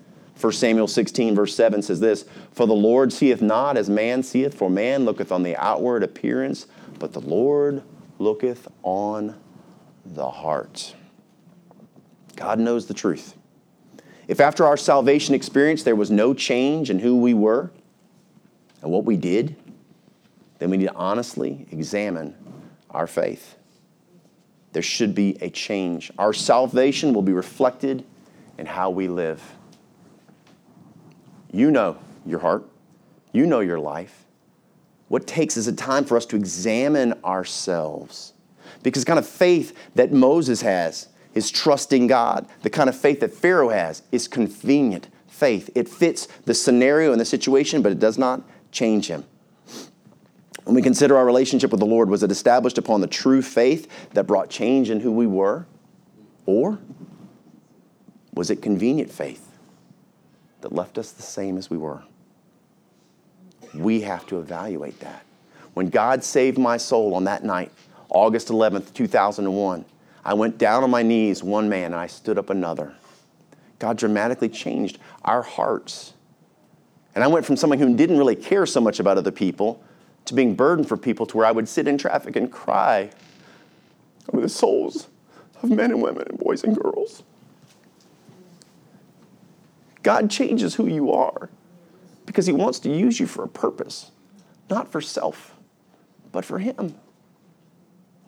1 0.40 0.52
Samuel 0.52 0.86
16, 0.86 1.34
verse 1.34 1.54
7 1.54 1.82
says 1.82 1.98
this 1.98 2.24
For 2.52 2.66
the 2.66 2.74
Lord 2.74 3.12
seeth 3.12 3.42
not 3.42 3.76
as 3.76 3.90
man 3.90 4.22
seeth, 4.22 4.54
for 4.54 4.70
man 4.70 5.04
looketh 5.04 5.32
on 5.32 5.42
the 5.42 5.56
outward 5.56 6.04
appearance, 6.04 6.68
but 7.00 7.12
the 7.12 7.20
Lord 7.20 7.82
looketh 8.20 8.68
on 8.84 9.38
the 10.06 10.30
heart. 10.30 10.94
God 12.36 12.60
knows 12.60 12.86
the 12.86 12.94
truth. 12.94 13.34
If 14.28 14.38
after 14.38 14.64
our 14.64 14.76
salvation 14.76 15.34
experience 15.34 15.82
there 15.82 15.96
was 15.96 16.10
no 16.10 16.34
change 16.34 16.88
in 16.88 17.00
who 17.00 17.16
we 17.16 17.34
were 17.34 17.72
and 18.80 18.92
what 18.92 19.04
we 19.04 19.16
did, 19.16 19.56
then 20.60 20.70
we 20.70 20.76
need 20.76 20.86
to 20.86 20.94
honestly 20.94 21.66
examine 21.72 22.36
our 22.90 23.08
faith 23.08 23.57
there 24.72 24.82
should 24.82 25.14
be 25.14 25.36
a 25.40 25.50
change. 25.50 26.10
Our 26.18 26.32
salvation 26.32 27.12
will 27.12 27.22
be 27.22 27.32
reflected 27.32 28.04
in 28.58 28.66
how 28.66 28.90
we 28.90 29.08
live. 29.08 29.42
You 31.50 31.70
know 31.70 31.96
your 32.26 32.40
heart, 32.40 32.68
you 33.32 33.46
know 33.46 33.60
your 33.60 33.78
life. 33.78 34.26
What 35.08 35.26
takes 35.26 35.56
is 35.56 35.66
a 35.66 35.72
time 35.72 36.04
for 36.04 36.16
us 36.16 36.26
to 36.26 36.36
examine 36.36 37.14
ourselves, 37.24 38.34
Because 38.82 39.04
kind 39.04 39.18
of 39.18 39.26
faith 39.26 39.74
that 39.94 40.12
Moses 40.12 40.60
has 40.60 41.08
is 41.34 41.50
trusting 41.50 42.06
God. 42.06 42.46
The 42.62 42.70
kind 42.70 42.88
of 42.88 42.96
faith 42.96 43.20
that 43.20 43.32
Pharaoh 43.32 43.70
has 43.70 44.02
is 44.12 44.28
convenient 44.28 45.08
faith. 45.26 45.70
It 45.74 45.88
fits 45.88 46.26
the 46.44 46.54
scenario 46.54 47.12
and 47.12 47.20
the 47.20 47.24
situation, 47.24 47.80
but 47.80 47.92
it 47.92 47.98
does 47.98 48.18
not 48.18 48.42
change 48.70 49.06
him. 49.06 49.24
When 50.64 50.74
we 50.74 50.82
consider 50.82 51.16
our 51.16 51.24
relationship 51.24 51.70
with 51.70 51.80
the 51.80 51.86
Lord, 51.86 52.10
was 52.10 52.22
it 52.22 52.30
established 52.30 52.78
upon 52.78 53.00
the 53.00 53.06
true 53.06 53.42
faith 53.42 54.10
that 54.10 54.26
brought 54.26 54.50
change 54.50 54.90
in 54.90 55.00
who 55.00 55.12
we 55.12 55.26
were? 55.26 55.66
Or 56.46 56.78
was 58.34 58.50
it 58.50 58.62
convenient 58.62 59.10
faith 59.10 59.58
that 60.60 60.72
left 60.72 60.98
us 60.98 61.12
the 61.12 61.22
same 61.22 61.56
as 61.56 61.70
we 61.70 61.78
were? 61.78 62.02
We 63.74 64.02
have 64.02 64.26
to 64.26 64.38
evaluate 64.38 65.00
that. 65.00 65.24
When 65.74 65.88
God 65.88 66.24
saved 66.24 66.58
my 66.58 66.76
soul 66.76 67.14
on 67.14 67.24
that 67.24 67.44
night, 67.44 67.70
August 68.08 68.48
11th, 68.48 68.92
2001, 68.94 69.84
I 70.24 70.34
went 70.34 70.58
down 70.58 70.82
on 70.82 70.90
my 70.90 71.02
knees, 71.02 71.42
one 71.42 71.68
man, 71.68 71.86
and 71.86 71.96
I 71.96 72.06
stood 72.06 72.38
up 72.38 72.50
another. 72.50 72.94
God 73.78 73.96
dramatically 73.96 74.48
changed 74.48 74.98
our 75.24 75.42
hearts. 75.42 76.14
And 77.14 77.22
I 77.22 77.26
went 77.26 77.46
from 77.46 77.56
someone 77.56 77.78
who 77.78 77.96
didn't 77.96 78.18
really 78.18 78.36
care 78.36 78.66
so 78.66 78.80
much 78.80 79.00
about 79.00 79.18
other 79.18 79.30
people 79.30 79.82
to 80.28 80.34
being 80.34 80.54
burdened 80.54 80.88
for 80.88 80.96
people 80.96 81.26
to 81.26 81.36
where 81.36 81.46
I 81.46 81.52
would 81.52 81.68
sit 81.68 81.88
in 81.88 81.98
traffic 81.98 82.36
and 82.36 82.50
cry 82.50 83.10
over 84.32 84.40
the 84.40 84.48
souls 84.48 85.08
of 85.62 85.70
men 85.70 85.90
and 85.90 86.02
women 86.02 86.26
and 86.28 86.38
boys 86.38 86.64
and 86.64 86.76
girls. 86.76 87.22
God 90.02 90.30
changes 90.30 90.76
who 90.76 90.86
you 90.86 91.12
are 91.12 91.50
because 92.26 92.46
He 92.46 92.52
wants 92.52 92.78
to 92.80 92.90
use 92.90 93.18
you 93.18 93.26
for 93.26 93.42
a 93.44 93.48
purpose, 93.48 94.10
not 94.70 94.90
for 94.90 95.00
self, 95.00 95.54
but 96.30 96.44
for 96.44 96.58
Him. 96.58 96.94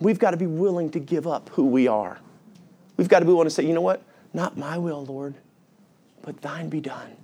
We've 0.01 0.18
got 0.18 0.32
to 0.32 0.36
be 0.36 0.46
willing 0.46 0.90
to 0.90 0.98
give 0.98 1.26
up 1.26 1.51
who 1.51 1.66
we 1.66 1.86
are. 1.86 2.18
We've 2.96 3.09
got 3.09 3.20
to 3.20 3.24
be 3.24 3.32
willing 3.32 3.46
to 3.46 3.51
say, 3.51 3.64
you 3.66 3.74
know 3.74 3.80
what? 3.80 4.03
Not 4.32 4.57
my 4.57 4.78
will, 4.78 5.05
Lord, 5.05 5.34
but 6.22 6.40
thine 6.40 6.68
be 6.68 6.80
done. 6.80 7.16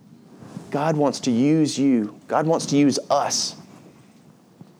God 0.70 0.96
wants 0.96 1.20
to 1.20 1.30
use 1.30 1.78
you, 1.78 2.18
God 2.28 2.46
wants 2.46 2.66
to 2.66 2.76
use 2.76 2.98
us 3.10 3.56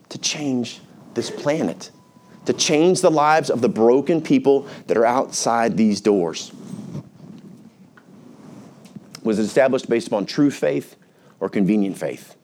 to 0.09 0.17
change 0.17 0.79
this 1.13 1.29
planet, 1.29 1.91
to 2.45 2.53
change 2.53 3.01
the 3.01 3.11
lives 3.11 3.49
of 3.49 3.61
the 3.61 3.69
broken 3.69 4.21
people 4.21 4.67
that 4.87 4.97
are 4.97 5.05
outside 5.05 5.77
these 5.77 6.01
doors. 6.01 6.51
Was 9.23 9.39
it 9.39 9.43
established 9.43 9.89
based 9.89 10.07
upon 10.07 10.25
true 10.25 10.51
faith 10.51 10.95
or 11.39 11.49
convenient 11.49 11.97
faith? 11.97 12.35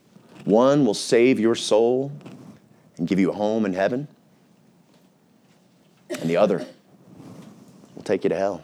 One 0.45 0.86
will 0.86 0.93
save 0.93 1.39
your 1.39 1.55
soul 1.55 2.11
and 2.97 3.07
give 3.07 3.20
you 3.20 3.32
a 3.32 3.34
home 3.34 3.66
in 3.66 3.74
heaven, 3.74 4.07
and 6.09 6.30
the 6.30 6.38
other 6.38 6.66
will 7.95 8.03
take 8.03 8.24
you 8.24 8.30
to 8.30 8.36
hell. 8.36 8.64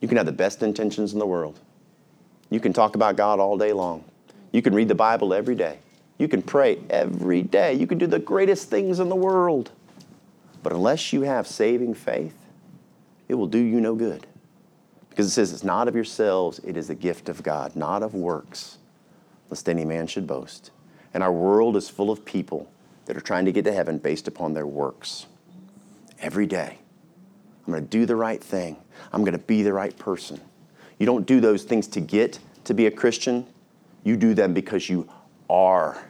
You 0.00 0.08
can 0.08 0.18
have 0.18 0.26
the 0.26 0.32
best 0.32 0.62
intentions 0.62 1.14
in 1.14 1.18
the 1.18 1.26
world. 1.26 1.58
You 2.50 2.60
can 2.60 2.72
talk 2.72 2.94
about 2.94 3.16
God 3.16 3.40
all 3.40 3.56
day 3.56 3.72
long. 3.72 4.04
You 4.52 4.62
can 4.62 4.74
read 4.74 4.88
the 4.88 4.94
Bible 4.94 5.32
every 5.32 5.54
day. 5.54 5.78
You 6.18 6.28
can 6.28 6.42
pray 6.42 6.78
every 6.88 7.42
day. 7.42 7.74
You 7.74 7.86
can 7.86 7.98
do 7.98 8.06
the 8.06 8.18
greatest 8.18 8.70
things 8.70 9.00
in 9.00 9.08
the 9.08 9.16
world. 9.16 9.70
But 10.62 10.72
unless 10.72 11.12
you 11.12 11.22
have 11.22 11.46
saving 11.46 11.94
faith, 11.94 12.36
it 13.28 13.34
will 13.34 13.46
do 13.46 13.58
you 13.58 13.80
no 13.80 13.94
good. 13.94 14.26
Because 15.10 15.26
it 15.26 15.30
says 15.30 15.52
it's 15.52 15.64
not 15.64 15.88
of 15.88 15.94
yourselves, 15.94 16.58
it 16.60 16.76
is 16.76 16.88
the 16.88 16.94
gift 16.94 17.28
of 17.28 17.42
God, 17.42 17.74
not 17.74 18.02
of 18.02 18.14
works, 18.14 18.78
lest 19.48 19.68
any 19.68 19.84
man 19.84 20.06
should 20.06 20.26
boast. 20.26 20.70
And 21.14 21.22
our 21.22 21.32
world 21.32 21.76
is 21.76 21.88
full 21.88 22.10
of 22.10 22.24
people 22.24 22.70
that 23.06 23.16
are 23.16 23.22
trying 23.22 23.44
to 23.46 23.52
get 23.52 23.64
to 23.64 23.72
heaven 23.72 23.98
based 23.98 24.28
upon 24.28 24.52
their 24.52 24.66
works. 24.66 25.26
Every 26.18 26.46
day, 26.46 26.78
I'm 27.66 27.72
going 27.72 27.84
to 27.84 27.88
do 27.88 28.06
the 28.06 28.16
right 28.16 28.42
thing. 28.42 28.76
I'm 29.12 29.22
going 29.22 29.32
to 29.32 29.38
be 29.38 29.62
the 29.62 29.72
right 29.72 29.96
person. 29.98 30.40
You 30.98 31.06
don't 31.06 31.26
do 31.26 31.40
those 31.40 31.64
things 31.64 31.86
to 31.88 32.00
get 32.00 32.38
to 32.64 32.74
be 32.74 32.86
a 32.86 32.90
Christian. 32.90 33.46
You 34.04 34.16
do 34.16 34.34
them 34.34 34.52
because 34.52 34.88
you 34.88 35.08
are 35.48 36.04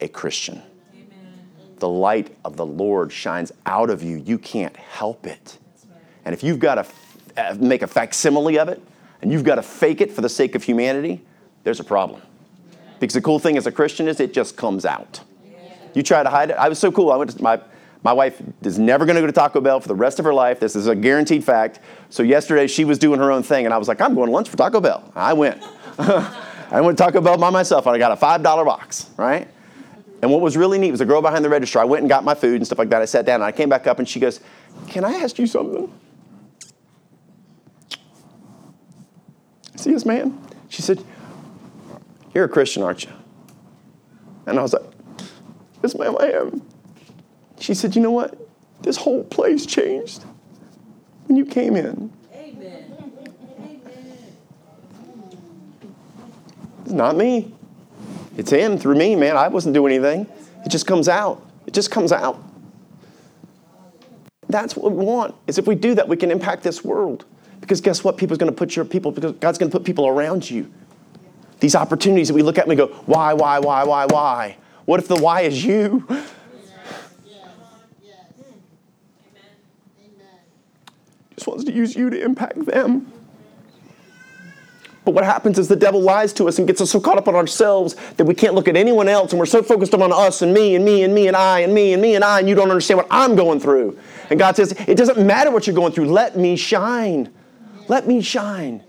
a 0.00 0.08
Christian. 0.08 0.62
Amen. 0.94 1.38
The 1.78 1.88
light 1.88 2.36
of 2.44 2.56
the 2.56 2.66
Lord 2.66 3.12
shines 3.12 3.52
out 3.66 3.90
of 3.90 4.02
you. 4.02 4.16
You 4.16 4.38
can't 4.38 4.76
help 4.76 5.26
it. 5.26 5.58
And 6.24 6.34
if 6.34 6.42
you've 6.42 6.58
got 6.58 6.76
to 6.76 6.80
f- 6.80 7.16
uh, 7.36 7.56
make 7.58 7.82
a 7.82 7.86
facsimile 7.86 8.58
of 8.58 8.68
it 8.68 8.80
and 9.22 9.32
you've 9.32 9.44
got 9.44 9.56
to 9.56 9.62
fake 9.62 10.00
it 10.00 10.12
for 10.12 10.20
the 10.20 10.28
sake 10.28 10.54
of 10.54 10.62
humanity, 10.62 11.22
there's 11.64 11.80
a 11.80 11.84
problem. 11.84 12.20
Because 12.98 13.14
the 13.14 13.22
cool 13.22 13.38
thing 13.38 13.56
as 13.56 13.66
a 13.66 13.72
Christian 13.72 14.08
is 14.08 14.20
it 14.20 14.34
just 14.34 14.56
comes 14.56 14.84
out. 14.84 15.20
You 15.94 16.02
try 16.02 16.22
to 16.22 16.30
hide 16.30 16.50
it. 16.50 16.56
I 16.56 16.68
was 16.68 16.78
so 16.78 16.92
cool. 16.92 17.10
I 17.10 17.16
went 17.16 17.30
to 17.30 17.42
my 17.42 17.60
my 18.02 18.12
wife 18.14 18.40
is 18.62 18.78
never 18.78 19.04
going 19.04 19.16
to 19.16 19.20
go 19.20 19.26
to 19.26 19.32
Taco 19.32 19.60
Bell 19.60 19.78
for 19.78 19.88
the 19.88 19.94
rest 19.94 20.18
of 20.18 20.24
her 20.24 20.32
life. 20.32 20.58
This 20.58 20.74
is 20.74 20.86
a 20.86 20.94
guaranteed 20.94 21.44
fact. 21.44 21.80
So 22.08 22.22
yesterday 22.22 22.66
she 22.66 22.84
was 22.86 22.98
doing 22.98 23.20
her 23.20 23.30
own 23.30 23.42
thing, 23.42 23.66
and 23.66 23.74
I 23.74 23.78
was 23.78 23.88
like, 23.88 24.00
I'm 24.00 24.14
going 24.14 24.28
to 24.28 24.32
lunch 24.32 24.48
for 24.48 24.56
Taco 24.56 24.80
Bell. 24.80 25.12
I 25.14 25.34
went. 25.34 25.62
I 26.70 26.80
went 26.80 26.96
to 26.98 27.04
Taco 27.04 27.20
Bell 27.20 27.36
by 27.36 27.50
myself, 27.50 27.86
and 27.86 27.94
I 27.94 27.98
got 27.98 28.12
a 28.12 28.16
$5 28.16 28.42
box, 28.64 29.10
right? 29.16 29.48
And 30.22 30.30
what 30.30 30.40
was 30.40 30.56
really 30.56 30.78
neat 30.78 30.90
was 30.90 31.00
the 31.00 31.06
girl 31.06 31.22
behind 31.22 31.44
the 31.44 31.48
register. 31.48 31.80
I 31.80 31.84
went 31.84 32.02
and 32.02 32.08
got 32.08 32.24
my 32.24 32.34
food 32.34 32.56
and 32.56 32.66
stuff 32.66 32.78
like 32.78 32.90
that. 32.90 33.02
I 33.02 33.06
sat 33.06 33.24
down, 33.24 33.36
and 33.36 33.44
I 33.44 33.52
came 33.52 33.68
back 33.68 33.86
up, 33.86 33.98
and 33.98 34.08
she 34.08 34.20
goes, 34.20 34.40
Can 34.86 35.04
I 35.04 35.14
ask 35.14 35.38
you 35.38 35.46
something? 35.46 35.92
See 39.76 39.90
yes, 39.90 40.04
ma'am. 40.04 40.38
She 40.68 40.82
said, 40.82 41.02
You're 42.34 42.44
a 42.44 42.48
Christian, 42.48 42.82
aren't 42.82 43.04
you? 43.04 43.10
And 44.46 44.58
I 44.58 44.62
was 44.62 44.74
like, 44.74 44.82
Yes, 45.82 45.96
ma'am, 45.96 46.16
I 46.20 46.32
am. 46.32 46.62
She 47.58 47.74
said, 47.74 47.96
You 47.96 48.02
know 48.02 48.10
what? 48.10 48.36
This 48.82 48.96
whole 48.96 49.24
place 49.24 49.66
changed 49.66 50.22
when 51.26 51.36
you 51.36 51.46
came 51.46 51.76
in. 51.76 52.12
It's 56.90 56.96
not 56.96 57.16
me. 57.16 57.54
It's 58.36 58.50
him 58.50 58.76
through 58.76 58.96
me, 58.96 59.14
man. 59.14 59.36
I 59.36 59.46
wasn't 59.46 59.74
doing 59.74 59.94
anything. 59.94 60.26
It 60.66 60.70
just 60.70 60.88
comes 60.88 61.08
out. 61.08 61.40
It 61.64 61.72
just 61.72 61.92
comes 61.92 62.10
out. 62.10 62.42
That's 64.48 64.74
what 64.74 64.90
we 64.90 65.04
want. 65.04 65.36
Is 65.46 65.56
if 65.56 65.68
we 65.68 65.76
do 65.76 65.94
that, 65.94 66.08
we 66.08 66.16
can 66.16 66.32
impact 66.32 66.64
this 66.64 66.82
world. 66.82 67.26
Because 67.60 67.80
guess 67.80 68.02
what? 68.02 68.16
People's 68.16 68.38
going 68.38 68.52
to 68.52 68.56
put 68.56 68.74
your 68.74 68.84
people. 68.84 69.12
Because 69.12 69.34
God's 69.34 69.56
going 69.56 69.70
to 69.70 69.78
put 69.78 69.86
people 69.86 70.08
around 70.08 70.50
you. 70.50 70.68
These 71.60 71.76
opportunities 71.76 72.26
that 72.26 72.34
we 72.34 72.42
look 72.42 72.58
at 72.58 72.64
and 72.64 72.70
we 72.70 72.74
go, 72.74 72.88
why, 73.06 73.34
why, 73.34 73.60
why, 73.60 73.84
why, 73.84 74.06
why? 74.06 74.56
What 74.84 74.98
if 74.98 75.06
the 75.06 75.14
why 75.14 75.42
is 75.42 75.64
you? 75.64 76.04
Hmm. 76.08 76.24
just 81.36 81.46
wants 81.46 81.64
to 81.64 81.72
use 81.72 81.94
you 81.94 82.10
to 82.10 82.22
impact 82.22 82.66
them. 82.66 83.10
But 85.04 85.14
what 85.14 85.24
happens 85.24 85.58
is 85.58 85.66
the 85.66 85.76
devil 85.76 86.00
lies 86.00 86.32
to 86.34 86.46
us 86.46 86.58
and 86.58 86.66
gets 86.66 86.80
us 86.80 86.90
so 86.90 87.00
caught 87.00 87.16
up 87.16 87.26
on 87.26 87.34
ourselves 87.34 87.96
that 88.16 88.24
we 88.24 88.34
can't 88.34 88.54
look 88.54 88.68
at 88.68 88.76
anyone 88.76 89.08
else 89.08 89.32
and 89.32 89.38
we're 89.38 89.46
so 89.46 89.62
focused 89.62 89.94
on 89.94 90.12
us 90.12 90.42
and 90.42 90.52
me 90.52 90.74
and 90.74 90.84
me 90.84 91.02
and 91.04 91.14
me 91.14 91.26
and 91.26 91.36
I 91.36 91.60
and 91.60 91.72
me 91.72 91.94
and 91.94 92.02
me 92.02 92.14
and 92.14 92.24
I 92.24 92.40
and 92.40 92.48
you 92.48 92.54
don't 92.54 92.70
understand 92.70 92.98
what 92.98 93.06
I'm 93.10 93.34
going 93.34 93.60
through. 93.60 93.98
And 94.28 94.38
God 94.38 94.56
says, 94.56 94.72
it 94.86 94.96
doesn't 94.96 95.26
matter 95.26 95.50
what 95.50 95.66
you're 95.66 95.76
going 95.76 95.92
through. 95.92 96.10
Let 96.10 96.36
me 96.36 96.54
shine. 96.54 97.32
Let 97.88 98.06
me 98.06 98.20
shine 98.20 98.84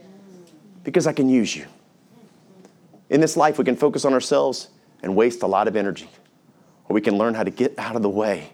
because 0.84 1.08
I 1.08 1.14
can 1.14 1.30
use 1.30 1.56
you. 1.56 1.66
In 3.10 3.22
this 3.22 3.38
life, 3.38 3.58
we 3.58 3.64
can 3.66 3.76
focus 3.76 4.06
on 4.06 4.14
ourselves 4.14 4.70
and 5.02 5.16
waste 5.16 5.44
a 5.44 5.48
lot 5.48 5.68
of 5.68 5.76
energy. 5.76 6.10
Or 6.88 6.94
we 6.94 7.02
can 7.02 7.18
learn 7.18 7.34
how 7.34 7.44
to 7.44 7.52
get 7.52 7.78
out 7.78 7.96
of 7.96 8.02
the 8.02 8.10
way 8.10 8.52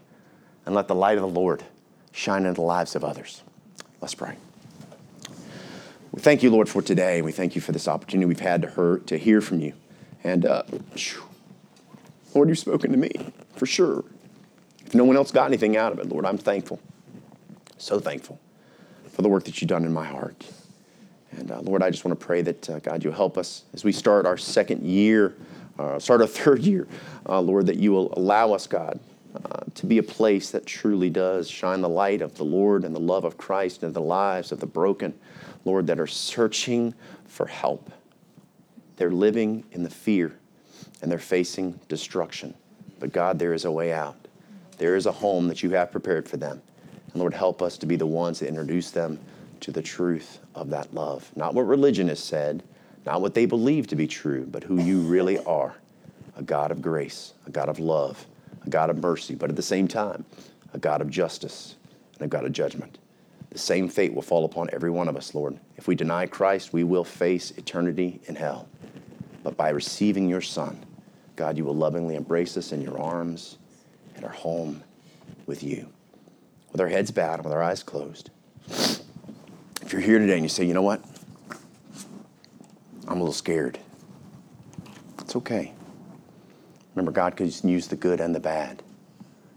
and 0.66 0.76
let 0.76 0.88
the 0.88 0.96
light 0.96 1.18
of 1.18 1.22
the 1.22 1.28
Lord 1.28 1.64
shine 2.12 2.46
in 2.46 2.54
the 2.54 2.62
lives 2.62 2.96
of 2.96 3.04
others. 3.04 3.42
Let's 4.00 4.16
pray. 4.16 4.36
We 6.18 6.22
thank 6.22 6.42
you, 6.42 6.50
Lord, 6.50 6.68
for 6.68 6.82
today. 6.82 7.22
We 7.22 7.32
thank 7.32 7.54
you 7.54 7.62
for 7.62 7.74
this 7.74 7.88
opportunity 7.88 8.26
we've 8.26 8.40
had 8.40 8.64
to, 8.64 8.72
hear, 8.72 8.98
to 9.06 9.20
hear 9.20 9.40
from 9.40 9.60
you. 9.60 9.74
And 10.24 10.48
uh, 10.48 10.64
Lord, 12.34 12.50
you've 12.50 12.58
spoken 12.58 12.92
to 12.92 12.98
me 12.98 13.12
for 13.56 13.68
sure. 13.68 14.04
If 14.84 14.96
no 14.96 15.04
one 15.04 15.16
else 15.16 15.30
got 15.30 15.46
anything 15.46 15.78
out 15.78 15.92
of 15.92 16.00
it, 16.00 16.10
Lord, 16.10 16.26
I'm 16.26 16.40
thankful. 16.40 16.80
So 17.78 18.00
thankful 18.00 18.40
for 19.12 19.22
the 19.22 19.30
work 19.30 19.44
that 19.44 19.62
you've 19.62 19.70
done 19.70 19.86
in 19.86 19.94
my 19.94 20.08
heart. 20.08 20.44
And 21.34 21.52
uh, 21.52 21.62
Lord, 21.62 21.84
I 21.84 21.92
just 21.92 22.04
want 22.04 22.20
to 22.20 22.26
pray 22.26 22.42
that, 22.42 22.68
uh, 22.68 22.80
God, 22.80 23.04
you'll 23.04 23.14
help 23.14 23.38
us 23.38 23.66
as 23.76 23.84
we 23.84 23.92
start 23.92 24.26
our 24.26 24.38
second 24.38 24.88
year, 24.88 25.36
uh, 25.78 26.00
start 26.00 26.22
our 26.22 26.28
third 26.42 26.64
year, 26.64 26.88
uh, 27.30 27.40
Lord, 27.40 27.68
that 27.68 27.78
you 27.78 27.92
will 27.92 28.12
allow 28.18 28.54
us, 28.54 28.66
God, 28.66 29.00
uh, 29.36 29.60
to 29.76 29.86
be 29.86 30.00
a 30.00 30.04
place 30.04 30.50
that 30.50 30.66
truly 30.66 31.12
does 31.12 31.48
shine 31.48 31.82
the 31.82 31.90
light 31.90 32.24
of 32.24 32.36
the 32.38 32.44
Lord 32.44 32.86
and 32.86 32.96
the 32.96 33.00
love 33.00 33.24
of 33.24 33.38
Christ 33.38 33.84
into 33.84 33.94
the 33.94 34.02
lives 34.02 34.52
of 34.52 34.60
the 34.60 34.66
broken, 34.66 35.14
Lord, 35.68 35.86
that 35.88 36.00
are 36.00 36.08
searching 36.08 36.94
for 37.26 37.46
help. 37.46 37.92
They're 38.96 39.12
living 39.12 39.64
in 39.72 39.84
the 39.84 39.90
fear 39.90 40.34
and 41.02 41.12
they're 41.12 41.20
facing 41.20 41.80
destruction. 41.88 42.56
But 43.00 43.14
God, 43.14 43.38
there 43.38 43.54
is 43.54 43.66
a 43.66 43.72
way 43.72 43.94
out. 43.94 44.16
There 44.78 44.96
is 44.96 45.06
a 45.06 45.12
home 45.12 45.48
that 45.50 45.62
you 45.62 45.72
have 45.72 45.92
prepared 45.92 46.28
for 46.28 46.38
them. 46.38 46.62
And 47.14 47.16
Lord, 47.16 47.34
help 47.34 47.62
us 47.62 47.78
to 47.80 47.86
be 47.86 47.96
the 47.96 48.08
ones 48.08 48.40
that 48.40 48.48
introduce 48.48 48.92
them 48.92 49.20
to 49.60 49.72
the 49.72 49.82
truth 49.82 50.40
of 50.56 50.70
that 50.70 50.94
love. 50.94 51.30
Not 51.36 51.54
what 51.54 51.68
religion 51.68 52.08
has 52.08 52.20
said, 52.20 52.64
not 53.06 53.22
what 53.22 53.34
they 53.34 53.46
believe 53.46 53.88
to 53.88 53.96
be 53.96 54.08
true, 54.08 54.48
but 54.50 54.64
who 54.64 54.82
you 54.82 55.02
really 55.02 55.38
are 55.46 55.76
a 56.36 56.44
God 56.44 56.70
of 56.70 56.82
grace, 56.82 57.34
a 57.48 57.50
God 57.50 57.68
of 57.68 57.80
love, 57.80 58.26
a 58.66 58.70
God 58.70 58.92
of 58.92 58.98
mercy, 59.00 59.34
but 59.34 59.50
at 59.50 59.56
the 59.56 59.62
same 59.62 59.88
time, 59.88 60.24
a 60.74 60.78
God 60.78 61.02
of 61.02 61.10
justice, 61.10 61.76
and 62.14 62.22
a 62.22 62.28
God 62.28 62.46
of 62.46 62.52
judgment. 62.52 63.00
The 63.58 63.64
same 63.64 63.90
fate 63.90 64.14
will 64.14 64.22
fall 64.22 64.46
upon 64.46 64.70
every 64.72 64.92
one 64.92 65.08
of 65.08 65.18
us, 65.18 65.34
Lord. 65.34 65.58
If 65.78 65.88
we 65.88 65.96
deny 65.96 66.28
Christ, 66.28 66.74
we 66.74 66.84
will 66.84 67.04
face 67.04 67.50
eternity 67.58 68.22
in 68.26 68.36
hell. 68.36 68.70
But 69.42 69.58
by 69.58 69.70
receiving 69.70 70.30
your 70.30 70.42
Son, 70.42 70.86
God, 71.36 71.58
you 71.58 71.66
will 71.66 71.74
lovingly 71.74 72.14
embrace 72.14 72.56
us 72.56 72.72
in 72.72 72.84
your 72.84 73.02
arms 73.02 73.58
and 74.16 74.24
our 74.24 74.32
home 74.32 74.84
with 75.48 75.64
you. 75.64 75.90
With 76.72 76.82
our 76.82 76.88
heads 76.88 77.10
bowed 77.10 77.40
and 77.40 77.46
with 77.46 77.52
our 77.52 77.64
eyes 77.64 77.82
closed. 77.82 78.30
If 78.70 79.92
you're 79.92 80.02
here 80.02 80.20
today 80.20 80.36
and 80.36 80.44
you 80.44 80.50
say, 80.50 80.64
you 80.64 80.76
know 80.76 80.84
what? 80.84 81.04
I'm 83.08 83.18
a 83.18 83.22
little 83.22 83.34
scared. 83.34 83.80
It's 85.22 85.36
okay. 85.36 85.74
Remember, 86.94 87.12
God 87.12 87.36
can 87.36 87.48
use 87.68 87.88
the 87.88 87.96
good 87.96 88.22
and 88.22 88.36
the 88.36 88.40
bad. 88.40 88.84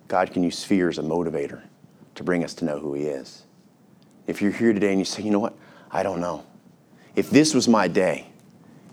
God 0.08 0.32
can 0.32 0.42
use 0.42 0.64
fear 0.64 0.88
as 0.88 0.96
a 0.96 1.02
motivator 1.02 1.60
to 2.14 2.24
bring 2.24 2.42
us 2.42 2.54
to 2.54 2.64
know 2.64 2.78
who 2.78 2.94
He 2.94 3.02
is. 3.02 3.44
If 4.30 4.40
you're 4.40 4.52
here 4.52 4.72
today 4.72 4.90
and 4.90 5.00
you 5.00 5.04
say, 5.04 5.24
you 5.24 5.32
know 5.32 5.40
what? 5.40 5.54
I 5.90 6.04
don't 6.04 6.20
know. 6.20 6.46
If 7.16 7.30
this 7.30 7.52
was 7.52 7.66
my 7.66 7.88
day, 7.88 8.28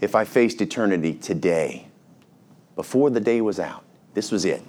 if 0.02 0.16
I 0.16 0.26
faced 0.26 0.62
eternity 0.62 1.14
today, 1.14 1.86
before 2.76 3.12
the 3.12 3.20
day 3.20 3.42
was 3.42 3.60
out, 3.60 3.84
this 4.16 4.32
was 4.32 4.46
it, 4.46 4.64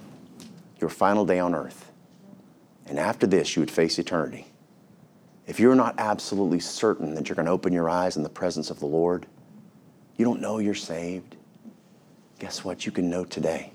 your 0.79 0.91
final 0.91 1.25
day 1.25 1.39
on 1.39 1.55
earth. 1.55 1.91
And 2.85 2.99
after 2.99 3.25
this, 3.25 3.55
you 3.55 3.63
would 3.63 3.71
face 3.71 3.97
eternity. 3.97 4.45
If 5.47 5.59
you're 5.59 5.73
not 5.73 5.95
absolutely 5.97 6.59
certain 6.59 7.15
that 7.15 7.27
you're 7.27 7.35
going 7.35 7.47
to 7.47 7.51
open 7.51 7.73
your 7.73 7.89
eyes 7.89 8.15
in 8.15 8.21
the 8.21 8.29
presence 8.29 8.69
of 8.69 8.79
the 8.79 8.85
Lord, 8.85 9.25
you 10.17 10.25
don't 10.25 10.39
know 10.39 10.59
you're 10.59 10.75
saved, 10.75 11.35
guess 12.37 12.63
what? 12.63 12.85
You 12.85 12.91
can 12.91 13.09
know 13.09 13.25
today. 13.25 13.71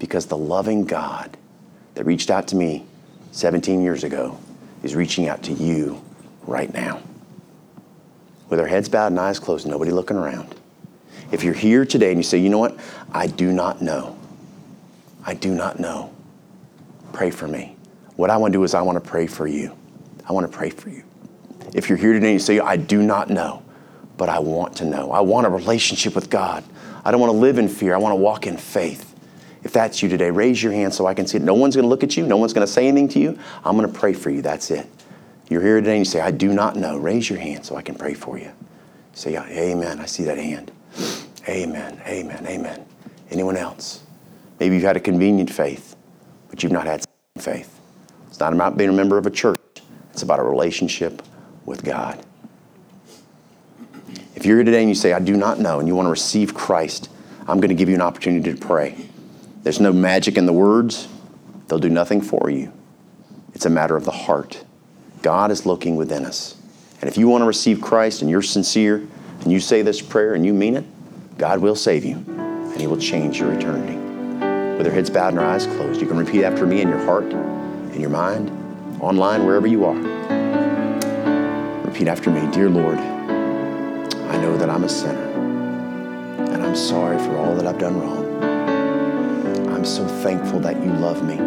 Because 0.00 0.26
the 0.26 0.36
loving 0.36 0.84
God 0.84 1.36
that 1.94 2.02
reached 2.02 2.28
out 2.28 2.48
to 2.48 2.56
me 2.56 2.86
17 3.30 3.82
years 3.82 4.02
ago 4.02 4.36
is 4.82 4.96
reaching 4.96 5.28
out 5.28 5.44
to 5.44 5.52
you 5.52 6.02
right 6.48 6.72
now. 6.72 7.00
With 8.48 8.58
our 8.58 8.66
heads 8.66 8.88
bowed 8.88 9.08
and 9.08 9.20
eyes 9.20 9.38
closed, 9.38 9.66
nobody 9.66 9.90
looking 9.90 10.16
around. 10.16 10.54
If 11.30 11.44
you're 11.44 11.54
here 11.54 11.84
today 11.84 12.10
and 12.10 12.18
you 12.18 12.22
say, 12.22 12.38
you 12.38 12.48
know 12.48 12.58
what? 12.58 12.78
I 13.12 13.26
do 13.26 13.52
not 13.52 13.82
know. 13.82 14.16
I 15.24 15.34
do 15.34 15.54
not 15.54 15.78
know. 15.78 16.12
Pray 17.12 17.30
for 17.30 17.46
me. 17.46 17.76
What 18.16 18.30
I 18.30 18.36
want 18.38 18.52
to 18.52 18.58
do 18.58 18.64
is 18.64 18.74
I 18.74 18.82
want 18.82 19.02
to 19.02 19.08
pray 19.08 19.26
for 19.26 19.46
you. 19.46 19.76
I 20.26 20.32
want 20.32 20.50
to 20.50 20.56
pray 20.56 20.70
for 20.70 20.88
you. 20.88 21.04
If 21.74 21.88
you're 21.88 21.98
here 21.98 22.14
today 22.14 22.28
and 22.28 22.34
you 22.34 22.38
say, 22.38 22.58
I 22.60 22.76
do 22.76 23.02
not 23.02 23.28
know, 23.28 23.62
but 24.16 24.28
I 24.28 24.38
want 24.38 24.76
to 24.76 24.84
know. 24.84 25.12
I 25.12 25.20
want 25.20 25.46
a 25.46 25.50
relationship 25.50 26.14
with 26.14 26.30
God. 26.30 26.64
I 27.04 27.10
don't 27.10 27.20
want 27.20 27.32
to 27.32 27.38
live 27.38 27.58
in 27.58 27.68
fear. 27.68 27.94
I 27.94 27.98
want 27.98 28.12
to 28.12 28.16
walk 28.16 28.46
in 28.46 28.56
faith. 28.56 29.14
If 29.62 29.72
that's 29.72 30.02
you 30.02 30.08
today, 30.08 30.30
raise 30.30 30.62
your 30.62 30.72
hand 30.72 30.94
so 30.94 31.06
I 31.06 31.14
can 31.14 31.26
see 31.26 31.36
it. 31.36 31.42
No 31.42 31.54
one's 31.54 31.76
going 31.76 31.84
to 31.84 31.88
look 31.88 32.02
at 32.02 32.16
you. 32.16 32.26
No 32.26 32.36
one's 32.36 32.52
going 32.52 32.66
to 32.66 32.72
say 32.72 32.88
anything 32.88 33.08
to 33.10 33.18
you. 33.18 33.38
I'm 33.64 33.76
going 33.76 33.90
to 33.90 33.98
pray 33.98 34.14
for 34.14 34.30
you. 34.30 34.40
That's 34.40 34.70
it. 34.70 34.86
You're 35.48 35.62
here 35.62 35.76
today 35.76 35.96
and 35.96 36.00
you 36.00 36.04
say, 36.04 36.20
I 36.20 36.30
do 36.30 36.52
not 36.52 36.76
know. 36.76 36.98
Raise 36.98 37.30
your 37.30 37.38
hand 37.38 37.64
so 37.64 37.76
I 37.76 37.82
can 37.82 37.94
pray 37.94 38.14
for 38.14 38.38
you. 38.38 38.52
Say, 39.14 39.36
Amen. 39.36 39.98
I 39.98 40.06
see 40.06 40.24
that 40.24 40.38
hand. 40.38 40.70
Amen. 41.48 42.00
Amen. 42.06 42.46
Amen. 42.46 42.84
Anyone 43.30 43.56
else? 43.56 44.02
Maybe 44.60 44.74
you've 44.74 44.84
had 44.84 44.96
a 44.96 45.00
convenient 45.00 45.50
faith, 45.50 45.96
but 46.50 46.62
you've 46.62 46.72
not 46.72 46.86
had 46.86 47.04
faith. 47.38 47.80
It's 48.26 48.40
not 48.40 48.52
about 48.52 48.76
being 48.76 48.90
a 48.90 48.92
member 48.92 49.16
of 49.16 49.26
a 49.26 49.30
church, 49.30 49.58
it's 50.12 50.22
about 50.22 50.40
a 50.40 50.42
relationship 50.42 51.22
with 51.64 51.84
God. 51.84 52.24
If 54.34 54.46
you're 54.46 54.56
here 54.56 54.64
today 54.64 54.80
and 54.80 54.88
you 54.88 54.94
say, 54.94 55.12
I 55.12 55.18
do 55.18 55.36
not 55.36 55.58
know, 55.58 55.78
and 55.78 55.88
you 55.88 55.94
want 55.94 56.06
to 56.06 56.10
receive 56.10 56.54
Christ, 56.54 57.08
I'm 57.48 57.58
going 57.60 57.70
to 57.70 57.74
give 57.74 57.88
you 57.88 57.94
an 57.94 58.00
opportunity 58.00 58.52
to 58.52 58.58
pray. 58.58 58.96
There's 59.62 59.80
no 59.80 59.92
magic 59.92 60.36
in 60.36 60.46
the 60.46 60.52
words, 60.52 61.08
they'll 61.66 61.78
do 61.78 61.88
nothing 61.88 62.20
for 62.20 62.50
you. 62.50 62.72
It's 63.54 63.66
a 63.66 63.70
matter 63.70 63.96
of 63.96 64.04
the 64.04 64.12
heart. 64.12 64.64
God 65.22 65.50
is 65.50 65.66
looking 65.66 65.96
within 65.96 66.24
us. 66.24 66.56
And 67.00 67.08
if 67.08 67.16
you 67.16 67.28
want 67.28 67.42
to 67.42 67.46
receive 67.46 67.80
Christ 67.80 68.22
and 68.22 68.30
you're 68.30 68.42
sincere 68.42 69.06
and 69.40 69.52
you 69.52 69.60
say 69.60 69.82
this 69.82 70.00
prayer 70.00 70.34
and 70.34 70.44
you 70.44 70.52
mean 70.52 70.76
it, 70.76 70.84
God 71.38 71.60
will 71.60 71.76
save 71.76 72.04
you 72.04 72.16
and 72.16 72.80
He 72.80 72.86
will 72.86 72.98
change 72.98 73.38
your 73.38 73.52
eternity. 73.52 73.96
With 74.76 74.86
your 74.86 74.94
heads 74.94 75.10
bowed 75.10 75.28
and 75.28 75.36
your 75.36 75.44
eyes 75.44 75.66
closed, 75.66 76.00
you 76.00 76.06
can 76.06 76.16
repeat 76.16 76.44
after 76.44 76.66
me 76.66 76.80
in 76.80 76.88
your 76.88 77.04
heart, 77.04 77.24
in 77.24 78.00
your 78.00 78.10
mind, 78.10 78.50
online, 79.00 79.44
wherever 79.44 79.66
you 79.66 79.84
are. 79.84 79.96
Repeat 81.84 82.08
after 82.08 82.30
me 82.30 82.50
Dear 82.52 82.70
Lord, 82.70 82.98
I 82.98 84.40
know 84.40 84.56
that 84.56 84.70
I'm 84.70 84.84
a 84.84 84.88
sinner 84.88 85.28
and 86.52 86.62
I'm 86.62 86.76
sorry 86.76 87.18
for 87.18 87.36
all 87.36 87.54
that 87.56 87.66
I've 87.66 87.78
done 87.78 88.00
wrong. 88.00 89.68
I'm 89.74 89.84
so 89.84 90.06
thankful 90.06 90.60
that 90.60 90.76
you 90.82 90.92
love 90.92 91.24
me 91.24 91.38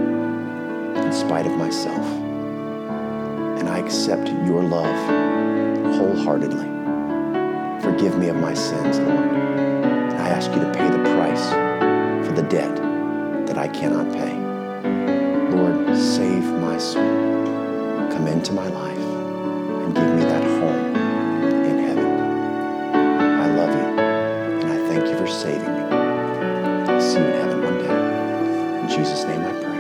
in 1.02 1.14
spite 1.14 1.46
of 1.46 1.54
myself 1.54 2.21
and 3.62 3.70
I 3.70 3.78
accept 3.78 4.28
your 4.48 4.64
love 4.64 4.98
wholeheartedly. 5.96 6.66
Forgive 7.80 8.18
me 8.18 8.30
of 8.30 8.36
my 8.38 8.56
sins, 8.56 8.98
Lord. 8.98 9.20
I 10.20 10.30
ask 10.30 10.50
you 10.50 10.62
to 10.62 10.72
pay 10.72 10.90
the 10.90 11.04
price 11.16 11.50
for 12.26 12.34
the 12.34 12.42
debt 12.50 12.76
that 13.46 13.60
I 13.60 13.68
cannot 13.68 14.12
pay. 14.12 14.34
Lord, 15.56 15.96
save 15.96 16.44
my 16.44 16.80
soul. 16.80 17.04
Come 18.10 18.26
into 18.26 18.52
my 18.52 18.68
life 18.68 18.98
and 18.98 19.94
give 19.94 20.12
me 20.16 20.24
that 20.24 20.44
home 20.44 20.96
in 21.64 21.78
heaven. 21.86 22.12
I 22.96 23.48
love 23.56 23.70
you 23.76 24.02
and 24.62 24.72
I 24.74 24.88
thank 24.90 25.06
you 25.06 25.18
for 25.20 25.28
saving 25.28 25.72
me. 25.76 25.84
I'll 26.90 27.00
see 27.00 27.20
you 27.20 27.26
in 27.26 27.34
heaven 27.34 27.62
one 27.62 27.78
day. 27.78 28.82
In 28.82 28.90
Jesus' 28.90 29.24
name 29.26 29.42
I 29.42 29.54
pray. 29.62 29.71